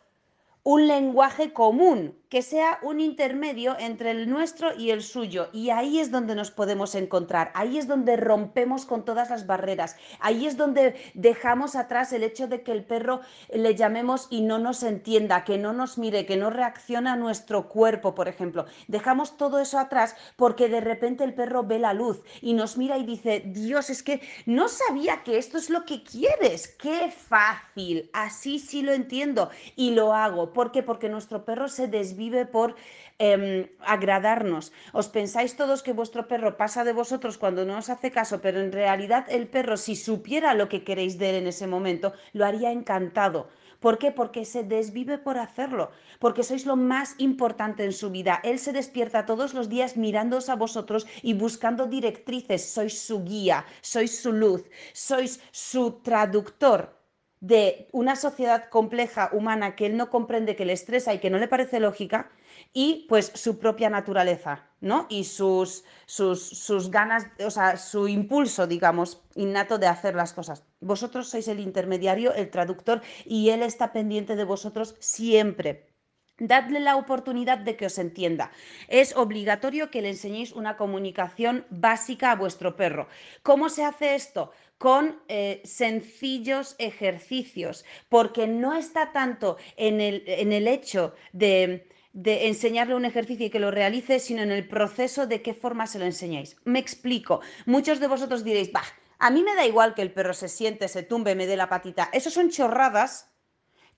un 0.64 0.86
lenguaje 0.88 1.52
común, 1.52 2.18
que 2.34 2.42
sea 2.42 2.80
un 2.82 2.98
intermedio 2.98 3.76
entre 3.78 4.10
el 4.10 4.28
nuestro 4.28 4.76
y 4.76 4.90
el 4.90 5.04
suyo. 5.04 5.50
Y 5.52 5.70
ahí 5.70 6.00
es 6.00 6.10
donde 6.10 6.34
nos 6.34 6.50
podemos 6.50 6.96
encontrar, 6.96 7.52
ahí 7.54 7.78
es 7.78 7.86
donde 7.86 8.16
rompemos 8.16 8.86
con 8.86 9.04
todas 9.04 9.30
las 9.30 9.46
barreras, 9.46 9.94
ahí 10.18 10.44
es 10.44 10.56
donde 10.56 10.96
dejamos 11.14 11.76
atrás 11.76 12.12
el 12.12 12.24
hecho 12.24 12.48
de 12.48 12.64
que 12.64 12.72
el 12.72 12.82
perro 12.82 13.20
le 13.52 13.76
llamemos 13.76 14.26
y 14.30 14.40
no 14.40 14.58
nos 14.58 14.82
entienda, 14.82 15.44
que 15.44 15.58
no 15.58 15.72
nos 15.72 15.96
mire, 15.96 16.26
que 16.26 16.36
no 16.36 16.50
reacciona 16.50 17.12
a 17.12 17.16
nuestro 17.16 17.68
cuerpo, 17.68 18.16
por 18.16 18.26
ejemplo. 18.26 18.66
Dejamos 18.88 19.36
todo 19.36 19.60
eso 19.60 19.78
atrás 19.78 20.16
porque 20.34 20.68
de 20.68 20.80
repente 20.80 21.22
el 21.22 21.34
perro 21.34 21.62
ve 21.62 21.78
la 21.78 21.94
luz 21.94 22.20
y 22.40 22.54
nos 22.54 22.76
mira 22.76 22.98
y 22.98 23.04
dice, 23.04 23.44
Dios, 23.46 23.90
es 23.90 24.02
que 24.02 24.20
no 24.44 24.66
sabía 24.66 25.22
que 25.22 25.38
esto 25.38 25.56
es 25.56 25.70
lo 25.70 25.84
que 25.84 26.02
quieres, 26.02 26.66
qué 26.66 27.12
fácil, 27.12 28.10
así 28.12 28.58
sí 28.58 28.82
lo 28.82 28.92
entiendo 28.92 29.50
y 29.76 29.92
lo 29.92 30.12
hago 30.12 30.52
¿Por 30.52 30.72
qué? 30.72 30.82
Porque 30.82 31.08
nuestro 31.08 31.44
perro 31.44 31.68
se 31.68 31.86
desvive 32.24 32.46
por 32.46 32.74
em, 33.18 33.68
agradarnos. 33.80 34.72
¿Os 34.92 35.08
pensáis 35.08 35.56
todos 35.60 35.82
que 35.84 35.92
vuestro 35.92 36.26
perro 36.26 36.56
pasa 36.56 36.84
de 36.84 36.96
vosotros 37.00 37.38
cuando 37.38 37.64
no 37.64 37.78
os 37.78 37.90
hace 37.90 38.10
caso? 38.10 38.40
Pero 38.40 38.60
en 38.60 38.72
realidad 38.72 39.24
el 39.28 39.46
perro, 39.46 39.76
si 39.76 39.94
supiera 39.94 40.54
lo 40.54 40.68
que 40.68 40.84
queréis 40.84 41.18
de 41.18 41.30
él 41.30 41.36
en 41.42 41.46
ese 41.46 41.66
momento, 41.66 42.12
lo 42.32 42.44
haría 42.44 42.72
encantado. 42.72 43.48
¿Por 43.80 43.98
qué? 43.98 44.10
Porque 44.10 44.46
se 44.46 44.62
desvive 44.64 45.18
por 45.18 45.36
hacerlo, 45.36 45.90
porque 46.18 46.42
sois 46.42 46.64
lo 46.64 46.76
más 46.76 47.14
importante 47.18 47.84
en 47.84 47.92
su 47.92 48.08
vida. 48.10 48.40
Él 48.42 48.58
se 48.58 48.72
despierta 48.72 49.26
todos 49.26 49.52
los 49.52 49.68
días 49.68 49.98
mirándoos 49.98 50.48
a 50.48 50.56
vosotros 50.56 51.06
y 51.22 51.34
buscando 51.34 51.86
directrices. 51.86 52.64
Sois 52.64 52.98
su 52.98 53.22
guía, 53.24 53.66
sois 53.82 54.12
su 54.22 54.32
luz, 54.32 54.62
sois 54.94 55.40
su 55.52 56.00
traductor 56.02 57.03
de 57.46 57.88
una 57.92 58.16
sociedad 58.16 58.70
compleja, 58.70 59.28
humana, 59.32 59.76
que 59.76 59.84
él 59.84 59.98
no 59.98 60.08
comprende, 60.08 60.56
que 60.56 60.64
le 60.64 60.72
estresa 60.72 61.12
y 61.12 61.18
que 61.18 61.28
no 61.28 61.36
le 61.36 61.46
parece 61.46 61.78
lógica, 61.78 62.30
y 62.72 63.04
pues 63.06 63.32
su 63.34 63.58
propia 63.58 63.90
naturaleza, 63.90 64.66
¿no? 64.80 65.06
Y 65.10 65.24
sus, 65.24 65.84
sus, 66.06 66.40
sus 66.42 66.90
ganas, 66.90 67.26
o 67.44 67.50
sea, 67.50 67.76
su 67.76 68.08
impulso, 68.08 68.66
digamos, 68.66 69.20
innato 69.34 69.76
de 69.76 69.88
hacer 69.88 70.14
las 70.14 70.32
cosas. 70.32 70.64
Vosotros 70.80 71.28
sois 71.28 71.46
el 71.48 71.60
intermediario, 71.60 72.32
el 72.32 72.50
traductor, 72.50 73.02
y 73.26 73.50
él 73.50 73.62
está 73.62 73.92
pendiente 73.92 74.36
de 74.36 74.44
vosotros 74.44 74.96
siempre. 74.98 75.93
Dadle 76.38 76.80
la 76.80 76.96
oportunidad 76.96 77.58
de 77.58 77.76
que 77.76 77.86
os 77.86 77.98
entienda. 77.98 78.50
Es 78.88 79.14
obligatorio 79.16 79.90
que 79.90 80.02
le 80.02 80.08
enseñéis 80.08 80.52
una 80.52 80.76
comunicación 80.76 81.64
básica 81.70 82.32
a 82.32 82.36
vuestro 82.36 82.74
perro. 82.74 83.06
¿Cómo 83.42 83.68
se 83.68 83.84
hace 83.84 84.16
esto? 84.16 84.50
Con 84.76 85.22
eh, 85.28 85.62
sencillos 85.64 86.74
ejercicios, 86.78 87.84
porque 88.08 88.48
no 88.48 88.74
está 88.74 89.12
tanto 89.12 89.58
en 89.76 90.00
el, 90.00 90.24
en 90.26 90.52
el 90.52 90.66
hecho 90.66 91.14
de, 91.32 91.88
de 92.12 92.48
enseñarle 92.48 92.96
un 92.96 93.04
ejercicio 93.04 93.46
y 93.46 93.50
que 93.50 93.60
lo 93.60 93.70
realice, 93.70 94.18
sino 94.18 94.42
en 94.42 94.50
el 94.50 94.66
proceso 94.66 95.28
de 95.28 95.40
qué 95.40 95.54
forma 95.54 95.86
se 95.86 96.00
lo 96.00 96.04
enseñáis. 96.04 96.56
Me 96.64 96.80
explico. 96.80 97.42
Muchos 97.64 98.00
de 98.00 98.08
vosotros 98.08 98.42
diréis, 98.42 98.72
bah, 98.72 98.82
a 99.20 99.30
mí 99.30 99.42
me 99.44 99.54
da 99.54 99.64
igual 99.66 99.94
que 99.94 100.02
el 100.02 100.12
perro 100.12 100.34
se 100.34 100.48
siente, 100.48 100.88
se 100.88 101.04
tumbe, 101.04 101.36
me 101.36 101.46
dé 101.46 101.56
la 101.56 101.68
patita. 101.68 102.10
Eso 102.12 102.30
son 102.30 102.50
chorradas 102.50 103.33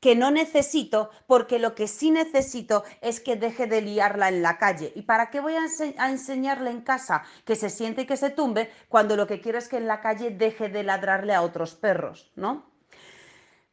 que 0.00 0.14
no 0.14 0.30
necesito 0.30 1.10
porque 1.26 1.58
lo 1.58 1.74
que 1.74 1.88
sí 1.88 2.10
necesito 2.10 2.84
es 3.00 3.20
que 3.20 3.36
deje 3.36 3.66
de 3.66 3.82
liarla 3.82 4.28
en 4.28 4.42
la 4.42 4.58
calle. 4.58 4.92
¿Y 4.94 5.02
para 5.02 5.30
qué 5.30 5.40
voy 5.40 5.54
a, 5.54 6.08
enseñarle 6.08 6.70
en 6.70 6.82
casa 6.82 7.24
que 7.44 7.56
se 7.56 7.70
siente 7.70 8.02
y 8.02 8.06
que 8.06 8.16
se 8.16 8.30
tumbe 8.30 8.70
cuando 8.88 9.16
lo 9.16 9.26
que 9.26 9.40
quiero 9.40 9.58
es 9.58 9.68
que 9.68 9.78
en 9.78 9.86
la 9.86 10.00
calle 10.00 10.30
deje 10.30 10.68
de 10.68 10.82
ladrarle 10.82 11.34
a 11.34 11.42
otros 11.42 11.74
perros, 11.74 12.30
¿no? 12.36 12.70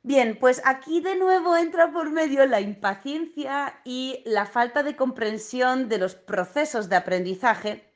Bien, 0.05 0.37
pues 0.37 0.61
aquí 0.65 0.99
de 0.99 1.15
nuevo 1.15 1.55
entra 1.55 1.93
por 1.93 2.11
medio 2.11 2.45
la 2.45 2.59
impaciencia 2.59 3.79
y 3.85 4.21
la 4.25 4.45
falta 4.45 4.83
de 4.83 4.97
comprensión 4.97 5.87
de 5.87 5.97
los 5.97 6.15
procesos 6.15 6.89
de 6.89 6.97
aprendizaje 6.97 7.89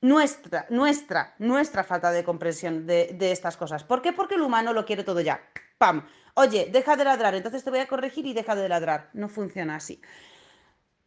nuestra, 0.00 0.66
nuestra, 0.70 1.34
nuestra 1.38 1.84
falta 1.84 2.10
de 2.10 2.24
comprensión 2.24 2.86
de, 2.86 3.14
de, 3.18 3.32
estas 3.32 3.56
cosas. 3.56 3.84
¿Por 3.84 4.00
qué? 4.00 4.12
Porque 4.12 4.36
el 4.36 4.42
humano 4.42 4.72
lo 4.72 4.86
quiere 4.86 5.04
todo 5.04 5.20
ya. 5.20 5.40
¡Pam! 5.78 6.06
Oye, 6.34 6.68
deja 6.72 6.96
de 6.96 7.04
ladrar, 7.04 7.34
entonces 7.34 7.62
te 7.62 7.70
voy 7.70 7.80
a 7.80 7.86
corregir 7.86 8.26
y 8.26 8.32
deja 8.32 8.54
de 8.54 8.68
ladrar. 8.68 9.10
No 9.12 9.28
funciona 9.28 9.76
así. 9.76 10.00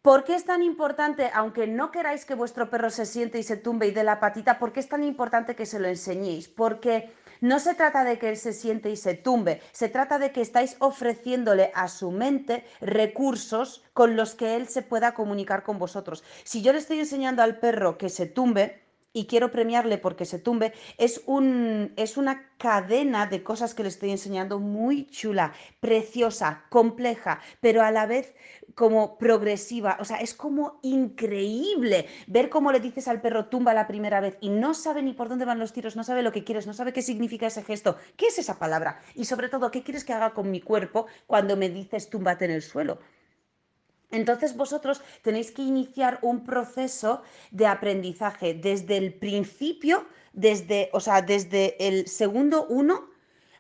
¿Por 0.01 0.23
qué 0.23 0.35
es 0.35 0.45
tan 0.45 0.63
importante, 0.63 1.29
aunque 1.33 1.67
no 1.67 1.91
queráis 1.91 2.23
que 2.23 2.35
vuestro 2.35 2.69
perro 2.69 2.89
se 2.89 3.05
siente 3.05 3.39
y 3.39 3.43
se 3.43 3.57
tumbe 3.57 3.87
y 3.87 3.91
dé 3.91 4.03
la 4.03 4.19
patita, 4.19 4.59
por 4.59 4.71
qué 4.71 4.79
es 4.79 4.87
tan 4.87 5.03
importante 5.03 5.55
que 5.55 5.65
se 5.65 5.79
lo 5.79 5.87
enseñéis? 5.87 6.47
Porque 6.47 7.11
no 7.41 7.59
se 7.59 7.73
trata 7.73 8.03
de 8.03 8.17
que 8.17 8.29
él 8.29 8.37
se 8.37 8.53
siente 8.53 8.91
y 8.91 8.95
se 8.95 9.15
tumbe, 9.15 9.61
se 9.71 9.89
trata 9.89 10.19
de 10.19 10.31
que 10.31 10.41
estáis 10.41 10.77
ofreciéndole 10.79 11.71
a 11.73 11.87
su 11.87 12.11
mente 12.11 12.65
recursos 12.79 13.83
con 13.93 14.15
los 14.15 14.35
que 14.35 14.55
él 14.55 14.67
se 14.67 14.83
pueda 14.83 15.13
comunicar 15.13 15.63
con 15.63 15.79
vosotros. 15.79 16.23
Si 16.43 16.61
yo 16.61 16.73
le 16.73 16.79
estoy 16.79 16.99
enseñando 16.99 17.41
al 17.41 17.59
perro 17.59 17.97
que 17.97 18.09
se 18.09 18.25
tumbe, 18.25 18.83
y 19.13 19.25
quiero 19.25 19.51
premiarle 19.51 19.97
porque 19.97 20.25
se 20.25 20.39
tumbe, 20.39 20.73
es, 20.97 21.21
un, 21.25 21.93
es 21.97 22.17
una 22.17 22.49
cadena 22.57 23.25
de 23.25 23.43
cosas 23.43 23.73
que 23.73 23.83
le 23.83 23.89
estoy 23.89 24.11
enseñando 24.11 24.59
muy 24.59 25.07
chula, 25.07 25.53
preciosa, 25.79 26.65
compleja, 26.69 27.39
pero 27.61 27.81
a 27.81 27.91
la 27.91 28.05
vez 28.05 28.35
como 28.75 29.17
progresiva, 29.17 29.97
o 29.99 30.05
sea, 30.05 30.17
es 30.17 30.33
como 30.33 30.79
increíble 30.83 32.07
ver 32.27 32.49
cómo 32.49 32.71
le 32.71 32.79
dices 32.79 33.07
al 33.07 33.21
perro 33.21 33.47
tumba 33.47 33.73
la 33.73 33.87
primera 33.87 34.19
vez 34.21 34.37
y 34.41 34.49
no 34.49 34.73
sabe 34.73 35.01
ni 35.01 35.13
por 35.13 35.29
dónde 35.29 35.45
van 35.45 35.59
los 35.59 35.73
tiros, 35.73 35.95
no 35.95 36.03
sabe 36.03 36.21
lo 36.21 36.31
que 36.31 36.43
quieres, 36.43 36.67
no 36.67 36.73
sabe 36.73 36.93
qué 36.93 37.01
significa 37.01 37.47
ese 37.47 37.63
gesto, 37.63 37.97
qué 38.15 38.27
es 38.27 38.39
esa 38.39 38.59
palabra 38.59 39.01
y 39.15 39.25
sobre 39.25 39.49
todo 39.49 39.71
qué 39.71 39.83
quieres 39.83 40.03
que 40.03 40.13
haga 40.13 40.33
con 40.33 40.51
mi 40.51 40.61
cuerpo 40.61 41.07
cuando 41.27 41.57
me 41.57 41.69
dices 41.69 42.09
túmbate 42.09 42.45
en 42.45 42.51
el 42.51 42.61
suelo. 42.61 42.99
Entonces 44.11 44.55
vosotros 44.55 45.01
tenéis 45.21 45.51
que 45.51 45.61
iniciar 45.61 46.19
un 46.21 46.43
proceso 46.43 47.21
de 47.51 47.67
aprendizaje 47.67 48.53
desde 48.53 48.97
el 48.97 49.13
principio, 49.13 50.05
desde, 50.33 50.89
o 50.93 50.99
sea, 50.99 51.21
desde 51.21 51.75
el 51.87 52.07
segundo 52.07 52.65
uno 52.67 53.09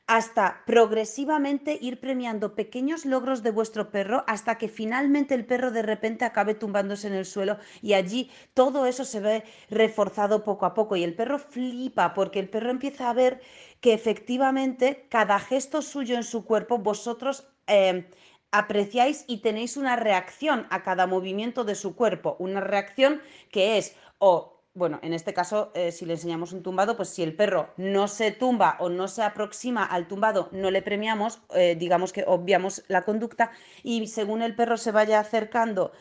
hasta 0.09 0.63
progresivamente 0.65 1.77
ir 1.79 1.99
premiando 1.99 2.55
pequeños 2.55 3.05
logros 3.05 3.43
de 3.43 3.51
vuestro 3.51 3.91
perro 3.91 4.23
hasta 4.25 4.57
que 4.57 4.67
finalmente 4.67 5.35
el 5.35 5.45
perro 5.45 5.69
de 5.69 5.83
repente 5.83 6.25
acabe 6.25 6.55
tumbándose 6.55 7.05
en 7.05 7.13
el 7.13 7.27
suelo 7.27 7.59
y 7.83 7.93
allí 7.93 8.31
todo 8.55 8.87
eso 8.87 9.05
se 9.05 9.19
ve 9.19 9.43
reforzado 9.69 10.43
poco 10.43 10.65
a 10.65 10.73
poco. 10.73 10.95
Y 10.95 11.03
el 11.03 11.13
perro 11.13 11.37
flipa 11.37 12.15
porque 12.15 12.39
el 12.39 12.49
perro 12.49 12.71
empieza 12.71 13.07
a 13.07 13.13
ver 13.13 13.39
que 13.81 13.93
efectivamente 13.93 15.05
cada 15.09 15.39
gesto 15.39 15.83
suyo 15.83 16.15
en 16.15 16.23
su 16.23 16.43
cuerpo 16.43 16.79
vosotros 16.79 17.47
eh, 17.67 18.09
apreciáis 18.51 19.25
y 19.27 19.37
tenéis 19.37 19.77
una 19.77 19.95
reacción 19.95 20.67
a 20.69 20.83
cada 20.83 21.07
movimiento 21.07 21.63
de 21.63 21.75
su 21.75 21.95
cuerpo, 21.95 22.35
una 22.39 22.61
reacción 22.61 23.21
que 23.51 23.77
es 23.77 23.95
o 24.17 24.59
bueno, 24.75 24.99
en 25.01 25.13
este 25.13 25.33
caso, 25.33 25.71
eh, 25.73 25.91
si 25.91 26.05
le 26.05 26.13
enseñamos 26.13 26.53
un 26.53 26.63
tumbado, 26.63 26.95
pues 26.95 27.09
si 27.09 27.23
el 27.23 27.35
perro 27.35 27.73
no 27.75 28.07
se 28.07 28.31
tumba 28.31 28.77
o 28.79 28.89
no 28.89 29.07
se 29.07 29.23
aproxima 29.23 29.83
al 29.83 30.07
tumbado, 30.07 30.47
no 30.51 30.71
le 30.71 30.81
premiamos, 30.81 31.41
eh, 31.55 31.75
digamos 31.77 32.13
que 32.13 32.23
obviamos 32.25 32.83
la 32.87 33.03
conducta 33.03 33.51
y 33.83 34.07
según 34.07 34.41
el 34.41 34.55
perro 34.55 34.77
se 34.77 34.91
vaya 34.91 35.19
acercando 35.19 35.91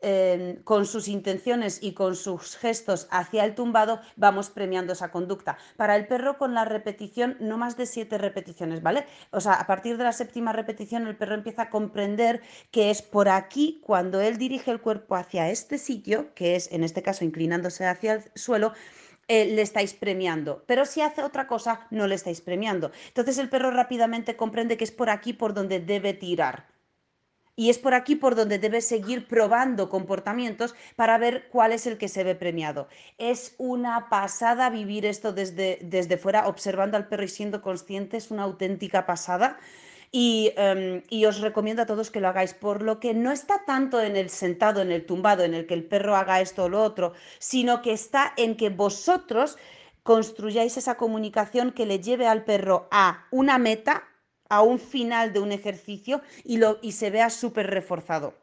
Em, 0.00 0.62
con 0.62 0.86
sus 0.86 1.08
intenciones 1.08 1.80
y 1.82 1.92
con 1.92 2.14
sus 2.14 2.56
gestos 2.56 3.08
hacia 3.10 3.44
el 3.44 3.56
tumbado, 3.56 4.00
vamos 4.14 4.48
premiando 4.48 4.92
esa 4.92 5.10
conducta. 5.10 5.58
Para 5.76 5.96
el 5.96 6.06
perro, 6.06 6.38
con 6.38 6.54
la 6.54 6.64
repetición, 6.64 7.36
no 7.40 7.58
más 7.58 7.76
de 7.76 7.84
siete 7.84 8.16
repeticiones, 8.16 8.80
¿vale? 8.80 9.06
O 9.32 9.40
sea, 9.40 9.54
a 9.54 9.66
partir 9.66 9.96
de 9.96 10.04
la 10.04 10.12
séptima 10.12 10.52
repetición, 10.52 11.08
el 11.08 11.16
perro 11.16 11.34
empieza 11.34 11.62
a 11.62 11.70
comprender 11.70 12.42
que 12.70 12.90
es 12.90 13.02
por 13.02 13.28
aquí 13.28 13.80
cuando 13.82 14.20
él 14.20 14.38
dirige 14.38 14.70
el 14.70 14.80
cuerpo 14.80 15.16
hacia 15.16 15.50
este 15.50 15.78
sitio, 15.78 16.32
que 16.32 16.54
es 16.54 16.70
en 16.70 16.84
este 16.84 17.02
caso 17.02 17.24
inclinándose 17.24 17.84
hacia 17.84 18.12
el 18.14 18.22
suelo, 18.36 18.74
eh, 19.26 19.46
le 19.46 19.62
estáis 19.62 19.94
premiando. 19.94 20.62
Pero 20.68 20.86
si 20.86 21.00
hace 21.00 21.24
otra 21.24 21.48
cosa, 21.48 21.88
no 21.90 22.06
le 22.06 22.14
estáis 22.14 22.40
premiando. 22.40 22.92
Entonces 23.08 23.36
el 23.38 23.48
perro 23.48 23.72
rápidamente 23.72 24.36
comprende 24.36 24.76
que 24.76 24.84
es 24.84 24.92
por 24.92 25.10
aquí 25.10 25.32
por 25.32 25.54
donde 25.54 25.80
debe 25.80 26.14
tirar 26.14 26.77
y 27.58 27.70
es 27.70 27.78
por 27.80 27.92
aquí 27.92 28.14
por 28.14 28.36
donde 28.36 28.60
debes 28.60 28.86
seguir 28.86 29.26
probando 29.26 29.88
comportamientos 29.88 30.76
para 30.94 31.18
ver 31.18 31.48
cuál 31.50 31.72
es 31.72 31.88
el 31.88 31.98
que 31.98 32.06
se 32.06 32.22
ve 32.22 32.36
premiado. 32.36 32.86
Es 33.18 33.56
una 33.58 34.08
pasada 34.08 34.70
vivir 34.70 35.04
esto 35.04 35.32
desde, 35.32 35.80
desde 35.82 36.18
fuera, 36.18 36.46
observando 36.46 36.96
al 36.96 37.08
perro 37.08 37.24
y 37.24 37.28
siendo 37.28 37.60
consciente, 37.60 38.16
es 38.16 38.30
una 38.30 38.44
auténtica 38.44 39.06
pasada. 39.06 39.58
Y, 40.12 40.52
em, 40.56 41.02
y, 41.10 41.24
os 41.24 41.40
recomiendo 41.40 41.82
a 41.82 41.86
todos 41.86 42.12
que 42.12 42.20
lo 42.20 42.28
hagáis, 42.28 42.54
por 42.54 42.80
lo 42.80 43.00
que 43.00 43.12
no 43.12 43.32
está 43.32 43.64
tanto 43.66 44.00
en 44.00 44.14
el 44.14 44.30
sentado, 44.30 44.80
en 44.80 44.92
el 44.92 45.04
tumbado, 45.04 45.42
en 45.42 45.52
el 45.52 45.66
que 45.66 45.74
el 45.74 45.82
perro 45.82 46.14
haga 46.14 46.40
esto 46.40 46.66
o 46.66 46.68
lo 46.68 46.80
otro, 46.80 47.12
sino 47.40 47.82
que 47.82 47.92
está 47.92 48.34
en 48.36 48.56
que 48.56 48.70
vosotros 48.70 49.58
construyáis 50.04 50.76
esa 50.76 50.96
comunicación 50.96 51.72
que 51.72 51.86
le 51.86 51.98
lleve 51.98 52.28
al 52.28 52.44
perro 52.44 52.86
a 52.92 53.26
una 53.32 53.58
meta, 53.58 54.04
a 54.48 54.62
un 54.62 54.78
final 54.78 55.32
de 55.32 55.40
un 55.40 55.52
ejercicio 55.52 56.22
y, 56.44 56.56
lo, 56.58 56.78
y 56.82 56.92
se 56.92 57.10
vea 57.10 57.30
súper 57.30 57.68
reforzado. 57.68 58.34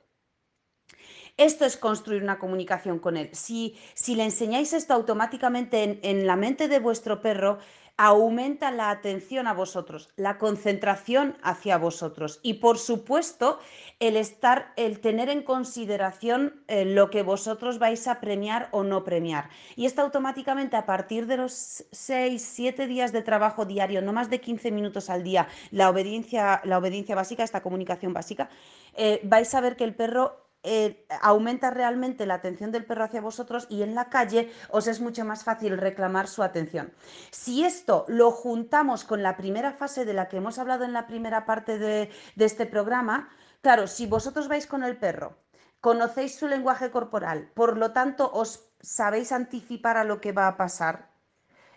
Esto 1.38 1.66
es 1.66 1.76
construir 1.76 2.24
una 2.24 2.40
comunicación 2.40 3.00
con 3.00 3.18
él. 3.18 3.30
Si, 3.34 3.78
si 3.94 4.16
le 4.16 4.24
enseñáis 4.24 4.72
esto 4.72 4.94
automáticamente 4.94 5.84
en, 5.84 6.00
en 6.02 6.28
la 6.28 6.38
mente 6.38 6.70
de 6.70 6.80
vuestro 6.80 7.22
perro, 7.22 7.60
aumenta 7.98 8.72
la 8.72 8.90
atención 8.90 9.48
a 9.48 9.54
vosotros, 9.54 10.10
la 10.18 10.38
concentración 10.38 11.38
hacia 11.42 11.78
vosotros 11.78 12.40
y 12.44 12.56
por 12.56 12.78
supuesto 12.78 13.60
el 14.00 14.18
estar, 14.18 14.74
el 14.76 15.00
tener 15.00 15.30
en 15.30 15.44
consideración 15.44 16.62
eh, 16.68 16.84
lo 16.84 17.10
que 17.10 17.24
vosotros 17.24 17.80
vais 17.80 18.08
a 18.08 18.20
premiar 18.20 18.68
o 18.72 18.84
no 18.84 19.04
premiar. 19.06 19.50
Y 19.78 19.86
esto 19.86 20.02
automáticamente 20.02 20.76
a 20.76 20.86
partir 20.86 21.26
de 21.26 21.38
los 21.38 21.86
6, 21.92 22.42
7 22.42 22.88
días 22.88 23.14
de 23.14 23.22
trabajo 23.22 23.66
diario, 23.66 24.02
no 24.02 24.12
más 24.12 24.30
de 24.30 24.42
15 24.42 24.72
minutos 24.72 25.10
al 25.10 25.24
día, 25.24 25.48
la 25.72 25.90
obediencia, 25.90 26.62
la 26.66 26.78
obediencia 26.78 27.16
básica, 27.16 27.44
esta 27.44 27.62
comunicación 27.62 28.14
básica, 28.14 28.50
eh, 28.96 29.22
vais 29.24 29.54
a 29.56 29.62
ver 29.62 29.78
que 29.78 29.86
el 29.86 29.96
perro 29.96 30.45
eh, 30.66 31.06
aumenta 31.22 31.70
realmente 31.70 32.26
la 32.26 32.36
atención 32.36 32.72
del 32.72 32.86
perro 32.86 33.04
hacia 33.04 33.22
vosotros 33.22 33.68
y 33.70 33.84
en 33.84 33.96
la 33.96 34.10
calle 34.10 34.52
os 34.70 34.88
es 34.88 35.00
mucho 35.00 35.24
más 35.24 35.44
fácil 35.44 35.78
reclamar 35.78 36.28
su 36.28 36.44
atención. 36.44 36.92
Si 37.32 37.64
esto 37.64 38.06
lo 38.08 38.32
juntamos 38.32 39.04
con 39.04 39.24
la 39.24 39.38
primera 39.38 39.72
fase 39.72 40.06
de 40.06 40.14
la 40.14 40.28
que 40.28 40.38
hemos 40.38 40.60
hablado 40.60 40.84
en 40.84 40.94
la 40.94 41.08
primera 41.08 41.46
parte 41.46 41.78
de, 41.80 42.10
de 42.36 42.46
este 42.46 42.66
programa, 42.66 43.30
claro, 43.62 43.88
si 43.88 44.08
vosotros 44.08 44.48
vais 44.48 44.68
con 44.68 44.84
el 44.84 44.98
perro, 44.98 45.38
conocéis 45.82 46.36
su 46.36 46.48
lenguaje 46.48 46.90
corporal, 46.90 47.52
por 47.54 47.78
lo 47.78 47.92
tanto 47.92 48.32
os 48.34 48.70
sabéis 48.82 49.32
anticipar 49.32 49.98
a 49.98 50.04
lo 50.04 50.20
que 50.20 50.32
va 50.32 50.48
a 50.48 50.58
pasar, 50.58 51.15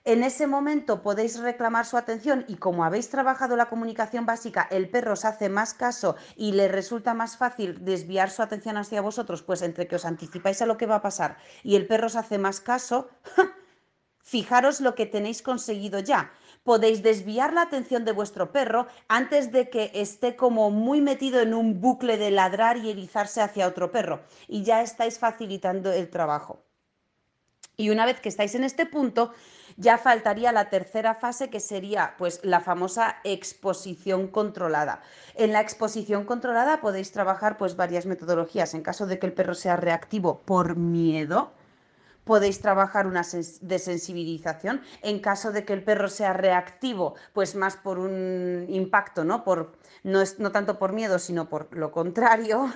en 0.09 0.25
ese 0.25 0.47
momento 0.47 1.03
podéis 1.03 1.39
reclamar 1.39 1.85
su 1.85 1.99
atención 1.99 2.47
y 2.49 2.57
como 2.57 2.83
habéis 2.83 3.11
trabajado 3.11 3.57
la 3.57 3.69
comunicación 3.69 4.25
básica, 4.25 4.67
el 4.71 4.89
perro 4.89 5.13
os 5.13 5.27
hace 5.27 5.51
más 5.51 5.75
caso 5.75 6.17
y 6.35 6.53
le 6.53 6.67
resulta 6.67 7.13
más 7.13 7.37
fácil 7.37 7.85
desviar 7.85 8.31
su 8.31 8.41
atención 8.41 8.79
hacia 8.79 9.03
vosotros, 9.03 9.43
pues 9.43 9.61
entre 9.61 9.87
que 9.87 9.97
os 9.97 10.07
anticipáis 10.07 10.63
a 10.63 10.67
lo 10.67 10.79
que 10.79 10.87
va 10.87 10.95
a 10.95 11.03
pasar 11.03 11.37
y 11.63 11.77
el 11.77 11.87
perro 11.87 12.07
os 12.07 12.17
hace 12.17 12.39
más 12.39 12.61
caso, 12.61 13.11
fijaros 14.23 14.81
lo 14.81 14.95
que 14.95 15.05
tenéis 15.05 15.43
conseguido 15.43 15.99
ya. 15.99 16.33
Podéis 16.65 17.03
desviar 17.03 17.53
la 17.53 17.61
atención 17.61 18.07
de 18.07 18.13
vuestro 18.13 18.51
perro 18.51 18.87
antes 19.09 19.53
de 19.53 19.69
que 19.69 19.91
esté 19.93 20.37
como 20.37 20.71
muy 20.71 21.03
metido 21.03 21.41
en 21.41 21.53
un 21.53 21.83
bucle 21.83 22.17
de 22.17 22.31
ladrar 22.31 22.79
y 22.79 22.89
erizarse 22.89 23.43
hacia 23.43 23.69
otro 23.69 23.93
perro 23.93 24.23
y 24.47 24.63
ya 24.63 24.81
estáis 24.81 25.19
facilitando 25.19 25.93
el 25.93 26.09
trabajo. 26.09 26.65
Y 27.77 27.91
una 27.91 28.07
vez 28.07 28.21
que 28.21 28.31
estáis 28.31 28.55
en 28.55 28.65
este 28.65 28.87
punto, 28.87 29.33
ya 29.79 29.97
faltaría 29.97 30.51
la 30.53 30.71
tercera 30.71 31.15
fase 31.15 31.51
que 31.51 31.61
sería 31.61 32.15
pues 32.19 32.41
la 32.43 32.61
famosa 32.61 33.17
exposición 33.23 34.27
controlada. 34.27 35.01
En 35.37 35.53
la 35.53 35.61
exposición 35.61 36.25
controlada 36.25 36.81
podéis 36.81 37.13
trabajar 37.13 37.57
pues 37.57 37.77
varias 37.77 38.05
metodologías. 38.05 38.75
En 38.75 38.83
caso 38.83 39.07
de 39.07 39.21
que 39.21 39.27
el 39.27 39.33
perro 39.33 39.55
sea 39.55 39.77
reactivo 39.77 40.41
por 40.41 40.77
miedo, 40.77 41.53
podéis 42.25 42.61
trabajar 42.61 43.07
una 43.07 43.23
desensibilización. 43.61 44.83
En 45.01 45.21
caso 45.21 45.53
de 45.53 45.65
que 45.65 45.75
el 45.75 45.85
perro 45.85 46.09
sea 46.09 46.33
reactivo, 46.33 47.15
pues 47.33 47.55
más 47.55 47.77
por 47.77 48.01
un 48.01 48.67
impacto, 48.69 49.25
¿no? 49.25 49.45
Por, 49.45 49.77
no, 50.03 50.21
es, 50.21 50.41
no 50.41 50.51
tanto 50.51 50.77
por 50.79 50.93
miedo, 50.93 51.21
sino 51.21 51.49
por 51.49 51.75
lo 51.77 51.93
contrario. 51.93 52.69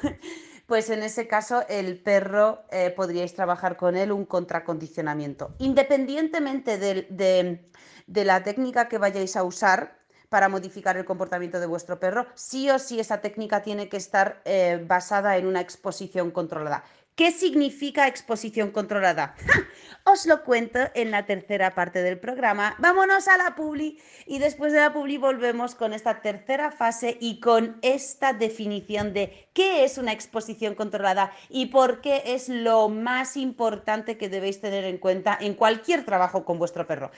Pues 0.73 0.89
en 0.89 1.03
ese 1.03 1.29
caso 1.29 1.67
el 1.69 1.99
perro 1.99 2.63
eh, 2.71 2.89
podríais 2.97 3.35
trabajar 3.35 3.77
con 3.77 3.95
él 3.95 4.11
un 4.11 4.25
contracondicionamiento. 4.25 5.55
Independientemente 5.59 6.79
de, 6.79 8.25
la 8.25 8.43
técnica 8.43 8.89
que 8.89 8.97
vayáis 8.97 9.37
a 9.37 9.45
usar, 9.45 9.99
para 10.31 10.49
modificar 10.49 10.97
el 10.97 11.05
comportamiento 11.05 11.61
de 11.61 11.67
vuestro 11.67 12.01
perro, 12.01 12.25
sí 12.35 12.71
o 12.71 12.79
sí 12.79 12.99
esa 12.99 13.21
técnica 13.21 13.61
tiene 13.61 13.91
que 13.91 13.99
estar 13.99 14.41
eh, 14.47 14.83
basada 14.89 15.37
en 15.37 15.47
una 15.47 15.61
exposición 15.61 16.31
controlada. 16.31 16.85
¿Qué 17.15 17.31
significa 17.31 18.09
exposición 18.09 18.71
controlada? 18.71 19.35
Os 20.05 20.25
lo 20.25 20.45
cuento 20.45 20.81
en 20.95 21.11
la 21.11 21.27
tercera 21.27 21.75
parte 21.75 22.03
del 22.03 22.19
programa. 22.19 22.75
Vámonos 22.79 23.29
a 23.29 23.37
la 23.37 23.55
publi 23.55 23.99
y 24.25 24.39
después 24.39 24.73
de 24.73 24.81
la 24.81 24.95
publi 24.95 25.19
volvemos 25.19 25.75
con 25.75 25.93
esta 25.93 26.23
tercera 26.23 26.71
fase 26.71 27.19
y 27.21 27.39
con 27.39 27.77
esta 27.83 28.33
definición 28.33 29.13
de 29.13 29.51
qué 29.53 29.85
es 29.85 29.99
una 29.99 30.13
exposición 30.13 30.75
controlada 30.75 31.33
y 31.51 31.67
por 31.67 32.01
qué 32.01 32.23
es 32.25 32.49
lo 32.49 32.89
más 32.89 33.37
importante 33.37 34.17
que 34.17 34.31
debéis 34.31 34.63
tener 34.63 34.85
en 34.85 34.97
cuenta 34.97 35.37
en 35.39 35.53
cualquier 35.53 36.07
trabajo 36.07 36.47
con 36.47 36.59
vuestro 36.59 36.87
perro. 36.87 37.11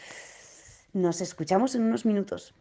Nos 0.95 1.21
escuchamos 1.21 1.75
en 1.75 1.83
unos 1.83 2.07
minutos. 2.07 2.55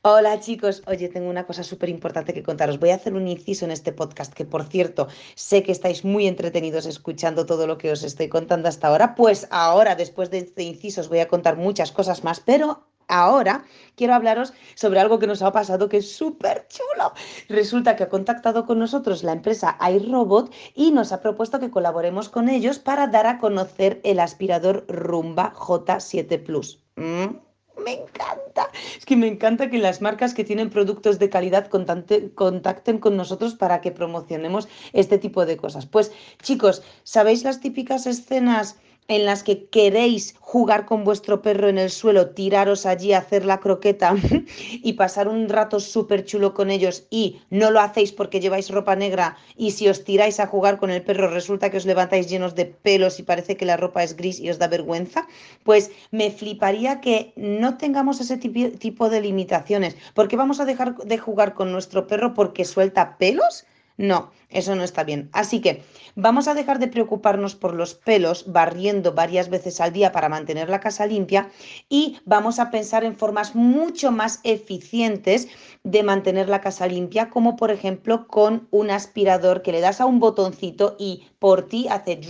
Hola 0.00 0.40
chicos, 0.40 0.82
oye, 0.86 1.10
tengo 1.10 1.28
una 1.28 1.44
cosa 1.44 1.62
súper 1.62 1.90
importante 1.90 2.32
que 2.32 2.42
contaros. 2.42 2.80
Voy 2.80 2.88
a 2.88 2.94
hacer 2.94 3.12
un 3.12 3.28
inciso 3.28 3.66
en 3.66 3.72
este 3.72 3.92
podcast, 3.92 4.32
que 4.32 4.46
por 4.46 4.64
cierto, 4.64 5.06
sé 5.34 5.62
que 5.62 5.72
estáis 5.72 6.02
muy 6.02 6.26
entretenidos 6.26 6.86
escuchando 6.86 7.44
todo 7.44 7.66
lo 7.66 7.76
que 7.76 7.92
os 7.92 8.02
estoy 8.02 8.30
contando 8.30 8.70
hasta 8.70 8.88
ahora. 8.88 9.14
Pues 9.14 9.48
ahora, 9.50 9.96
después 9.96 10.30
de 10.30 10.38
este 10.38 10.62
inciso, 10.62 11.02
os 11.02 11.10
voy 11.10 11.18
a 11.18 11.28
contar 11.28 11.58
muchas 11.58 11.92
cosas 11.92 12.24
más, 12.24 12.40
pero 12.40 12.86
ahora 13.06 13.66
quiero 13.96 14.14
hablaros 14.14 14.54
sobre 14.76 15.00
algo 15.00 15.18
que 15.18 15.26
nos 15.26 15.42
ha 15.42 15.52
pasado 15.52 15.90
que 15.90 15.98
es 15.98 16.10
súper 16.10 16.66
chulo. 16.68 17.12
Resulta 17.50 17.96
que 17.96 18.04
ha 18.04 18.08
contactado 18.08 18.64
con 18.64 18.78
nosotros 18.78 19.22
la 19.22 19.32
empresa 19.32 19.76
iRobot 19.92 20.50
y 20.74 20.90
nos 20.90 21.12
ha 21.12 21.20
propuesto 21.20 21.60
que 21.60 21.70
colaboremos 21.70 22.30
con 22.30 22.48
ellos 22.48 22.78
para 22.78 23.08
dar 23.08 23.26
a 23.26 23.38
conocer 23.38 24.00
el 24.04 24.20
aspirador 24.20 24.86
Rumba 24.88 25.52
J7 25.52 26.42
Plus. 26.42 26.82
¿Mm? 26.96 27.44
Me 27.84 27.92
encanta. 27.92 28.68
Es 28.96 29.04
que 29.04 29.16
me 29.16 29.26
encanta 29.28 29.70
que 29.70 29.78
las 29.78 30.00
marcas 30.00 30.34
que 30.34 30.44
tienen 30.44 30.70
productos 30.70 31.18
de 31.18 31.28
calidad 31.30 31.68
contacten 31.68 32.98
con 32.98 33.16
nosotros 33.16 33.54
para 33.54 33.80
que 33.80 33.92
promocionemos 33.92 34.68
este 34.92 35.18
tipo 35.18 35.46
de 35.46 35.56
cosas. 35.56 35.86
Pues 35.86 36.12
chicos, 36.42 36.82
¿sabéis 37.02 37.44
las 37.44 37.60
típicas 37.60 38.06
escenas? 38.06 38.78
En 39.08 39.26
las 39.26 39.42
que 39.42 39.66
queréis 39.66 40.34
jugar 40.40 40.86
con 40.86 41.04
vuestro 41.04 41.42
perro 41.42 41.68
en 41.68 41.78
el 41.78 41.90
suelo, 41.90 42.30
tiraros 42.30 42.86
allí, 42.86 43.12
hacer 43.12 43.44
la 43.44 43.60
croqueta 43.60 44.14
y 44.70 44.94
pasar 44.94 45.28
un 45.28 45.48
rato 45.48 45.80
súper 45.80 46.24
chulo 46.24 46.54
con 46.54 46.70
ellos 46.70 47.06
y 47.10 47.40
no 47.50 47.70
lo 47.70 47.80
hacéis 47.80 48.12
porque 48.12 48.40
lleváis 48.40 48.70
ropa 48.70 48.96
negra 48.96 49.36
y 49.56 49.72
si 49.72 49.88
os 49.88 50.04
tiráis 50.04 50.40
a 50.40 50.46
jugar 50.46 50.78
con 50.78 50.90
el 50.90 51.02
perro 51.02 51.28
resulta 51.28 51.70
que 51.70 51.76
os 51.76 51.86
levantáis 51.86 52.28
llenos 52.28 52.54
de 52.54 52.66
pelos 52.66 53.18
y 53.18 53.24
parece 53.24 53.56
que 53.56 53.66
la 53.66 53.76
ropa 53.76 54.02
es 54.02 54.16
gris 54.16 54.40
y 54.40 54.48
os 54.48 54.58
da 54.58 54.68
vergüenza, 54.68 55.26
pues 55.64 55.90
me 56.10 56.30
fliparía 56.30 57.00
que 57.00 57.32
no 57.36 57.76
tengamos 57.76 58.20
ese 58.20 58.38
tipo 58.38 59.10
de 59.10 59.20
limitaciones. 59.20 59.96
¿Por 60.14 60.28
qué 60.28 60.36
vamos 60.36 60.60
a 60.60 60.64
dejar 60.64 60.96
de 60.96 61.18
jugar 61.18 61.54
con 61.54 61.72
nuestro 61.72 62.06
perro 62.06 62.32
porque 62.34 62.64
suelta 62.64 63.18
pelos? 63.18 63.66
No, 63.96 64.32
eso 64.48 64.74
no 64.74 64.82
está 64.82 65.04
bien. 65.04 65.28
Así 65.32 65.60
que 65.60 65.82
vamos 66.16 66.48
a 66.48 66.54
dejar 66.54 66.80
de 66.80 66.88
preocuparnos 66.88 67.54
por 67.54 67.74
los 67.74 67.94
pelos 67.94 68.52
barriendo 68.52 69.14
varias 69.14 69.50
veces 69.50 69.80
al 69.80 69.92
día 69.92 70.10
para 70.10 70.28
mantener 70.28 70.68
la 70.68 70.80
casa 70.80 71.06
limpia 71.06 71.50
y 71.88 72.18
vamos 72.24 72.58
a 72.58 72.70
pensar 72.70 73.04
en 73.04 73.16
formas 73.16 73.54
mucho 73.54 74.10
más 74.10 74.40
eficientes 74.42 75.46
de 75.84 76.02
mantener 76.02 76.48
la 76.48 76.60
casa 76.60 76.88
limpia, 76.88 77.30
como 77.30 77.56
por 77.56 77.70
ejemplo 77.70 78.26
con 78.26 78.66
un 78.72 78.90
aspirador 78.90 79.62
que 79.62 79.72
le 79.72 79.80
das 79.80 80.00
a 80.00 80.06
un 80.06 80.18
botoncito 80.18 80.96
y 80.98 81.28
por 81.38 81.66
ti 81.68 81.86
hace 81.88 82.20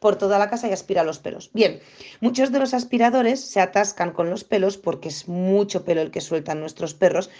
por 0.00 0.16
toda 0.16 0.38
la 0.38 0.50
casa 0.50 0.68
y 0.68 0.72
aspira 0.72 1.02
los 1.02 1.18
pelos. 1.18 1.50
Bien, 1.52 1.80
muchos 2.20 2.52
de 2.52 2.58
los 2.58 2.74
aspiradores 2.74 3.40
se 3.40 3.60
atascan 3.60 4.12
con 4.12 4.30
los 4.30 4.44
pelos 4.44 4.76
porque 4.76 5.08
es 5.08 5.28
mucho 5.28 5.84
pelo 5.84 6.02
el 6.02 6.10
que 6.10 6.20
sueltan 6.20 6.60
nuestros 6.60 6.94
perros 6.94 7.30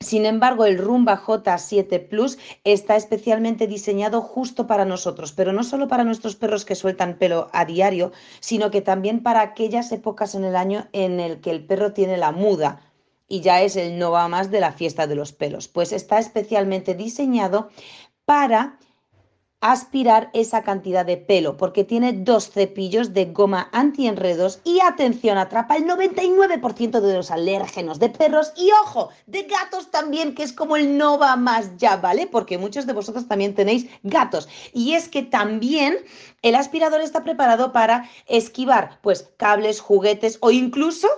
sin 0.00 0.26
embargo, 0.26 0.64
el 0.64 0.78
Rumba 0.78 1.20
J7 1.20 2.08
Plus 2.08 2.38
está 2.62 2.94
especialmente 2.94 3.66
diseñado 3.66 4.22
justo 4.22 4.68
para 4.68 4.84
nosotros, 4.84 5.32
pero 5.32 5.52
no 5.52 5.64
solo 5.64 5.88
para 5.88 6.04
nuestros 6.04 6.36
perros 6.36 6.64
que 6.64 6.76
sueltan 6.76 7.18
pelo 7.18 7.50
a 7.52 7.64
diario, 7.64 8.12
sino 8.38 8.70
que 8.70 8.80
también 8.80 9.24
para 9.24 9.40
aquellas 9.40 9.90
épocas 9.90 10.36
en 10.36 10.44
el 10.44 10.54
año 10.54 10.86
en 10.92 11.18
el 11.18 11.40
que 11.40 11.50
el 11.50 11.66
perro 11.66 11.92
tiene 11.92 12.16
la 12.16 12.30
muda 12.30 12.80
y 13.26 13.40
ya 13.40 13.60
es 13.62 13.74
el 13.74 13.98
no 13.98 14.12
va 14.12 14.28
más 14.28 14.52
de 14.52 14.60
la 14.60 14.70
fiesta 14.70 15.08
de 15.08 15.16
los 15.16 15.32
pelos. 15.32 15.66
Pues 15.66 15.92
está 15.92 16.20
especialmente 16.20 16.94
diseñado 16.94 17.68
para 18.24 18.78
aspirar 19.60 20.30
esa 20.34 20.62
cantidad 20.62 21.04
de 21.04 21.16
pelo 21.16 21.56
porque 21.56 21.82
tiene 21.82 22.12
dos 22.12 22.50
cepillos 22.50 23.12
de 23.12 23.26
goma 23.26 23.68
antienredos 23.72 24.60
y 24.62 24.80
atención, 24.80 25.36
atrapa 25.36 25.76
el 25.76 25.84
99% 25.84 27.00
de 27.00 27.14
los 27.14 27.30
alérgenos 27.30 27.98
de 27.98 28.08
perros 28.08 28.52
y 28.56 28.70
ojo, 28.84 29.10
de 29.26 29.42
gatos 29.42 29.90
también, 29.90 30.34
que 30.34 30.44
es 30.44 30.52
como 30.52 30.76
el 30.76 30.96
no 30.96 31.18
va 31.18 31.34
más 31.36 31.76
ya, 31.76 31.96
¿vale? 31.96 32.28
Porque 32.28 32.56
muchos 32.56 32.86
de 32.86 32.92
vosotros 32.92 33.26
también 33.26 33.54
tenéis 33.54 33.86
gatos 34.04 34.48
y 34.72 34.94
es 34.94 35.08
que 35.08 35.22
también 35.22 35.98
el 36.42 36.54
aspirador 36.54 37.00
está 37.00 37.24
preparado 37.24 37.72
para 37.72 38.08
esquivar 38.26 39.00
pues 39.02 39.30
cables, 39.36 39.80
juguetes 39.80 40.38
o 40.40 40.52
incluso 40.52 41.08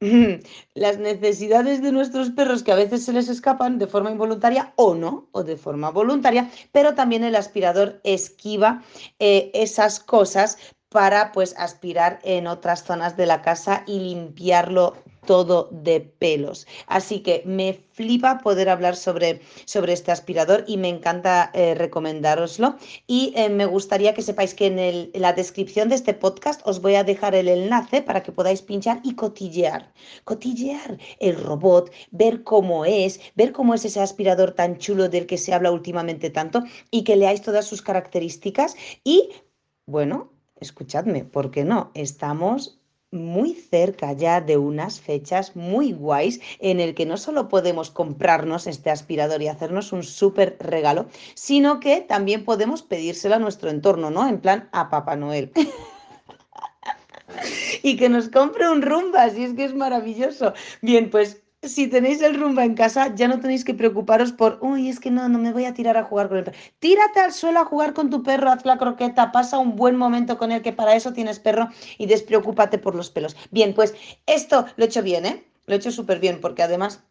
las 0.74 0.98
necesidades 0.98 1.82
de 1.82 1.92
nuestros 1.92 2.30
perros 2.30 2.62
que 2.62 2.72
a 2.72 2.76
veces 2.76 3.04
se 3.04 3.12
les 3.12 3.28
escapan 3.28 3.78
de 3.78 3.86
forma 3.86 4.10
involuntaria 4.10 4.72
o 4.76 4.94
no, 4.94 5.28
o 5.32 5.44
de 5.44 5.56
forma 5.56 5.90
voluntaria, 5.90 6.50
pero 6.72 6.94
también 6.94 7.22
el 7.24 7.36
aspirador 7.36 8.00
esquiva 8.04 8.82
eh, 9.18 9.50
esas 9.52 10.00
cosas 10.00 10.58
para 10.88 11.32
pues 11.32 11.54
aspirar 11.56 12.18
en 12.24 12.46
otras 12.46 12.82
zonas 12.84 13.16
de 13.16 13.26
la 13.26 13.42
casa 13.42 13.84
y 13.86 14.00
limpiarlo 14.00 14.94
todo 15.30 15.68
de 15.70 16.00
pelos. 16.00 16.66
Así 16.88 17.20
que 17.20 17.44
me 17.46 17.72
flipa 17.92 18.38
poder 18.38 18.68
hablar 18.68 18.96
sobre, 18.96 19.40
sobre 19.64 19.92
este 19.92 20.10
aspirador 20.10 20.64
y 20.66 20.76
me 20.76 20.88
encanta 20.88 21.52
eh, 21.54 21.76
recomendároslo. 21.76 22.74
Y 23.06 23.32
eh, 23.36 23.48
me 23.48 23.64
gustaría 23.64 24.12
que 24.12 24.22
sepáis 24.22 24.54
que 24.54 24.66
en, 24.66 24.80
en 24.80 25.10
la 25.14 25.32
descripción 25.32 25.88
de 25.88 25.94
este 25.94 26.14
podcast 26.14 26.60
os 26.64 26.82
voy 26.82 26.96
a 26.96 27.04
dejar 27.04 27.36
el 27.36 27.46
enlace 27.46 28.02
para 28.02 28.24
que 28.24 28.32
podáis 28.32 28.60
pinchar 28.60 28.98
y 29.04 29.14
cotillear. 29.14 29.92
Cotillear 30.24 30.98
el 31.20 31.36
robot, 31.36 31.92
ver 32.10 32.42
cómo 32.42 32.84
es, 32.84 33.20
ver 33.36 33.52
cómo 33.52 33.74
es 33.74 33.84
ese 33.84 34.00
aspirador 34.00 34.50
tan 34.50 34.78
chulo 34.78 35.08
del 35.08 35.28
que 35.28 35.38
se 35.38 35.54
habla 35.54 35.70
últimamente 35.70 36.30
tanto 36.30 36.64
y 36.90 37.04
que 37.04 37.14
leáis 37.14 37.40
todas 37.40 37.66
sus 37.66 37.82
características 37.82 38.74
y, 39.04 39.30
bueno, 39.86 40.32
escuchadme, 40.56 41.24
¿por 41.24 41.52
qué 41.52 41.62
no? 41.62 41.92
Estamos 41.94 42.79
muy 43.10 43.54
cerca 43.54 44.12
ya 44.12 44.40
de 44.40 44.56
unas 44.56 45.00
fechas 45.00 45.56
muy 45.56 45.92
guays 45.92 46.40
en 46.60 46.80
el 46.80 46.94
que 46.94 47.06
no 47.06 47.16
solo 47.16 47.48
podemos 47.48 47.90
comprarnos 47.90 48.66
este 48.66 48.90
aspirador 48.90 49.42
y 49.42 49.48
hacernos 49.48 49.92
un 49.92 50.02
súper 50.02 50.56
regalo, 50.60 51.06
sino 51.34 51.80
que 51.80 52.00
también 52.00 52.44
podemos 52.44 52.82
pedírselo 52.82 53.34
a 53.34 53.40
nuestro 53.40 53.70
entorno, 53.70 54.10
¿no? 54.10 54.28
En 54.28 54.40
plan 54.40 54.68
a 54.72 54.90
Papá 54.90 55.16
Noel. 55.16 55.50
y 57.82 57.96
que 57.96 58.08
nos 58.08 58.28
compre 58.28 58.70
un 58.70 58.82
rumba, 58.82 59.28
si 59.30 59.44
es 59.44 59.54
que 59.54 59.64
es 59.64 59.74
maravilloso. 59.74 60.52
Bien, 60.82 61.10
pues 61.10 61.42
si 61.62 61.88
tenéis 61.88 62.22
el 62.22 62.40
rumba 62.40 62.64
en 62.64 62.74
casa, 62.74 63.14
ya 63.14 63.28
no 63.28 63.38
tenéis 63.40 63.64
que 63.64 63.74
preocuparos 63.74 64.32
por, 64.32 64.58
uy, 64.62 64.88
es 64.88 64.98
que 64.98 65.10
no, 65.10 65.28
no 65.28 65.38
me 65.38 65.52
voy 65.52 65.66
a 65.66 65.74
tirar 65.74 65.96
a 65.98 66.04
jugar 66.04 66.28
con 66.28 66.38
el 66.38 66.44
perro. 66.44 66.56
Tírate 66.78 67.20
al 67.20 67.32
suelo 67.32 67.60
a 67.60 67.64
jugar 67.66 67.92
con 67.92 68.08
tu 68.08 68.22
perro, 68.22 68.50
haz 68.50 68.64
la 68.64 68.78
croqueta, 68.78 69.30
pasa 69.30 69.58
un 69.58 69.76
buen 69.76 69.96
momento 69.96 70.38
con 70.38 70.52
él, 70.52 70.62
que 70.62 70.72
para 70.72 70.94
eso 70.94 71.12
tienes 71.12 71.38
perro, 71.38 71.68
y 71.98 72.06
despreocúpate 72.06 72.78
por 72.78 72.94
los 72.94 73.10
pelos. 73.10 73.36
Bien, 73.50 73.74
pues 73.74 73.94
esto 74.26 74.66
lo 74.76 74.84
he 74.84 74.86
hecho 74.86 75.02
bien, 75.02 75.26
¿eh? 75.26 75.44
Lo 75.66 75.74
he 75.74 75.76
hecho 75.76 75.90
súper 75.92 76.18
bien, 76.18 76.40
porque 76.40 76.62
además, 76.62 77.04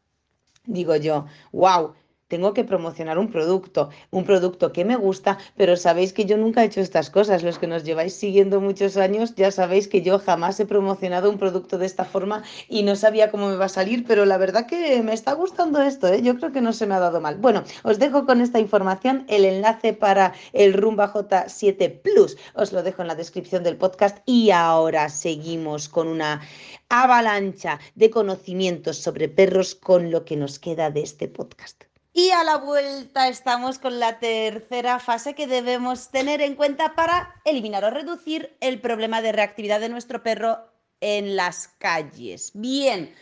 digo 0.66 0.96
yo, 0.96 1.26
wow, 1.52 1.94
tengo 2.30 2.54
que 2.54 2.64
promocionar 2.64 3.18
un 3.18 3.30
producto, 3.30 3.90
un 4.12 4.24
producto 4.24 4.72
que 4.72 4.86
me 4.86 4.96
gusta, 4.96 5.38
pero 5.58 5.76
sabéis 5.76 6.14
que 6.14 6.26
yo 6.26 6.38
nunca 6.38 6.62
he 6.62 6.68
hecho 6.68 6.80
estas 6.80 7.10
cosas. 7.10 7.44
Los 7.44 7.60
que 7.60 7.68
nos 7.68 7.84
lleváis 7.84 8.14
siguiendo 8.14 8.62
muchos 8.62 8.96
años 8.96 9.36
ya 9.36 9.52
sabéis 9.52 9.88
que 9.90 10.02
yo 10.02 10.20
jamás 10.20 10.60
he 10.60 10.66
promocionado 10.66 11.30
un 11.30 11.38
producto 11.38 11.78
de 11.78 11.88
esta 11.88 12.06
forma 12.06 12.44
y 12.70 12.84
no 12.84 12.96
sabía 12.96 13.32
cómo 13.32 13.50
me 13.50 13.58
va 13.58 13.66
a 13.66 13.70
salir, 13.70 14.06
pero 14.08 14.26
la 14.26 14.38
verdad 14.38 14.68
que 14.68 15.02
me 15.02 15.14
está 15.14 15.34
gustando 15.34 15.82
esto, 15.82 16.08
¿eh? 16.08 16.22
yo 16.22 16.38
creo 16.38 16.52
que 16.52 16.62
no 16.62 16.72
se 16.72 16.86
me 16.86 16.96
ha 16.96 17.00
dado 17.00 17.20
mal. 17.20 17.38
Bueno, 17.38 17.64
os 17.84 17.98
dejo 18.00 18.26
con 18.26 18.42
esta 18.42 18.60
información 18.60 19.26
el 19.28 19.44
enlace 19.44 19.94
para 19.94 20.34
el 20.54 20.74
Rumba 20.74 21.12
J7 21.12 22.02
Plus, 22.02 22.38
os 22.54 22.72
lo 22.72 22.84
dejo 22.84 23.02
en 23.02 23.08
la 23.08 23.16
descripción 23.16 23.64
del 23.64 23.78
podcast 23.78 24.20
y 24.26 24.52
ahora 24.52 25.10
seguimos 25.10 25.90
con 25.90 26.08
una 26.08 26.42
avalancha 26.90 27.80
de 27.96 28.12
conocimientos 28.12 28.98
sobre 28.98 29.30
perros 29.30 29.74
con 29.74 30.12
lo 30.12 30.26
que 30.26 30.36
nos 30.38 30.60
queda 30.60 30.92
de 30.92 31.02
este 31.02 31.28
podcast. 31.28 31.89
Y 32.12 32.32
a 32.32 32.44
la 32.44 32.58
vuelta 32.58 33.28
estamos 33.28 33.78
con 33.78 34.00
la 34.00 34.20
tercera 34.20 35.00
fase 35.00 35.36
que 35.36 35.48
debemos 35.48 36.10
tener 36.10 36.42
en 36.42 36.56
cuenta 36.56 36.96
para 36.96 37.36
eliminar 37.46 37.86
o 37.86 37.92
reducir 37.92 38.58
el 38.62 38.82
problema 38.82 39.22
de 39.22 39.32
reactividad 39.32 39.80
de 39.80 39.90
nuestro 39.90 40.24
perro 40.24 40.58
en 41.02 41.36
las 41.36 41.68
calles. 41.68 42.52
Bien, 42.56 43.14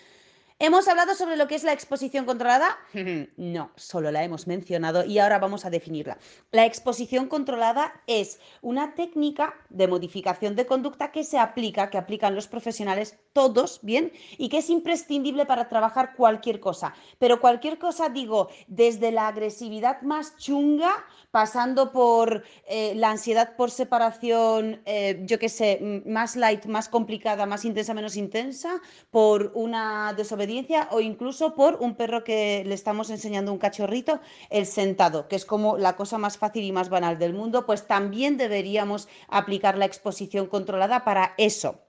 ¿Hemos 0.60 0.88
hablado 0.88 1.14
sobre 1.14 1.38
lo 1.38 1.48
que 1.48 1.54
es 1.54 1.64
la 1.64 1.72
exposición 1.72 2.26
controlada? 2.26 2.80
No, 3.38 3.72
solo 3.76 4.12
la 4.12 4.24
hemos 4.24 4.48
mencionado 4.48 5.06
y 5.06 5.20
ahora 5.20 5.38
vamos 5.38 5.66
a 5.66 5.70
definirla. 5.70 6.18
La 6.52 6.66
exposición 6.66 7.28
controlada 7.28 7.94
es 8.08 8.40
una 8.62 8.96
técnica 8.96 9.54
de 9.70 9.88
modificación 9.88 10.56
de 10.56 10.66
conducta 10.66 11.12
que 11.12 11.24
se 11.24 11.38
aplica, 11.38 11.90
que 11.92 12.00
aplican 12.00 12.34
los 12.34 12.48
profesionales 12.48 13.20
todos, 13.34 13.80
¿bien? 13.84 14.12
Y 14.40 14.50
que 14.50 14.58
es 14.58 14.70
imprescindible 14.72 15.46
para 15.46 15.70
trabajar 15.70 16.16
cualquier 16.16 16.60
cosa. 16.60 16.96
Pero 17.20 17.40
cualquier 17.40 17.78
cosa, 17.78 18.10
digo, 18.10 18.50
desde 18.68 19.12
la 19.12 19.28
agresividad 19.28 20.02
más 20.02 20.38
chunga, 20.38 21.06
pasando 21.30 21.92
por 21.92 22.44
eh, 22.68 22.94
la 22.96 23.12
ansiedad 23.12 23.56
por 23.56 23.70
separación, 23.70 24.82
eh, 24.86 25.22
yo 25.24 25.38
qué 25.38 25.50
sé, 25.50 26.02
más 26.06 26.36
light, 26.36 26.66
más 26.66 26.90
complicada, 26.90 27.46
más 27.46 27.64
intensa, 27.64 27.94
menos 27.94 28.16
intensa, 28.16 28.82
por 29.12 29.52
una 29.54 30.14
desobediencia 30.14 30.47
o 30.92 31.02
incluso 31.02 31.56
por 31.56 31.78
un 31.80 31.96
perro 31.96 32.24
que 32.24 32.64
le 32.66 32.74
estamos 32.74 33.10
enseñando 33.10 33.52
un 33.52 33.58
cachorrito, 33.58 34.20
el 34.50 34.66
sentado, 34.66 35.28
que 35.28 35.36
es 35.36 35.46
como 35.46 35.78
la 35.78 35.96
cosa 35.96 36.18
más 36.18 36.38
fácil 36.38 36.64
y 36.64 36.72
más 36.72 36.90
banal 36.90 37.18
del 37.18 37.34
mundo, 37.34 37.66
pues 37.66 37.88
también 37.88 38.38
deberíamos 38.38 39.08
aplicar 39.28 39.78
la 39.78 39.86
exposición 39.86 40.48
controlada 40.48 41.04
para 41.04 41.34
eso. 41.38 41.80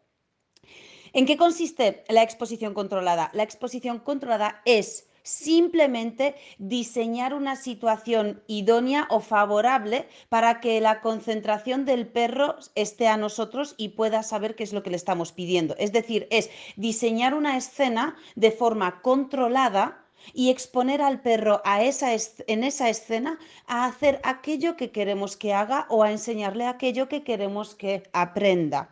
¿En 1.12 1.26
qué 1.26 1.36
consiste 1.36 2.04
la 2.08 2.22
exposición 2.22 2.74
controlada? 2.74 3.30
La 3.32 3.42
exposición 3.42 3.98
controlada 3.98 4.60
es 4.64 5.07
simplemente 5.22 6.34
diseñar 6.58 7.34
una 7.34 7.56
situación 7.56 8.42
idónea 8.46 9.06
o 9.10 9.20
favorable 9.20 10.08
para 10.28 10.60
que 10.60 10.80
la 10.80 11.00
concentración 11.00 11.84
del 11.84 12.06
perro 12.06 12.56
esté 12.74 13.08
a 13.08 13.16
nosotros 13.16 13.74
y 13.76 13.90
pueda 13.90 14.22
saber 14.22 14.54
qué 14.54 14.64
es 14.64 14.72
lo 14.72 14.82
que 14.82 14.90
le 14.90 14.96
estamos 14.96 15.32
pidiendo. 15.32 15.74
Es 15.78 15.92
decir, 15.92 16.26
es 16.30 16.50
diseñar 16.76 17.34
una 17.34 17.56
escena 17.56 18.16
de 18.36 18.50
forma 18.50 19.02
controlada 19.02 20.04
y 20.34 20.50
exponer 20.50 21.00
al 21.00 21.20
perro 21.20 21.62
a 21.64 21.82
esa 21.82 22.08
en 22.46 22.64
esa 22.64 22.88
escena 22.88 23.38
a 23.66 23.86
hacer 23.86 24.20
aquello 24.24 24.76
que 24.76 24.90
queremos 24.90 25.36
que 25.36 25.54
haga 25.54 25.86
o 25.88 26.02
a 26.02 26.10
enseñarle 26.10 26.66
aquello 26.66 27.08
que 27.08 27.22
queremos 27.22 27.74
que 27.74 28.02
aprenda. 28.12 28.90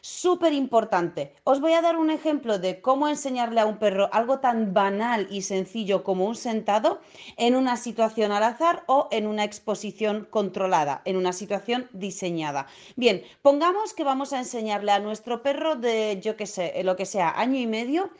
Súper 0.00 0.52
importante. 0.52 1.34
Os 1.44 1.60
voy 1.60 1.72
a 1.72 1.82
dar 1.82 1.96
un 1.96 2.10
ejemplo 2.10 2.58
de 2.58 2.80
cómo 2.80 3.08
enseñarle 3.08 3.60
a 3.60 3.66
un 3.66 3.78
perro 3.78 4.08
algo 4.12 4.40
tan 4.40 4.74
banal 4.74 5.26
y 5.30 5.42
sencillo 5.42 6.04
como 6.04 6.26
un 6.26 6.36
sentado 6.36 7.00
en 7.36 7.56
una 7.56 7.76
situación 7.76 8.32
al 8.32 8.42
azar 8.42 8.84
o 8.86 9.08
en 9.10 9.26
una 9.26 9.44
exposición 9.44 10.26
controlada, 10.30 11.02
en 11.04 11.16
una 11.16 11.32
situación 11.32 11.88
diseñada. 11.92 12.66
Bien, 12.96 13.22
pongamos 13.42 13.94
que 13.94 14.04
vamos 14.04 14.32
a 14.32 14.38
enseñarle 14.38 14.92
a 14.92 15.00
nuestro 15.00 15.42
perro 15.42 15.76
de, 15.76 16.20
yo 16.22 16.36
qué 16.36 16.46
sé, 16.46 16.82
lo 16.84 16.96
que 16.96 17.06
sea, 17.06 17.38
año 17.38 17.58
y 17.58 17.66
medio, 17.66 18.10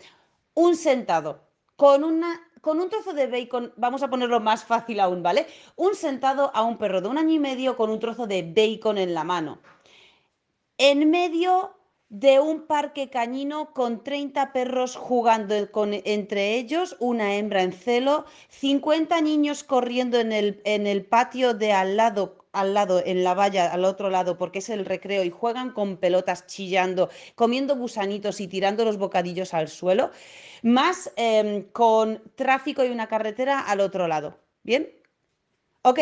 un 0.55 0.77
sentado 0.77 1.41
con 1.77 2.05
una 2.05 2.41
con 2.61 2.81
un 2.81 2.91
trozo 2.91 3.13
de 3.13 3.29
bacon, 3.29 3.73
vamos 3.77 4.03
a 4.03 4.11
ponerlo 4.11 4.41
más 4.41 4.65
fácil 4.65 4.99
aún, 4.99 5.23
¿vale? 5.23 5.47
Un 5.77 5.95
sentado 5.95 6.51
a 6.55 6.65
un 6.65 6.77
perro 6.77 7.01
de 7.01 7.09
un 7.09 7.17
año 7.17 7.33
y 7.33 7.39
medio 7.39 7.77
con 7.77 7.89
un 7.89 8.01
trozo 8.01 8.27
de 8.27 8.43
bacon 8.43 8.99
en 8.99 9.15
la 9.15 9.23
mano 9.23 9.61
en 10.79 11.11
medio 11.11 11.75
de 12.09 12.41
un 12.41 12.67
parque 12.67 13.11
cañino 13.11 13.75
con 13.75 14.03
30 14.03 14.53
perros 14.53 14.97
jugando 14.97 15.71
con, 15.71 15.93
entre 15.93 16.55
ellos, 16.55 16.97
una 17.01 17.35
hembra 17.35 17.63
en 17.63 17.73
celo, 17.73 18.25
50 18.49 19.21
niños 19.21 19.63
corriendo 19.63 20.19
en 20.19 20.33
el, 20.33 21.05
patio 21.05 21.53
de 21.53 21.73
al 21.73 21.97
lado, 21.97 22.47
al 22.53 22.73
lado, 22.73 23.03
en 23.05 23.25
la 23.25 23.35
valla, 23.35 23.71
al 23.71 23.85
otro 23.85 24.09
lado, 24.09 24.39
porque 24.39 24.61
es 24.61 24.71
el 24.71 24.87
recreo 24.87 25.23
y 25.23 25.31
juegan 25.31 25.73
con 25.73 25.99
pelotas 25.99 26.47
chillando, 26.47 27.11
comiendo 27.35 27.77
gusanitos 27.77 28.41
y 28.41 28.49
tirando 28.49 28.87
los 28.87 28.97
bocadillos 28.97 29.53
al 29.53 29.69
suelo, 29.69 30.11
más 30.63 31.13
em, 31.17 31.65
con 31.73 32.23
tráfico 32.37 32.85
y 32.85 32.89
una 32.89 33.09
carretera 33.09 33.61
al 33.61 33.81
otro 33.81 34.09
lado. 34.09 34.39
¿Bien? 34.63 34.91
Ok, 35.83 35.99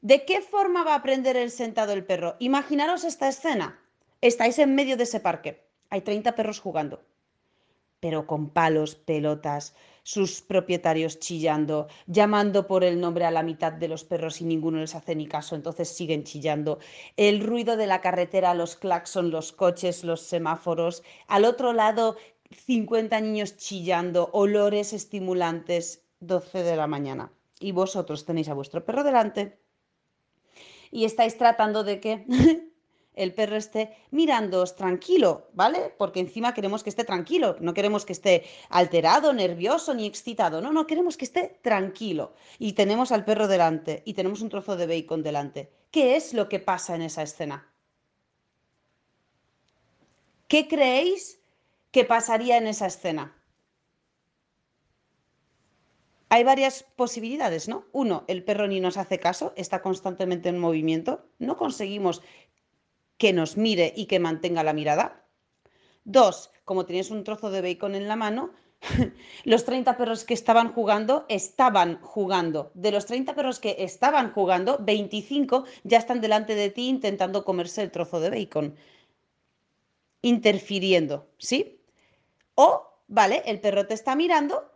¿de 0.00 0.24
qué 0.24 0.40
forma 0.40 0.84
va 0.84 0.94
a 0.94 0.96
aprender 0.96 1.36
el 1.36 1.50
sentado 1.50 1.92
el 1.92 2.04
perro? 2.04 2.36
Imaginaros 2.38 3.04
esta 3.04 3.28
escena. 3.28 3.78
Estáis 4.20 4.58
en 4.58 4.74
medio 4.74 4.96
de 4.98 5.04
ese 5.04 5.20
parque. 5.20 5.66
Hay 5.88 6.02
30 6.02 6.34
perros 6.34 6.60
jugando, 6.60 7.02
pero 8.00 8.26
con 8.26 8.50
palos, 8.50 8.94
pelotas, 8.94 9.74
sus 10.02 10.42
propietarios 10.42 11.18
chillando, 11.20 11.88
llamando 12.06 12.66
por 12.66 12.84
el 12.84 13.00
nombre 13.00 13.24
a 13.24 13.30
la 13.30 13.42
mitad 13.42 13.72
de 13.72 13.88
los 13.88 14.04
perros 14.04 14.40
y 14.40 14.44
ninguno 14.44 14.78
les 14.78 14.94
hace 14.94 15.14
ni 15.14 15.26
caso, 15.26 15.56
entonces 15.56 15.88
siguen 15.88 16.24
chillando. 16.24 16.80
El 17.16 17.40
ruido 17.40 17.76
de 17.76 17.86
la 17.86 18.02
carretera, 18.02 18.54
los 18.54 18.76
claxon, 18.76 19.30
los 19.30 19.52
coches, 19.52 20.04
los 20.04 20.20
semáforos. 20.20 21.02
Al 21.26 21.46
otro 21.46 21.72
lado, 21.72 22.16
50 22.50 23.20
niños 23.20 23.56
chillando, 23.56 24.28
olores 24.32 24.92
estimulantes, 24.92 26.04
12 26.20 26.62
de 26.62 26.76
la 26.76 26.86
mañana. 26.86 27.32
Y 27.58 27.72
vosotros 27.72 28.26
tenéis 28.26 28.48
a 28.48 28.54
vuestro 28.54 28.84
perro 28.84 29.02
delante 29.02 29.58
y 30.90 31.04
estáis 31.04 31.38
tratando 31.38 31.84
de 31.84 32.00
que 32.00 32.26
el 33.14 33.34
perro 33.34 33.56
esté 33.56 33.96
mirándoos 34.10 34.76
tranquilo, 34.76 35.48
¿vale? 35.52 35.94
Porque 35.98 36.20
encima 36.20 36.54
queremos 36.54 36.82
que 36.82 36.90
esté 36.90 37.04
tranquilo, 37.04 37.56
no 37.60 37.74
queremos 37.74 38.06
que 38.06 38.12
esté 38.12 38.44
alterado, 38.68 39.32
nervioso 39.32 39.94
ni 39.94 40.06
excitado, 40.06 40.60
no, 40.60 40.72
no, 40.72 40.86
queremos 40.86 41.16
que 41.16 41.24
esté 41.24 41.58
tranquilo. 41.62 42.34
Y 42.58 42.72
tenemos 42.74 43.12
al 43.12 43.24
perro 43.24 43.48
delante 43.48 44.02
y 44.04 44.14
tenemos 44.14 44.40
un 44.40 44.48
trozo 44.48 44.76
de 44.76 44.86
bacon 44.86 45.22
delante. 45.22 45.72
¿Qué 45.90 46.16
es 46.16 46.34
lo 46.34 46.48
que 46.48 46.60
pasa 46.60 46.94
en 46.94 47.02
esa 47.02 47.22
escena? 47.22 47.72
¿Qué 50.46 50.68
creéis 50.68 51.40
que 51.90 52.04
pasaría 52.04 52.56
en 52.56 52.66
esa 52.66 52.86
escena? 52.86 53.36
Hay 56.32 56.44
varias 56.44 56.84
posibilidades, 56.94 57.68
¿no? 57.68 57.86
Uno, 57.90 58.24
el 58.28 58.44
perro 58.44 58.68
ni 58.68 58.78
nos 58.78 58.96
hace 58.96 59.18
caso, 59.18 59.52
está 59.56 59.82
constantemente 59.82 60.48
en 60.48 60.60
movimiento, 60.60 61.26
no 61.40 61.56
conseguimos 61.56 62.22
que 63.20 63.34
nos 63.34 63.58
mire 63.58 63.92
y 63.94 64.06
que 64.06 64.18
mantenga 64.18 64.64
la 64.64 64.72
mirada. 64.72 65.26
Dos, 66.04 66.50
como 66.64 66.86
tenéis 66.86 67.10
un 67.10 67.22
trozo 67.22 67.50
de 67.50 67.60
bacon 67.60 67.94
en 67.94 68.08
la 68.08 68.16
mano, 68.16 68.50
los 69.44 69.66
30 69.66 69.98
perros 69.98 70.24
que 70.24 70.32
estaban 70.32 70.72
jugando 70.72 71.26
estaban 71.28 72.00
jugando. 72.00 72.70
De 72.72 72.90
los 72.90 73.04
30 73.04 73.34
perros 73.34 73.60
que 73.60 73.76
estaban 73.80 74.32
jugando, 74.32 74.78
25 74.80 75.66
ya 75.84 75.98
están 75.98 76.22
delante 76.22 76.54
de 76.54 76.70
ti 76.70 76.88
intentando 76.88 77.44
comerse 77.44 77.82
el 77.82 77.90
trozo 77.90 78.20
de 78.20 78.30
bacon. 78.30 78.74
Interfiriendo, 80.22 81.28
¿sí? 81.36 81.78
O, 82.54 82.86
vale, 83.06 83.42
el 83.44 83.60
perro 83.60 83.86
te 83.86 83.92
está 83.92 84.16
mirando 84.16 84.69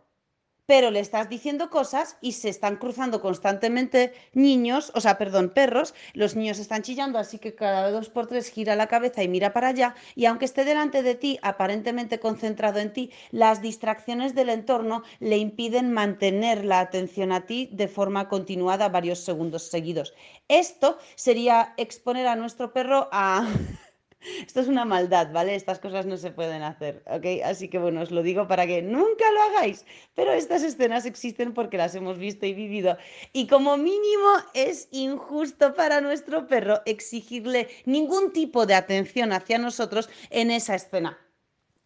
pero 0.65 0.91
le 0.91 0.99
estás 0.99 1.29
diciendo 1.29 1.69
cosas 1.69 2.17
y 2.21 2.33
se 2.33 2.49
están 2.49 2.77
cruzando 2.77 3.21
constantemente 3.21 4.13
niños, 4.33 4.91
o 4.95 5.01
sea, 5.01 5.17
perdón, 5.17 5.49
perros, 5.49 5.93
los 6.13 6.35
niños 6.35 6.59
están 6.59 6.81
chillando, 6.81 7.19
así 7.19 7.39
que 7.39 7.55
cada 7.55 7.91
dos 7.91 8.09
por 8.09 8.27
tres 8.27 8.49
gira 8.49 8.75
la 8.75 8.87
cabeza 8.87 9.23
y 9.23 9.27
mira 9.27 9.53
para 9.53 9.69
allá, 9.69 9.95
y 10.15 10.25
aunque 10.25 10.45
esté 10.45 10.65
delante 10.65 11.03
de 11.03 11.15
ti, 11.15 11.39
aparentemente 11.41 12.19
concentrado 12.19 12.79
en 12.79 12.93
ti, 12.93 13.11
las 13.31 13.61
distracciones 13.61 14.35
del 14.35 14.49
entorno 14.49 15.03
le 15.19 15.37
impiden 15.37 15.93
mantener 15.93 16.65
la 16.65 16.79
atención 16.79 17.31
a 17.31 17.45
ti 17.45 17.69
de 17.71 17.87
forma 17.87 18.27
continuada 18.27 18.89
varios 18.89 19.19
segundos 19.19 19.69
seguidos. 19.69 20.13
Esto 20.47 20.97
sería 21.15 21.73
exponer 21.77 22.27
a 22.27 22.35
nuestro 22.35 22.73
perro 22.73 23.09
a... 23.11 23.47
Esto 24.45 24.61
es 24.61 24.67
una 24.67 24.85
maldad, 24.85 25.31
¿vale? 25.31 25.55
Estas 25.55 25.79
cosas 25.79 26.05
no 26.05 26.17
se 26.17 26.31
pueden 26.31 26.61
hacer, 26.63 27.03
¿ok? 27.07 27.43
Así 27.43 27.67
que 27.67 27.77
bueno, 27.77 28.01
os 28.01 28.11
lo 28.11 28.23
digo 28.23 28.47
para 28.47 28.65
que 28.67 28.81
nunca 28.81 29.31
lo 29.31 29.41
hagáis, 29.43 29.85
pero 30.15 30.31
estas 30.33 30.63
escenas 30.63 31.05
existen 31.05 31.53
porque 31.53 31.77
las 31.77 31.95
hemos 31.95 32.17
visto 32.17 32.45
y 32.45 32.53
vivido. 32.53 32.97
Y 33.33 33.47
como 33.47 33.77
mínimo 33.77 34.29
es 34.53 34.87
injusto 34.91 35.73
para 35.73 36.01
nuestro 36.01 36.47
perro 36.47 36.81
exigirle 36.85 37.67
ningún 37.85 38.31
tipo 38.31 38.65
de 38.65 38.75
atención 38.75 39.31
hacia 39.31 39.57
nosotros 39.57 40.09
en 40.29 40.51
esa 40.51 40.75
escena 40.75 41.24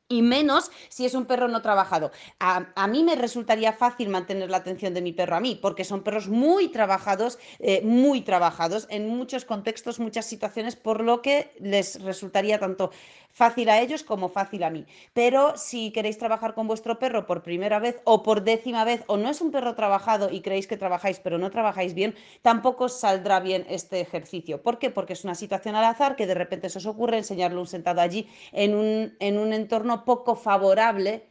y 0.10 0.24
menos 0.24 0.72
si 0.90 1.06
es 1.06 1.14
un 1.14 1.26
perro 1.26 1.48
no 1.48 1.62
trabajado. 1.62 2.12
A, 2.40 2.88
mí 2.88 3.04
me 3.04 3.16
resultaría 3.16 3.72
fácil 3.72 4.10
mantener 4.10 4.50
la 4.50 4.58
atención 4.58 4.94
de 4.94 5.02
mi 5.02 5.14
perro 5.14 5.36
a 5.36 5.40
mí, 5.40 5.58
porque 5.62 5.86
son 5.86 6.02
perros 6.02 6.28
muy 6.28 6.68
trabajados, 6.70 7.38
eh, 7.60 7.82
muy 7.84 8.22
trabajados 8.22 8.88
en 8.90 9.08
muchos 9.08 9.46
contextos, 9.46 10.00
muchas 10.00 10.26
situaciones, 10.26 10.76
por 10.76 11.02
lo 11.02 11.22
que 11.22 11.52
les 11.60 12.02
resultaría 12.02 12.60
tanto 12.60 12.92
fácil 13.32 13.70
a 13.70 13.80
ellos 13.80 14.04
como 14.04 14.30
fácil 14.30 14.64
a 14.64 14.70
mí. 14.70 14.86
Pero 15.14 15.56
si 15.56 15.92
queréis 15.92 16.18
trabajar 16.18 16.56
con 16.56 16.68
vuestro 16.68 17.00
perro 17.00 17.26
por 17.26 17.44
primera 17.44 17.80
vez 17.80 18.02
o 18.04 18.24
por 18.24 18.44
décima 18.44 18.84
vez, 18.84 19.04
o 19.08 19.18
no 19.18 19.30
es 19.30 19.42
un 19.42 19.52
perro 19.52 19.76
trabajado 19.76 20.30
y 20.32 20.42
creéis 20.42 20.68
que 20.68 20.78
trabajáis, 20.78 21.20
pero 21.20 21.38
no 21.38 21.52
trabajáis 21.52 21.94
bien, 21.94 22.16
tampoco 22.42 22.90
saldrá 22.90 23.40
bien 23.40 23.66
este 23.70 24.02
ejercicio. 24.02 24.62
¿Por 24.62 24.80
qué? 24.80 24.90
Porque 24.90 25.14
es 25.14 25.24
una 25.24 25.36
situación 25.36 25.76
al 25.76 25.86
azar 25.86 26.16
que 26.16 26.28
de 26.28 26.34
repente 26.34 26.70
se 26.70 26.80
os 26.80 26.86
ocurre 26.86 27.18
enseñarle 27.18 27.60
un 27.60 27.68
sentado 27.68 28.02
allí 28.02 28.28
en 28.52 28.76
un, 28.76 29.16
en 29.20 29.38
un 29.38 29.54
entorno 29.54 29.99
poco 30.06 30.36
favorable 30.36 31.30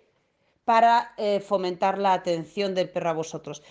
para 0.65 1.15
eh, 1.17 1.41
fomentar 1.41 1.99
la 1.99 2.13
atención 2.13 2.75
del 2.75 2.91
perro 2.91 3.11
a 3.11 3.15
vosotros. 3.15 3.63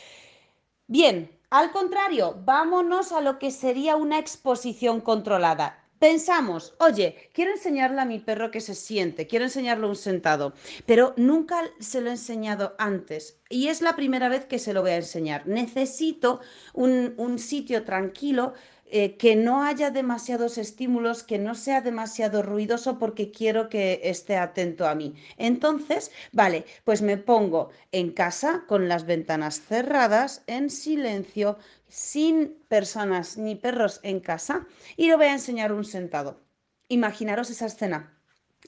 Bien, 0.87 1.29
al 1.49 1.71
contrario, 1.71 2.41
vámonos 2.43 3.11
a 3.11 3.21
lo 3.21 3.39
que 3.39 3.51
sería 3.51 3.95
una 3.95 4.19
exposición 4.19 5.01
controlada. 5.01 5.83
Pensamos, 5.99 6.75
oye, 6.79 7.29
quiero 7.33 7.51
enseñarle 7.51 8.01
a 8.01 8.05
mi 8.05 8.19
perro 8.19 8.51
que 8.51 8.61
se 8.61 8.75
siente, 8.75 9.25
quiero 9.25 9.45
enseñarle 9.45 9.87
un 9.87 9.95
sentado, 9.95 10.53
pero 10.85 11.13
nunca 11.17 11.63
se 11.79 12.01
lo 12.01 12.09
he 12.09 12.11
enseñado 12.11 12.75
antes 12.77 13.39
y 13.49 13.69
es 13.69 13.81
la 13.81 13.95
primera 13.95 14.29
vez 14.29 14.45
que 14.45 14.59
se 14.59 14.73
lo 14.73 14.81
voy 14.81 14.91
a 14.91 14.97
enseñar. 14.97 15.47
Necesito 15.47 16.39
un, 16.73 17.15
un 17.17 17.39
sitio 17.39 17.83
tranquilo 17.83 18.53
eh, 18.89 19.17
que 19.17 19.35
no 19.35 19.63
haya 19.63 19.91
demasiados 19.91 20.57
estímulos, 20.57 21.23
que 21.23 21.37
no 21.37 21.55
sea 21.55 21.81
demasiado 21.81 22.41
ruidoso 22.41 22.97
porque 22.97 23.31
quiero 23.31 23.67
que 23.67 23.99
esté 24.03 24.37
atento 24.37 24.87
a 24.87 24.95
mí. 24.95 25.13
Entonces, 25.37 26.11
vale, 26.31 26.65
pues 26.85 27.01
me 27.01 27.17
pongo 27.17 27.69
en 27.91 28.11
casa 28.11 28.63
con 28.67 28.87
las 28.87 29.05
ventanas 29.05 29.59
cerradas, 29.59 30.43
en 30.47 30.69
silencio, 30.69 31.57
sin 31.89 32.55
personas 32.69 33.37
ni 33.37 33.55
perros 33.55 33.99
en 34.03 34.21
casa 34.21 34.65
y 34.95 35.07
le 35.07 35.17
voy 35.17 35.25
a 35.27 35.33
enseñar 35.33 35.73
un 35.73 35.83
sentado. 35.83 36.39
Imaginaros 36.87 37.49
esa 37.49 37.65
escena. 37.65 38.17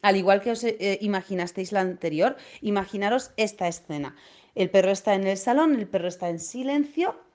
Al 0.02 0.18
igual 0.18 0.42
que 0.42 0.52
os 0.52 0.64
eh, 0.64 0.98
imaginasteis 1.02 1.72
la 1.72 1.82
anterior, 1.82 2.36
imaginaros 2.62 3.32
esta 3.38 3.68
escena. 3.68 4.16
El 4.56 4.70
perro 4.70 4.92
está 4.92 5.16
en 5.16 5.28
el 5.28 5.38
salón, 5.38 5.76
el 5.76 5.88
perro 5.88 6.10
está 6.10 6.30
en 6.30 6.40
silencio 6.40 7.29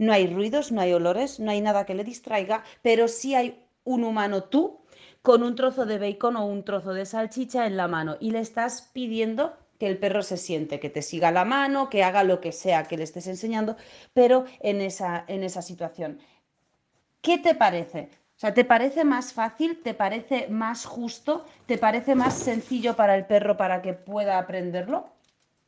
no 0.00 0.14
hay 0.14 0.26
ruidos, 0.26 0.72
no 0.72 0.80
hay 0.80 0.94
olores, 0.94 1.40
no 1.40 1.50
hay 1.50 1.60
nada 1.60 1.84
que 1.84 1.94
le 1.94 2.04
distraiga, 2.04 2.64
pero 2.80 3.06
sí 3.06 3.34
hay 3.34 3.62
un 3.84 4.02
humano 4.02 4.44
tú 4.44 4.80
con 5.20 5.42
un 5.42 5.54
trozo 5.54 5.84
de 5.84 5.98
bacon 5.98 6.36
o 6.36 6.46
un 6.46 6.64
trozo 6.64 6.94
de 6.94 7.04
salchicha 7.04 7.66
en 7.66 7.76
la 7.76 7.86
mano 7.86 8.16
y 8.18 8.30
le 8.30 8.40
estás 8.40 8.88
pidiendo 8.94 9.52
que 9.78 9.86
el 9.86 9.98
perro 9.98 10.22
se 10.22 10.38
siente, 10.38 10.80
que 10.80 10.88
te 10.88 11.02
siga 11.02 11.30
la 11.30 11.44
mano, 11.44 11.90
que 11.90 12.02
haga 12.02 12.24
lo 12.24 12.40
que 12.40 12.52
sea 12.52 12.84
que 12.84 12.96
le 12.96 13.04
estés 13.04 13.26
enseñando, 13.26 13.76
pero 14.14 14.46
en 14.60 14.80
esa, 14.80 15.22
en 15.28 15.44
esa 15.44 15.60
situación. 15.60 16.18
¿Qué 17.20 17.36
te 17.36 17.54
parece? 17.54 18.08
O 18.36 18.40
sea, 18.40 18.54
¿te 18.54 18.64
parece 18.64 19.04
más 19.04 19.34
fácil? 19.34 19.82
¿Te 19.82 19.92
parece 19.92 20.48
más 20.48 20.86
justo? 20.86 21.44
¿Te 21.66 21.76
parece 21.76 22.14
más 22.14 22.32
sencillo 22.32 22.96
para 22.96 23.16
el 23.16 23.26
perro 23.26 23.58
para 23.58 23.82
que 23.82 23.92
pueda 23.92 24.38
aprenderlo? 24.38 25.10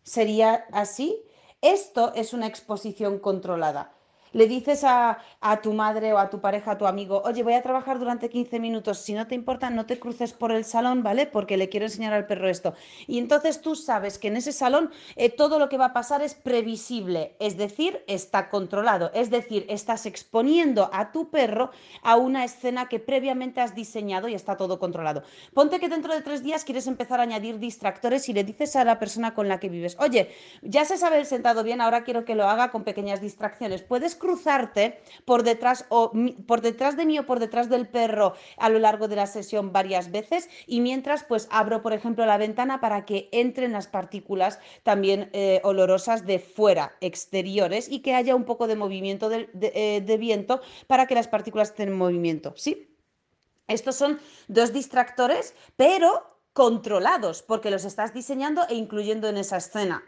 ¿Sería 0.02 0.64
así? 0.72 1.22
Esto 1.60 2.14
es 2.14 2.32
una 2.32 2.46
exposición 2.46 3.18
controlada. 3.18 3.92
Le 4.32 4.46
dices 4.46 4.84
a, 4.84 5.18
tu 5.62 5.72
madre 5.72 6.12
o 6.12 6.18
a 6.18 6.30
tu 6.30 6.40
pareja, 6.40 6.72
a 6.72 6.78
tu 6.78 6.86
amigo, 6.86 7.22
oye, 7.24 7.42
voy 7.42 7.54
a 7.54 7.62
trabajar 7.62 7.98
durante 7.98 8.30
15 8.30 8.58
minutos, 8.60 8.98
si 8.98 9.12
no 9.12 9.26
te 9.26 9.34
importa, 9.34 9.70
no 9.70 9.86
te 9.86 9.98
cruces 9.98 10.32
por 10.32 10.52
el 10.52 10.64
salón, 10.64 11.02
¿vale? 11.02 11.26
Porque 11.26 11.56
le 11.56 11.68
quiero 11.68 11.86
enseñar 11.86 12.12
al 12.12 12.26
perro 12.26 12.48
esto. 12.48 12.74
Y 13.06 13.18
entonces 13.18 13.60
tú 13.60 13.74
sabes 13.74 14.18
que 14.18 14.28
en 14.28 14.36
ese 14.36 14.52
salón 14.52 14.90
eh, 15.16 15.30
todo 15.30 15.58
lo 15.58 15.68
que 15.68 15.76
va 15.76 15.86
a 15.86 15.92
pasar 15.92 16.22
es 16.22 16.34
previsible, 16.34 17.36
es 17.38 17.56
decir, 17.56 18.02
está 18.06 18.48
controlado, 18.48 19.10
es 19.14 19.30
decir, 19.30 19.66
estás 19.68 20.06
exponiendo 20.06 20.90
a 20.92 21.12
tu 21.12 21.30
perro 21.30 21.70
a 22.02 22.16
una 22.16 22.44
escena 22.44 22.88
que 22.88 22.98
previamente 22.98 23.60
has 23.60 23.74
diseñado 23.74 24.28
y 24.28 24.34
está 24.34 24.56
todo 24.56 24.78
controlado. 24.78 25.22
Ponte 25.54 25.80
que 25.80 25.88
dentro 25.88 26.14
de 26.14 26.22
tres 26.22 26.42
días 26.42 26.64
quieres 26.64 26.86
empezar 26.86 27.20
a 27.20 27.24
añadir 27.24 27.58
distractores 27.58 28.28
y 28.28 28.32
le 28.32 28.44
dices 28.44 28.76
a 28.76 28.84
la 28.84 28.98
persona 28.98 29.34
con 29.34 29.48
la 29.48 29.60
que 29.60 29.68
vives, 29.68 29.96
oye, 30.00 30.30
ya 30.62 30.84
se 30.84 30.96
sabe 30.96 31.18
el 31.18 31.26
sentado 31.26 31.62
bien, 31.62 31.80
ahora 31.80 32.04
quiero 32.04 32.24
que 32.24 32.34
lo 32.34 32.48
haga 32.48 32.70
con 32.70 32.84
pequeñas 32.84 33.20
distracciones. 33.20 33.82
Puedes 33.82 34.14
cruzarte 34.22 35.02
por 35.26 35.42
detrás 35.42 35.84
o 35.90 36.12
por 36.46 36.62
detrás 36.62 36.96
de 36.96 37.04
mí 37.04 37.18
o 37.18 37.26
por 37.26 37.40
detrás 37.40 37.68
del 37.68 37.88
perro 37.88 38.34
a 38.56 38.70
lo 38.70 38.78
largo 38.78 39.08
de 39.08 39.16
la 39.16 39.26
sesión 39.26 39.72
varias 39.72 40.10
veces 40.10 40.48
y 40.66 40.80
mientras 40.80 41.24
pues 41.24 41.48
abro 41.50 41.82
por 41.82 41.92
ejemplo 41.92 42.24
la 42.24 42.38
ventana 42.38 42.80
para 42.80 43.04
que 43.04 43.28
entren 43.32 43.72
las 43.72 43.88
partículas 43.88 44.60
también 44.84 45.28
eh, 45.32 45.60
olorosas 45.64 46.24
de 46.24 46.38
fuera, 46.38 46.96
exteriores 47.00 47.90
y 47.90 47.98
que 48.00 48.14
haya 48.14 48.34
un 48.34 48.44
poco 48.44 48.66
de 48.66 48.76
movimiento 48.76 49.28
de, 49.28 49.50
eh, 49.60 50.00
de 50.00 50.16
viento 50.16 50.62
para 50.86 51.06
que 51.06 51.16
las 51.16 51.28
partículas 51.28 51.70
estén 51.70 51.88
en 51.88 51.98
movimiento, 51.98 52.54
¿sí? 52.56 52.88
Estos 53.66 53.96
son 53.96 54.20
dos 54.48 54.72
distractores, 54.72 55.54
pero 55.76 56.32
controlados, 56.52 57.42
porque 57.42 57.70
los 57.70 57.84
estás 57.84 58.12
diseñando 58.12 58.62
e 58.68 58.74
incluyendo 58.74 59.28
en 59.28 59.38
esa 59.38 59.56
escena. 59.56 60.02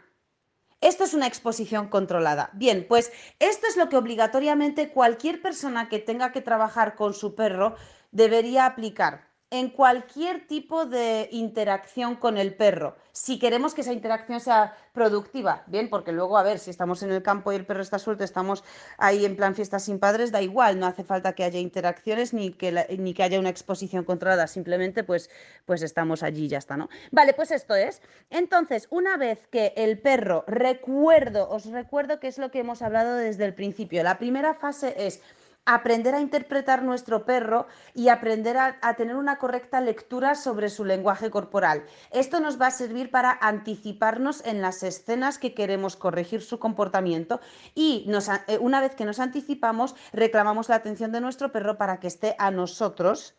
Esto 0.81 1.03
es 1.03 1.13
una 1.13 1.27
exposición 1.27 1.87
controlada. 1.87 2.49
Bien, 2.53 2.85
pues 2.87 3.11
esto 3.39 3.67
es 3.67 3.77
lo 3.77 3.89
que 3.89 3.97
obligatoriamente 3.97 4.91
cualquier 4.91 5.41
persona 5.41 5.89
que 5.89 5.99
tenga 5.99 6.31
que 6.31 6.41
trabajar 6.41 6.95
con 6.95 7.13
su 7.13 7.35
perro 7.35 7.75
debería 8.11 8.65
aplicar 8.65 9.34
en 9.51 9.69
cualquier 9.69 10.47
tipo 10.47 10.85
de 10.85 11.29
interacción 11.31 12.15
con 12.15 12.37
el 12.37 12.55
perro, 12.55 12.95
si 13.11 13.39
queremos 13.39 13.73
que 13.73 13.81
esa 13.81 13.93
interacción 13.93 14.41
sea 14.41 14.75
productiva, 14.91 15.63
bien, 15.67 15.89
porque 15.89 16.11
luego, 16.11 16.37
a 16.37 16.43
ver, 16.43 16.59
si 16.59 16.69
estamos 16.69 17.01
en 17.03 17.11
el 17.11 17.23
campo 17.23 17.53
y 17.53 17.55
el 17.55 17.65
perro 17.65 17.81
está 17.81 17.97
suelto, 17.97 18.23
estamos 18.23 18.63
ahí 18.97 19.23
en 19.23 19.37
plan 19.37 19.55
fiesta 19.55 19.79
sin 19.79 19.99
padres, 19.99 20.31
da 20.31 20.41
igual, 20.41 20.79
no 20.79 20.85
hace 20.85 21.03
falta 21.03 21.33
que 21.33 21.43
haya 21.43 21.59
interacciones 21.59 22.33
ni 22.33 22.51
que, 22.51 22.97
ni 22.97 23.13
que 23.13 23.23
haya 23.23 23.39
una 23.39 23.49
exposición 23.49 24.03
controlada, 24.03 24.47
simplemente 24.47 25.03
pues, 25.03 25.29
pues 25.65 25.81
estamos 25.81 26.23
allí 26.23 26.45
y 26.45 26.47
ya 26.49 26.57
está, 26.57 26.75
¿no? 26.75 26.89
Vale, 27.11 27.33
pues 27.33 27.51
esto 27.51 27.75
es. 27.75 28.01
Entonces, 28.29 28.87
una 28.89 29.15
vez 29.15 29.47
que 29.47 29.73
el 29.77 29.99
perro, 29.99 30.43
recuerdo, 30.47 31.49
os 31.49 31.67
recuerdo 31.67 32.19
que 32.19 32.27
es 32.27 32.37
lo 32.37 32.51
que 32.51 32.59
hemos 32.59 32.81
hablado 32.81 33.15
desde 33.15 33.45
el 33.45 33.53
principio, 33.53 34.03
la 34.03 34.17
primera 34.17 34.55
fase 34.55 34.93
es 34.97 35.21
aprender 35.65 36.13
a 36.13 36.21
interpretar 36.21 36.83
nuestro 36.83 37.25
perro 37.25 37.67
y 37.93 38.09
aprender 38.09 38.57
a, 38.57 38.95
tener 38.95 39.15
una 39.15 39.37
correcta 39.37 39.81
lectura 39.81 40.35
sobre 40.35 40.69
su 40.69 40.85
lenguaje 40.85 41.31
corporal. 41.31 41.83
Esto 42.11 42.39
nos 42.39 42.61
va 42.61 42.67
a 42.67 42.71
servir 42.71 43.09
para 43.09 43.37
anticiparnos 43.41 44.45
en 44.45 44.61
las 44.61 44.83
escenas 44.83 45.39
que 45.39 45.53
queremos 45.53 45.95
corregir 45.95 46.41
su 46.41 46.59
comportamiento 46.59 47.41
y 47.73 48.07
eh, 48.47 48.57
una 48.59 48.79
vez 48.79 48.95
que 48.95 49.05
nos 49.05 49.19
anticipamos, 49.19 49.95
reclamamos 50.13 50.69
la 50.69 50.75
atención 50.75 51.11
de 51.11 51.21
nuestro 51.21 51.51
perro 51.51 51.77
para 51.77 51.99
que 51.99 52.07
esté 52.07 52.35
a 52.37 52.51
nosotros. 52.51 53.35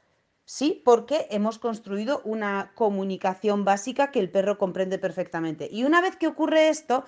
Sí, 0.49 0.81
porque 0.85 1.27
hemos 1.31 1.59
construido 1.59 2.21
una 2.25 2.71
comunicación 2.77 3.65
básica 3.65 4.13
que 4.13 4.21
el 4.21 4.31
perro 4.31 4.59
comprende 4.59 4.97
perfectamente. 4.97 5.69
Y 5.73 5.83
una 5.83 6.01
vez 6.01 6.15
que 6.15 6.29
ocurre 6.29 6.69
esto, 6.69 7.05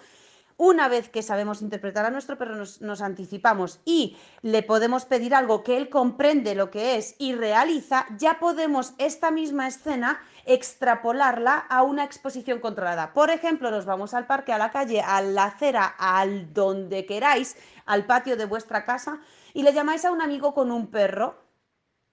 una 0.58 0.88
vez 0.88 1.08
que 1.08 1.22
sabemos 1.22 1.62
interpretar 1.62 2.04
a 2.04 2.10
nuestro 2.10 2.36
perro, 2.36 2.56
nos, 2.56 3.00
anticipamos 3.00 3.80
y 3.84 4.16
le 4.42 4.64
podemos 4.64 5.04
pedir 5.04 5.32
algo 5.32 5.62
que 5.62 5.76
él 5.76 5.88
comprende 5.88 6.56
lo 6.56 6.68
que 6.70 6.96
es 6.96 7.14
y 7.18 7.32
realiza, 7.32 8.06
ya 8.18 8.40
podemos 8.40 8.92
esta 8.98 9.30
misma 9.30 9.68
escena 9.68 10.20
extrapolarla 10.46 11.58
a 11.58 11.84
una 11.84 12.02
exposición 12.02 12.58
controlada. 12.58 13.14
Por 13.14 13.30
ejemplo, 13.30 13.70
nos 13.70 13.86
vamos 13.86 14.14
al 14.14 14.26
parque, 14.26 14.52
a 14.52 14.58
la 14.58 14.72
calle, 14.72 15.00
a 15.00 15.22
la 15.22 15.44
acera, 15.44 15.94
al 15.96 16.52
donde 16.52 17.06
queráis, 17.06 17.56
al 17.86 18.06
patio 18.06 18.36
de 18.36 18.44
vuestra 18.44 18.84
casa 18.84 19.20
y 19.54 19.62
le 19.62 19.72
llamáis 19.72 20.04
a 20.04 20.10
un 20.10 20.20
amigo 20.20 20.54
con 20.54 20.72
un 20.72 20.90
perro 20.90 21.40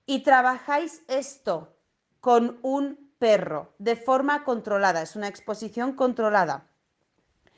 y 0.05 0.19
trabajáis 0.19 1.01
esto 1.07 1.75
con 2.19 2.59
un 2.61 3.11
perro 3.17 3.73
de 3.79 3.95
forma 3.95 4.43
controlada, 4.43 5.01
es 5.01 5.15
una 5.15 5.27
exposición 5.27 5.93
controlada. 5.93 6.74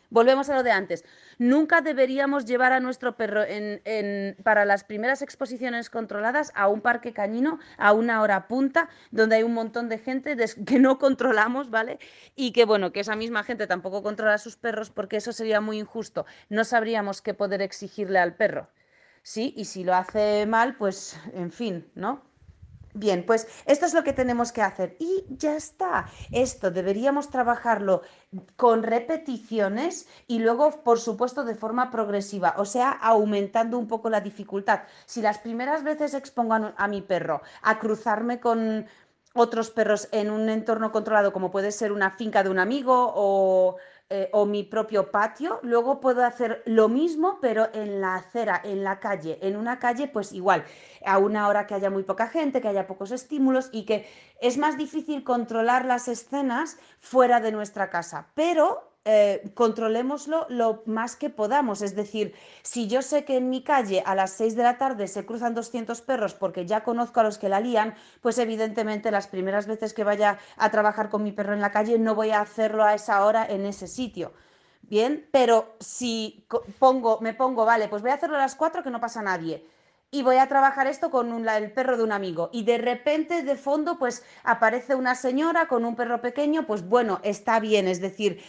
Volvemos 0.09 0.49
a 0.49 0.55
lo 0.55 0.63
de 0.63 0.71
antes. 0.71 1.03
Nunca 1.37 1.81
deberíamos 1.81 2.45
llevar 2.45 2.71
a 2.71 2.79
nuestro 2.79 3.17
perro 3.17 3.41
para 4.43 4.65
las 4.65 4.83
primeras 4.83 5.21
exposiciones 5.21 5.89
controladas 5.89 6.51
a 6.55 6.67
un 6.67 6.81
parque 6.81 7.13
cañino 7.13 7.59
a 7.77 7.93
una 7.93 8.21
hora 8.21 8.47
punta, 8.47 8.89
donde 9.11 9.35
hay 9.35 9.43
un 9.43 9.53
montón 9.53 9.89
de 9.89 9.97
gente 9.97 10.35
que 10.65 10.79
no 10.79 10.97
controlamos, 10.97 11.69
¿vale? 11.69 11.99
Y 12.35 12.53
que, 12.53 12.65
bueno, 12.65 12.91
que 12.91 13.01
esa 13.01 13.15
misma 13.15 13.43
gente 13.43 13.67
tampoco 13.67 14.01
controla 14.03 14.35
a 14.35 14.37
sus 14.37 14.55
perros 14.55 14.89
porque 14.89 15.17
eso 15.17 15.31
sería 15.31 15.61
muy 15.61 15.79
injusto. 15.79 16.25
No 16.49 16.63
sabríamos 16.63 17.21
qué 17.21 17.33
poder 17.33 17.61
exigirle 17.61 18.19
al 18.19 18.35
perro. 18.35 18.69
Sí, 19.23 19.53
y 19.57 19.65
si 19.65 19.83
lo 19.83 19.93
hace 19.93 20.45
mal, 20.47 20.75
pues, 20.77 21.19
en 21.33 21.51
fin, 21.51 21.91
¿no? 21.95 22.26
Bien, 22.97 23.23
pues 23.27 23.47
esto 23.67 23.85
es 23.85 23.93
lo 23.93 24.03
que 24.03 24.11
tenemos 24.11 24.51
que 24.51 24.63
hacer 24.63 24.95
y 24.97 25.23
ya 25.29 25.55
está. 25.55 26.07
Esto 26.31 26.71
deberíamos 26.71 27.29
trabajarlo 27.29 28.01
con 28.55 28.81
repeticiones 28.81 30.07
y 30.25 30.39
luego, 30.39 30.83
por 30.83 30.99
supuesto, 30.99 31.43
de 31.43 31.53
forma 31.53 31.91
progresiva, 31.91 32.55
o 32.57 32.65
sea, 32.65 32.89
aumentando 32.89 33.77
un 33.77 33.87
poco 33.87 34.09
la 34.09 34.19
dificultad. 34.19 34.81
Si 35.05 35.21
las 35.21 35.37
primeras 35.37 35.83
veces 35.83 36.15
expongo 36.15 36.55
a, 36.75 36.87
mi 36.87 37.03
perro 37.03 37.43
a 37.61 37.77
cruzarme 37.77 38.39
con 38.39 38.87
otros 39.35 39.69
perros 39.69 40.09
en 40.11 40.31
un 40.31 40.49
entorno 40.49 40.91
controlado, 40.91 41.31
como 41.33 41.51
puede 41.51 41.71
ser 41.71 41.91
una 41.91 42.09
finca 42.09 42.41
de 42.41 42.49
un 42.49 42.57
amigo 42.57 43.13
o 43.15 43.77
eh, 44.09 44.29
o 44.31 44.45
mi 44.45 44.63
propio 44.63 45.11
patio, 45.11 45.59
luego 45.63 45.99
puedo 45.99 46.23
hacer 46.23 46.63
lo 46.65 46.87
mismo, 46.87 47.39
pero 47.41 47.67
en 47.73 47.99
la 47.99 48.15
acera, 48.15 48.61
en 48.63 48.83
la 48.83 49.01
calle, 49.01 49.37
en 49.41 49.57
una 49.57 49.79
calle, 49.79 50.07
pues 50.07 50.31
igual, 50.31 50.63
a 51.05 51.17
una 51.17 51.49
hora 51.49 51.67
que 51.67 51.75
haya 51.75 51.89
muy 51.89 52.03
poca 52.03 52.27
gente, 52.27 52.61
que 52.61 52.69
haya 52.69 52.87
pocos 52.87 53.11
estímulos 53.11 53.69
y 53.73 53.83
que 53.83 54.07
es 54.39 54.57
más 54.57 54.77
difícil 54.77 55.25
controlar 55.25 55.83
las 55.83 56.07
escenas 56.07 56.77
fuera 56.99 57.41
de 57.41 57.51
nuestra 57.51 57.89
casa, 57.89 58.27
pero 58.33 58.96
eh, 59.09 59.51
controlémoslo 59.53 60.45
lo 60.49 60.83
más 60.85 61.15
que 61.15 61.29
podamos. 61.29 61.81
Es 61.81 61.95
decir, 61.95 62.35
si 62.61 62.87
yo 62.87 63.01
sé 63.01 63.23
que 63.23 63.37
en 63.37 63.49
mi 63.49 63.63
calle 63.63 64.03
a 64.05 64.15
las 64.15 64.31
6 64.31 64.57
de 64.57 64.63
la 64.63 64.77
tarde 64.77 65.07
se 65.07 65.25
cruzan 65.25 65.55
200 65.55 66.01
perros 66.01 66.33
porque 66.33 66.65
ya 66.65 66.83
conozco 66.83 67.21
a 67.21 67.23
los 67.23 67.37
que 67.37 67.47
la 67.47 67.61
lían, 67.61 67.95
pues 68.21 68.37
evidentemente 68.37 69.09
las 69.09 69.27
primeras 69.27 69.65
veces 69.65 69.93
que 69.93 70.03
vaya 70.03 70.39
a 70.57 70.71
trabajar 70.71 71.09
con 71.09 71.23
mi 71.23 71.31
perro 71.31 71.53
en 71.53 71.61
la 71.61 71.71
calle 71.71 71.97
no 71.97 72.15
voy 72.15 72.31
a 72.31 72.41
hacerlo 72.41 72.83
a 72.83 72.95
esa 72.95 73.25
hora 73.25 73.45
en 73.45 73.65
ese 73.65 73.87
sitio. 73.87 74.33
Bien, 74.81 75.25
pero 75.31 75.75
si 75.79 76.45
pongo, 76.77 77.19
me 77.21 77.33
pongo, 77.33 77.63
vale, 77.63 77.87
pues 77.87 78.01
voy 78.01 78.11
a 78.11 78.15
hacerlo 78.15 78.35
a 78.35 78.39
las 78.39 78.55
4 78.55 78.83
que 78.83 78.91
no 78.91 78.99
pasa 78.99 79.21
nadie 79.21 79.65
y 80.09 80.23
voy 80.23 80.37
a 80.37 80.47
trabajar 80.47 80.87
esto 80.87 81.11
con 81.11 81.47
el 81.47 81.71
perro 81.71 81.97
de 81.97 82.03
un 82.03 82.11
amigo. 82.11 82.49
Y 82.53 82.63
de 82.63 82.77
repente 82.77 83.43
de 83.43 83.55
fondo 83.57 83.99
pues 83.99 84.23
aparece 84.43 84.95
una 84.95 85.15
señora 85.15 85.67
con 85.67 85.83
un 85.85 85.95
perro 85.95 86.21
pequeño, 86.21 86.65
pues 86.65 86.87
bueno, 86.87 87.19
está 87.23 87.59
bien, 87.59 87.87
es 87.87 87.99
decir, 87.99 88.41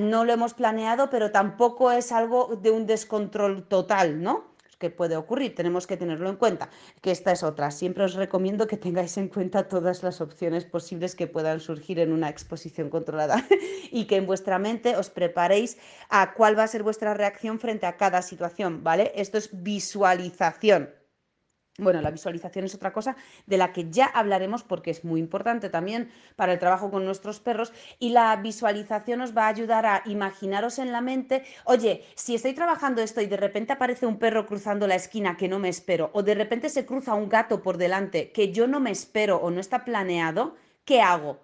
no 0.00 0.24
lo 0.24 0.32
hemos 0.32 0.54
planeado, 0.54 1.10
pero 1.10 1.32
tampoco 1.32 1.90
es 1.90 2.12
algo 2.12 2.56
de 2.60 2.70
un 2.70 2.86
descontrol 2.86 3.66
total, 3.66 4.22
¿no? 4.22 4.50
que 4.78 4.88
puede 4.88 5.16
ocurrir, 5.16 5.54
tenemos 5.54 5.86
que 5.86 5.98
tenerlo 5.98 6.30
en 6.30 6.36
cuenta, 6.36 6.70
que 7.02 7.10
esta 7.10 7.32
es 7.32 7.42
otra. 7.42 7.70
Siempre 7.70 8.02
os 8.04 8.14
recomiendo 8.14 8.66
que 8.66 8.78
tengáis 8.78 9.18
en 9.18 9.28
cuenta 9.28 9.68
todas 9.68 10.02
las 10.02 10.22
opciones 10.22 10.64
posibles 10.64 11.14
que 11.14 11.26
puedan 11.26 11.60
surgir 11.60 11.98
en 11.98 12.12
una 12.12 12.30
exposición 12.30 12.88
controlada 12.88 13.46
y 13.92 14.06
que 14.06 14.16
en 14.16 14.26
vuestra 14.26 14.58
mente 14.58 14.96
os 14.96 15.10
preparéis 15.10 15.76
a 16.08 16.32
cuál 16.32 16.58
va 16.58 16.62
a 16.62 16.68
ser 16.68 16.82
vuestra 16.82 17.12
reacción 17.12 17.60
frente 17.60 17.84
a 17.84 17.98
cada 17.98 18.22
situación, 18.22 18.82
¿vale? 18.82 19.12
Esto 19.14 19.36
es 19.36 19.50
visualización, 19.52 20.88
bueno, 21.80 22.00
la 22.00 22.10
visualización 22.10 22.64
es 22.64 22.74
otra 22.74 22.92
cosa 22.92 23.16
de 23.46 23.56
la 23.56 23.72
que 23.72 23.90
ya 23.90 24.06
hablaremos 24.06 24.62
porque 24.62 24.90
es 24.90 25.04
muy 25.04 25.20
importante 25.20 25.68
también 25.68 26.10
para 26.36 26.52
el 26.52 26.58
trabajo 26.58 26.90
con 26.90 27.04
nuestros 27.04 27.40
perros 27.40 27.72
y 27.98 28.10
la 28.10 28.36
visualización 28.36 29.20
os 29.22 29.36
va 29.36 29.46
a 29.46 29.48
ayudar 29.48 29.86
a 29.86 30.02
imaginaros 30.06 30.78
en 30.78 30.92
la 30.92 31.00
mente, 31.00 31.44
oye, 31.64 32.04
si 32.14 32.34
estoy 32.34 32.52
trabajando 32.52 33.02
esto 33.02 33.20
y 33.20 33.26
de 33.26 33.36
repente 33.36 33.72
aparece 33.72 34.06
un 34.06 34.18
perro 34.18 34.46
cruzando 34.46 34.86
la 34.86 34.94
esquina 34.94 35.36
que 35.36 35.48
no 35.48 35.58
me 35.58 35.68
espero 35.68 36.10
o 36.12 36.22
de 36.22 36.34
repente 36.34 36.68
se 36.68 36.86
cruza 36.86 37.14
un 37.14 37.28
gato 37.28 37.62
por 37.62 37.76
delante 37.76 38.30
que 38.32 38.52
yo 38.52 38.66
no 38.66 38.80
me 38.80 38.90
espero 38.90 39.36
o 39.38 39.50
no 39.50 39.60
está 39.60 39.84
planeado, 39.84 40.56
¿qué 40.84 41.00
hago? 41.00 41.40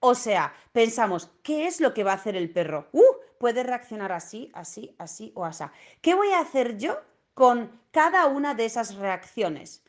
O 0.00 0.14
sea, 0.14 0.54
pensamos, 0.72 1.30
¿qué 1.42 1.66
es 1.66 1.80
lo 1.80 1.92
que 1.92 2.04
va 2.04 2.12
a 2.12 2.14
hacer 2.14 2.34
el 2.34 2.50
perro? 2.50 2.88
¡Uh! 2.92 3.02
Puede 3.38 3.62
reaccionar 3.62 4.12
así, 4.12 4.50
así, 4.54 4.94
así 4.98 5.32
o 5.34 5.44
así. 5.44 5.64
¿Qué 6.00 6.14
voy 6.14 6.30
a 6.30 6.40
hacer 6.40 6.76
yo 6.78 6.98
con 7.34 7.80
cada 7.90 8.26
una 8.26 8.54
de 8.54 8.64
esas 8.64 8.94
reacciones. 8.94 9.84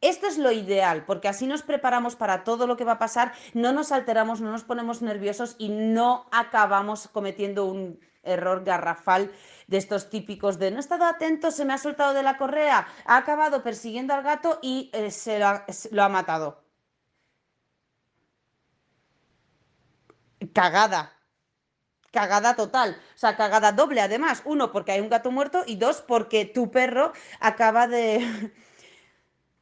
Esto 0.00 0.26
es 0.26 0.36
lo 0.36 0.50
ideal, 0.50 1.04
porque 1.06 1.28
así 1.28 1.46
nos 1.46 1.62
preparamos 1.62 2.16
para 2.16 2.42
todo 2.42 2.66
lo 2.66 2.76
que 2.76 2.84
va 2.84 2.92
a 2.92 2.98
pasar, 2.98 3.32
no 3.54 3.72
nos 3.72 3.92
alteramos, 3.92 4.40
no 4.40 4.50
nos 4.50 4.64
ponemos 4.64 5.00
nerviosos 5.00 5.54
y 5.58 5.68
no 5.68 6.26
acabamos 6.32 7.06
cometiendo 7.06 7.66
un 7.66 8.00
error 8.24 8.64
garrafal 8.64 9.30
de 9.68 9.76
estos 9.76 10.10
típicos 10.10 10.58
de 10.58 10.70
no 10.70 10.78
he 10.78 10.80
estado 10.80 11.04
atento, 11.04 11.50
se 11.50 11.64
me 11.64 11.72
ha 11.72 11.78
soltado 11.78 12.14
de 12.14 12.22
la 12.24 12.36
correa, 12.36 12.86
ha 13.06 13.16
acabado 13.16 13.62
persiguiendo 13.62 14.12
al 14.12 14.22
gato 14.22 14.58
y 14.60 14.90
eh, 14.92 15.10
se, 15.10 15.38
lo 15.38 16.02
ha, 16.02 16.08
matado. 16.08 16.64
Cagada, 20.52 21.12
cagada 22.12 22.54
total, 22.56 22.96
o 23.14 23.18
sea, 23.18 23.36
cagada 23.36 23.72
doble 23.72 24.00
además. 24.00 24.42
Uno, 24.44 24.70
porque 24.72 24.92
hay 24.92 25.00
un 25.00 25.08
gato 25.08 25.30
muerto 25.32 25.64
y 25.66 25.76
dos, 25.76 26.02
porque 26.06 26.44
tu 26.44 26.70
perro 26.70 27.12
acaba 27.40 27.88
de, 27.88 28.20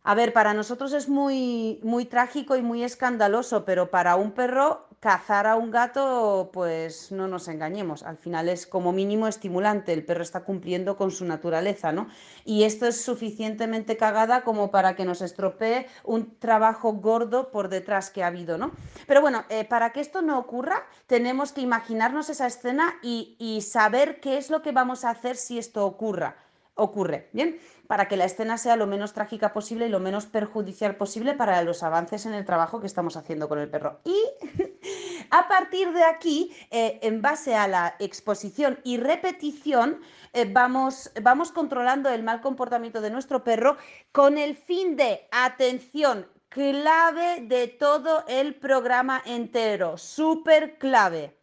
a 0.03 0.15
ver, 0.15 0.33
para 0.33 0.55
nosotros 0.55 0.93
es 0.95 1.09
muy, 1.09 1.79
muy 1.83 2.07
trágico 2.07 2.57
y 2.57 2.63
muy 2.63 2.83
escandaloso, 2.83 3.67
pero 3.67 3.91
para 3.91 4.17
un 4.17 4.33
perro 4.33 4.87
cazar 4.99 5.47
a 5.47 5.57
un 5.57 5.71
gato, 5.71 6.51
pues 6.53 7.11
no 7.11 7.27
nos 7.27 7.49
engañemos, 7.49 8.03
al 8.03 8.19
final 8.19 8.49
es 8.51 8.67
como 8.67 8.93
mínimo 8.93 9.29
estimulante, 9.29 9.95
el 9.95 10.05
perro 10.05 10.23
está 10.23 10.45
cumpliendo 10.45 10.97
con 10.97 11.11
su 11.11 11.25
naturaleza, 11.25 11.91
¿no? 11.91 12.09
Y 12.45 12.65
esto 12.65 12.87
es 12.87 13.03
suficientemente 13.03 13.97
cagada 13.97 14.43
como 14.43 14.71
para 14.71 14.97
que 14.97 15.07
nos 15.07 15.23
estropee 15.23 15.87
un 16.05 16.39
trabajo 16.39 16.93
gordo 16.93 17.51
por 17.51 17.69
detrás 17.69 18.11
que 18.11 18.23
ha 18.23 18.27
habido, 18.27 18.59
¿no? 18.59 18.73
Pero 19.07 19.23
bueno, 19.23 19.45
eh, 19.49 19.65
para 19.65 19.93
que 19.93 20.01
esto 20.01 20.21
no 20.21 20.39
ocurra, 20.39 20.85
tenemos 21.07 21.53
que 21.53 21.63
imaginarnos 21.63 22.29
esa 22.29 22.47
escena 22.47 22.95
y, 23.03 23.37
y 23.39 23.63
saber 23.63 24.21
qué 24.21 24.37
es 24.37 24.51
lo 24.51 24.61
que 24.61 24.73
vamos 24.73 25.05
a 25.05 25.11
hacer 25.11 25.37
si 25.37 25.59
esto 25.59 25.85
ocurra 25.87 26.37
ocurre, 26.81 27.29
¿bien? 27.33 27.59
Para 27.87 28.09
que 28.09 28.17
la 28.17 28.25
escena 28.25 28.59
sea 28.59 28.77
lo 28.77 28.87
menos 28.87 29.13
trágica 29.13 29.53
posible 29.53 29.87
y 29.87 29.91
lo 29.91 30.01
menos 30.01 30.27
perjudicial 30.27 30.97
posible 30.97 31.35
para 31.35 31.63
los 31.63 31.83
avances 31.83 32.27
en 32.27 32.35
el 32.35 32.45
trabajo 32.45 32.81
que 32.81 32.87
estamos 32.87 33.17
haciendo 33.17 33.49
con 33.49 33.59
el 33.59 33.69
perro. 33.69 34.01
Y 34.05 34.17
a 35.31 35.49
partir 35.49 35.93
de 35.93 36.05
aquí, 36.05 36.55
eh, 36.71 36.99
en 37.03 37.21
base 37.21 37.55
a 37.55 37.69
la 37.69 37.97
exposición 37.99 38.79
y 38.85 38.97
repetición, 38.97 40.01
eh, 40.33 40.49
vamos, 40.51 41.11
vamos 41.23 41.53
controlando 41.53 42.09
el 42.09 42.23
mal 42.23 42.41
comportamiento 42.41 43.01
de 43.01 43.11
nuestro 43.11 43.45
perro 43.45 43.77
con 44.13 44.39
el 44.39 44.57
fin 44.57 44.97
de, 44.97 45.29
atención, 45.31 46.27
clave 46.49 47.43
de 47.43 47.69
todo 47.69 48.25
el 48.27 48.55
programa 48.55 49.23
entero, 49.25 49.99
súper 49.99 50.79
clave. 50.79 51.37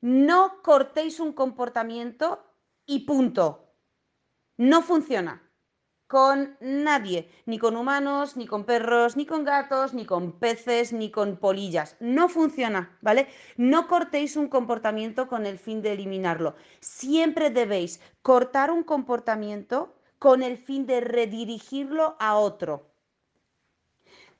No 0.00 0.62
cortéis 0.62 1.20
un 1.20 1.32
comportamiento 1.32 2.42
y 2.86 3.00
punto 3.00 3.69
no 4.60 4.82
funciona 4.82 5.42
con 6.06 6.58
nadie, 6.60 7.30
ni 7.46 7.58
con 7.58 7.76
humanos, 7.76 8.36
ni 8.36 8.46
con 8.46 8.64
perros, 8.64 9.16
ni 9.16 9.24
con 9.24 9.42
gatos, 9.42 9.94
ni 9.94 10.04
con 10.04 10.38
peces, 10.38 10.92
ni 10.92 11.10
con 11.10 11.38
polillas. 11.38 11.96
No 11.98 12.28
funciona, 12.28 12.98
¿vale? 13.00 13.28
No 13.56 13.88
cortéis 13.88 14.36
un 14.36 14.48
comportamiento 14.48 15.28
con 15.28 15.46
el 15.46 15.58
fin 15.58 15.80
de 15.80 15.92
eliminarlo. 15.92 16.56
Siempre 16.80 17.48
debéis 17.48 18.02
cortar 18.20 18.70
un 18.70 18.82
comportamiento 18.82 19.96
con 20.18 20.42
el 20.42 20.58
fin 20.58 20.84
de 20.84 21.00
redirigirlo 21.00 22.16
a 22.20 22.36
otro. 22.36 22.92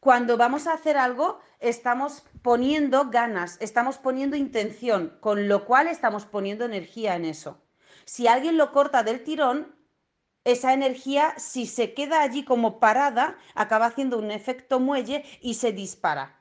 Cuando 0.01 0.37
vamos 0.37 0.67
a 0.67 0.75
hacer 0.75 0.99
algo, 0.99 1.39
estamos 1.61 2.25
poniendo 2.43 3.09
ganas, 3.09 3.57
estamos 3.63 3.97
poniendo 3.97 4.37
intención, 4.37 5.17
con 5.21 5.49
lo 5.49 5.65
cual 5.65 5.87
estamos 5.87 6.27
poniendo 6.27 6.67
energía 6.67 7.17
en 7.17 7.25
eso. 7.25 7.63
Si 8.05 8.29
alguien 8.29 8.59
lo 8.59 8.71
corta 8.73 9.03
del 9.03 9.25
tirón, 9.25 9.80
esa 10.45 10.73
energía, 10.73 11.35
si 11.37 11.67
se 11.67 11.95
queda 11.95 12.23
allí 12.23 12.45
como 12.45 12.81
parada, 12.81 13.37
acaba 13.55 13.87
haciendo 13.87 14.19
un 14.19 14.31
efecto 14.31 14.81
muelle 14.81 15.25
y 15.41 15.55
se 15.55 15.73
dispara. 15.73 16.41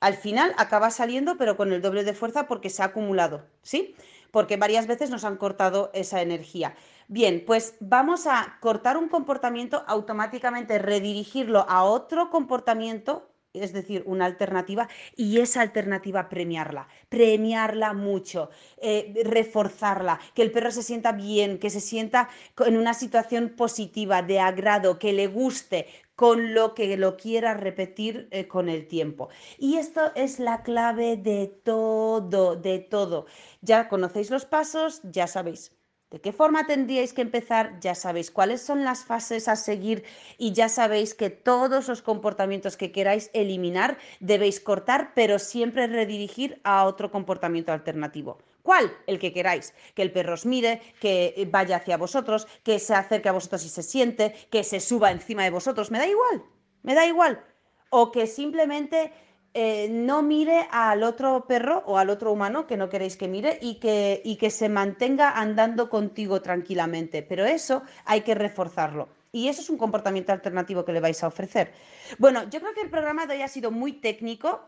Al 0.00 0.14
final 0.14 0.54
acaba 0.58 0.90
saliendo, 0.90 1.36
pero 1.36 1.56
con 1.56 1.72
el 1.72 1.82
doble 1.82 2.04
de 2.04 2.14
fuerza 2.14 2.46
porque 2.46 2.70
se 2.70 2.82
ha 2.82 2.86
acumulado, 2.86 3.46
¿sí? 3.62 3.94
Porque 4.30 4.56
varias 4.56 4.86
veces 4.86 5.10
nos 5.10 5.24
han 5.24 5.36
cortado 5.36 5.90
esa 5.94 6.20
energía. 6.20 6.74
Bien, 7.08 7.44
pues 7.46 7.76
vamos 7.80 8.26
a 8.26 8.58
cortar 8.60 8.96
un 8.96 9.08
comportamiento, 9.08 9.84
automáticamente 9.86 10.78
redirigirlo 10.78 11.64
a 11.68 11.84
otro 11.84 12.30
comportamiento 12.30 13.30
es 13.60 13.72
decir, 13.72 14.02
una 14.06 14.24
alternativa, 14.26 14.88
y 15.16 15.40
esa 15.40 15.60
alternativa 15.60 16.28
premiarla, 16.28 16.88
premiarla 17.08 17.92
mucho, 17.92 18.50
eh, 18.78 19.12
reforzarla, 19.24 20.20
que 20.34 20.42
el 20.42 20.52
perro 20.52 20.70
se 20.70 20.82
sienta 20.82 21.12
bien, 21.12 21.58
que 21.58 21.70
se 21.70 21.80
sienta 21.80 22.28
en 22.64 22.76
una 22.76 22.94
situación 22.94 23.54
positiva, 23.56 24.22
de 24.22 24.40
agrado, 24.40 24.98
que 24.98 25.12
le 25.12 25.26
guste, 25.26 25.86
con 26.14 26.54
lo 26.54 26.74
que 26.74 26.96
lo 26.96 27.16
quiera 27.16 27.54
repetir 27.54 28.28
eh, 28.30 28.48
con 28.48 28.68
el 28.68 28.88
tiempo. 28.88 29.28
Y 29.58 29.76
esto 29.76 30.12
es 30.14 30.38
la 30.38 30.62
clave 30.62 31.16
de 31.16 31.46
todo, 31.62 32.56
de 32.56 32.78
todo. 32.78 33.26
Ya 33.60 33.88
conocéis 33.88 34.30
los 34.30 34.46
pasos, 34.46 35.00
ya 35.04 35.26
sabéis 35.26 35.76
¿De 36.10 36.20
qué 36.20 36.32
forma 36.32 36.68
tendríais 36.68 37.12
que 37.12 37.22
empezar? 37.22 37.80
Ya 37.80 37.96
sabéis 37.96 38.30
cuáles 38.30 38.62
son 38.62 38.84
las 38.84 39.04
fases 39.04 39.48
a 39.48 39.56
seguir 39.56 40.04
y 40.38 40.52
ya 40.52 40.68
sabéis 40.68 41.14
que 41.14 41.30
todos 41.30 41.88
los 41.88 42.00
comportamientos 42.00 42.76
que 42.76 42.92
queráis 42.92 43.28
eliminar 43.32 43.98
debéis 44.20 44.60
cortar, 44.60 45.12
pero 45.16 45.40
siempre 45.40 45.88
redirigir 45.88 46.60
a 46.62 46.84
otro 46.84 47.10
comportamiento 47.10 47.72
alternativo. 47.72 48.38
¿Cuál? 48.62 48.92
El 49.08 49.18
que 49.18 49.32
queráis. 49.32 49.74
Que 49.96 50.02
el 50.02 50.12
perro 50.12 50.34
os 50.34 50.46
mire, 50.46 50.80
que 51.00 51.48
vaya 51.50 51.76
hacia 51.76 51.96
vosotros, 51.96 52.46
que 52.62 52.78
se 52.78 52.94
acerque 52.94 53.28
a 53.28 53.32
vosotros 53.32 53.64
y 53.64 53.68
se 53.68 53.82
siente, 53.82 54.32
que 54.50 54.62
se 54.62 54.78
suba 54.78 55.10
encima 55.10 55.42
de 55.42 55.50
vosotros. 55.50 55.90
Me 55.90 55.98
da 55.98 56.06
igual, 56.06 56.44
me 56.82 56.94
da 56.94 57.04
igual. 57.04 57.44
O 57.90 58.12
que 58.12 58.28
simplemente 58.28 59.12
eh, 59.58 59.88
no 59.88 60.20
mire 60.20 60.68
al 60.70 61.02
otro 61.02 61.46
perro 61.48 61.82
o 61.86 61.96
al 61.96 62.10
otro 62.10 62.30
humano 62.30 62.66
que 62.66 62.76
no 62.76 62.90
queréis 62.90 63.16
que 63.16 63.26
mire 63.26 63.58
y 63.62 63.76
que, 63.76 64.20
y 64.22 64.36
que 64.36 64.50
se 64.50 64.68
mantenga 64.68 65.30
andando 65.30 65.88
contigo 65.88 66.42
tranquilamente. 66.42 67.22
Pero 67.22 67.46
eso 67.46 67.82
hay 68.04 68.20
que 68.20 68.34
reforzarlo. 68.34 69.08
Y 69.32 69.48
eso 69.48 69.62
es 69.62 69.70
un 69.70 69.78
comportamiento 69.78 70.30
alternativo 70.30 70.84
que 70.84 70.92
le 70.92 71.00
vais 71.00 71.22
a 71.22 71.28
ofrecer. 71.28 71.72
Bueno, 72.18 72.44
yo 72.50 72.60
creo 72.60 72.74
que 72.74 72.82
el 72.82 72.90
programa 72.90 73.24
de 73.24 73.36
hoy 73.36 73.42
ha 73.42 73.48
sido 73.48 73.70
muy 73.70 73.94
técnico, 73.94 74.60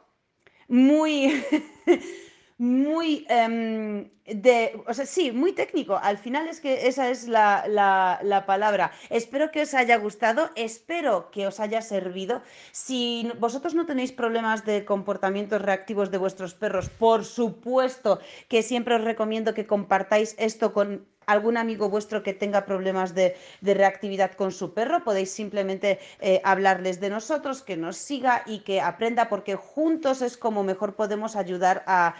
muy... 0.68 1.44
muy 2.58 3.24
em, 3.28 4.10
de, 4.26 4.80
o 4.86 4.92
sea, 4.92 5.06
sí, 5.06 5.30
muy 5.30 5.52
técnico. 5.52 5.96
Al 5.96 6.18
final 6.18 6.48
es 6.48 6.60
que 6.60 6.88
esa 6.88 7.08
es 7.08 7.28
la, 7.28 7.64
la, 7.68 8.44
palabra. 8.46 8.90
Espero 9.10 9.50
que 9.50 9.62
os 9.62 9.74
haya 9.74 9.96
gustado, 9.96 10.50
espero 10.56 11.30
que 11.30 11.46
os 11.46 11.60
haya 11.60 11.80
servido. 11.82 12.42
Si 12.72 13.30
vosotros 13.38 13.74
no 13.74 13.86
tenéis 13.86 14.12
problemas 14.12 14.64
de 14.64 14.84
comportamientos 14.84 15.62
reactivos 15.62 16.10
de 16.10 16.18
vuestros 16.18 16.54
perros, 16.54 16.88
por 16.90 17.24
supuesto 17.24 18.18
que 18.48 18.62
siempre 18.62 18.96
os 18.96 19.04
recomiendo 19.04 19.54
que 19.54 19.66
compartáis 19.66 20.34
esto 20.38 20.72
con 20.72 21.06
algún 21.28 21.58
amigo 21.58 21.90
vuestro 21.90 22.22
que 22.22 22.32
tenga 22.32 22.64
problemas 22.64 23.14
de, 23.14 23.36
reactividad 23.60 24.32
con 24.32 24.50
su 24.50 24.72
perro, 24.72 25.04
podéis 25.04 25.30
simplemente 25.30 25.98
eh, 26.20 26.40
hablarles 26.42 27.00
de 27.00 27.10
nosotros, 27.10 27.62
que 27.62 27.76
nos 27.76 27.98
siga 27.98 28.42
y 28.46 28.60
que 28.60 28.80
aprenda, 28.80 29.28
porque 29.28 29.54
juntos 29.54 30.22
es 30.22 30.36
como 30.38 30.64
mejor 30.64 30.96
podemos 30.96 31.36
ayudar 31.36 31.84
a, 31.86 32.14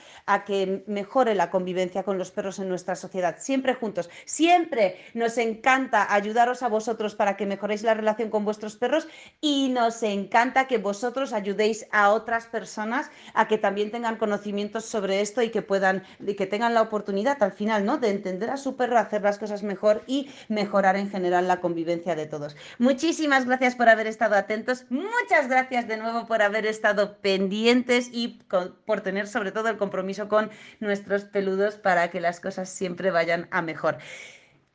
que 0.45 0.85
mejore 0.87 1.35
la 1.35 1.51
convivencia 1.51 2.03
con 2.03 2.19
los 2.19 2.31
perros 2.31 2.59
en 2.59 2.69
nuestra 2.69 2.95
sociedad. 2.95 3.37
Siempre 3.39 3.75
juntos. 3.75 4.11
Siempre 4.27 4.99
nos 5.15 5.39
encanta 5.39 6.13
ayudaros 6.13 6.63
a 6.63 6.69
vosotros 6.69 7.15
para 7.15 7.37
que 7.37 7.47
mejoréis 7.47 7.83
la 7.83 7.95
relación 7.95 8.29
con 8.29 8.45
vuestros 8.45 8.77
perros 8.77 9.09
y 9.41 9.71
nos 9.71 10.03
encanta 10.03 10.67
que 10.67 10.77
vosotros 10.79 11.33
ayudéis 11.33 11.87
a 11.93 12.11
otras 12.13 12.47
personas 12.47 13.11
a 13.33 13.49
que 13.49 13.57
también 13.57 13.91
tengan 13.91 14.17
conocimientos 14.17 14.85
sobre 14.85 15.23
esto 15.23 15.41
y 15.41 15.49
que 15.49 15.63
puedan, 15.63 16.05
que 16.37 16.47
tengan 16.47 16.75
la 16.75 16.83
oportunidad 16.83 17.43
al 17.43 17.53
final, 17.53 17.87
¿no? 17.87 17.97
De 17.97 18.11
entender 18.11 18.51
a 18.51 18.59
su 18.59 18.77
perro 18.77 18.98
hacer 18.99 19.23
las 19.23 19.39
cosas 19.39 19.63
mejor 19.63 20.03
y 20.07 20.31
mejorar 20.49 20.97
en 20.97 21.11
general 21.11 21.49
la 21.49 21.61
convivencia 21.61 22.15
de 22.15 22.27
todos. 22.27 22.57
Muchísimas 22.79 23.47
gracias 23.47 23.77
por 23.77 23.89
haber 23.89 24.07
estado 24.07 24.35
atentos, 24.35 24.85
muchas 24.91 25.49
gracias 25.49 25.89
de 25.89 25.97
nuevo 25.97 26.27
por 26.27 26.43
haber 26.43 26.67
estado 26.67 27.19
pendientes 27.19 28.11
y 28.13 28.41
por 28.85 29.01
tener 29.01 29.27
sobre 29.27 29.53
todo 29.53 29.69
el 29.69 29.77
compromiso 29.77 30.29
con 30.29 30.51
nuestros 30.81 31.25
peludos 31.25 31.77
para 31.77 32.11
que 32.11 32.21
las 32.21 32.41
cosas 32.41 32.69
siempre 32.69 33.11
vayan 33.11 33.49
a 33.51 33.63
mejor. 33.63 33.99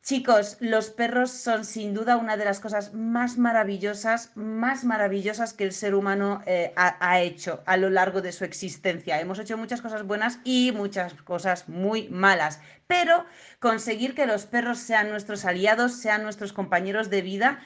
Chicos, 0.04 0.58
los 0.60 0.90
perros 0.90 1.32
son 1.32 1.64
sin 1.64 1.94
duda 1.94 2.18
una 2.18 2.36
de 2.36 2.44
las 2.44 2.60
cosas 2.60 2.94
más 2.94 3.38
maravillosas, 3.38 4.36
más 4.36 4.84
maravillosas 4.84 5.54
que 5.54 5.64
el 5.64 5.72
ser 5.72 5.96
humano 5.96 6.42
eh, 6.46 6.74
ha, 6.76 7.22
hecho 7.22 7.64
a 7.66 7.78
lo 7.78 7.90
largo 7.90 8.22
de 8.22 8.34
su 8.34 8.44
existencia. 8.44 9.22
Hemos 9.22 9.40
hecho 9.40 9.58
muchas 9.58 9.82
cosas 9.82 10.04
buenas 10.04 10.40
y 10.44 10.74
muchas 10.74 11.14
cosas 11.14 11.70
muy 11.70 12.10
malas, 12.10 12.60
pero 12.86 13.24
conseguir 13.62 14.14
que 14.14 14.26
los 14.26 14.46
perros 14.46 14.80
sean 14.80 15.10
nuestros 15.10 15.46
aliados, 15.46 15.94
sean 15.94 16.24
nuestros 16.24 16.52
compañeros 16.52 17.10
de 17.10 17.22
vida, 17.22 17.62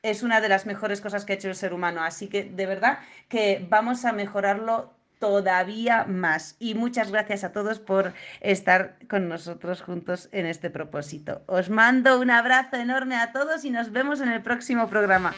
es 0.00 0.22
una 0.22 0.40
de 0.40 0.48
las 0.48 0.64
mejores 0.64 1.02
cosas 1.02 1.26
que 1.26 1.34
ha 1.34 1.36
hecho 1.36 1.48
el 1.48 1.56
ser 1.56 1.74
humano. 1.74 2.02
Así 2.02 2.28
que 2.28 2.44
de 2.44 2.64
verdad 2.64 3.00
que 3.28 3.66
vamos 3.68 4.06
a 4.06 4.14
mejorarlo 4.14 4.95
todavía 5.18 6.04
más. 6.04 6.56
Y 6.58 6.74
muchas 6.74 7.10
gracias 7.10 7.44
a 7.44 7.52
todos 7.52 7.78
por 7.78 8.12
estar 8.40 8.96
con 9.08 9.28
nosotros 9.28 9.82
juntos 9.82 10.28
en 10.32 10.46
este 10.46 10.70
propósito. 10.70 11.42
Os 11.46 11.70
mando 11.70 12.20
un 12.20 12.30
abrazo 12.30 12.76
enorme 12.76 13.16
a 13.16 13.32
todos 13.32 13.64
y 13.64 13.70
nos 13.70 13.92
vemos 13.92 14.20
en 14.20 14.28
el 14.28 14.42
próximo 14.42 14.88
programa. 14.88 15.34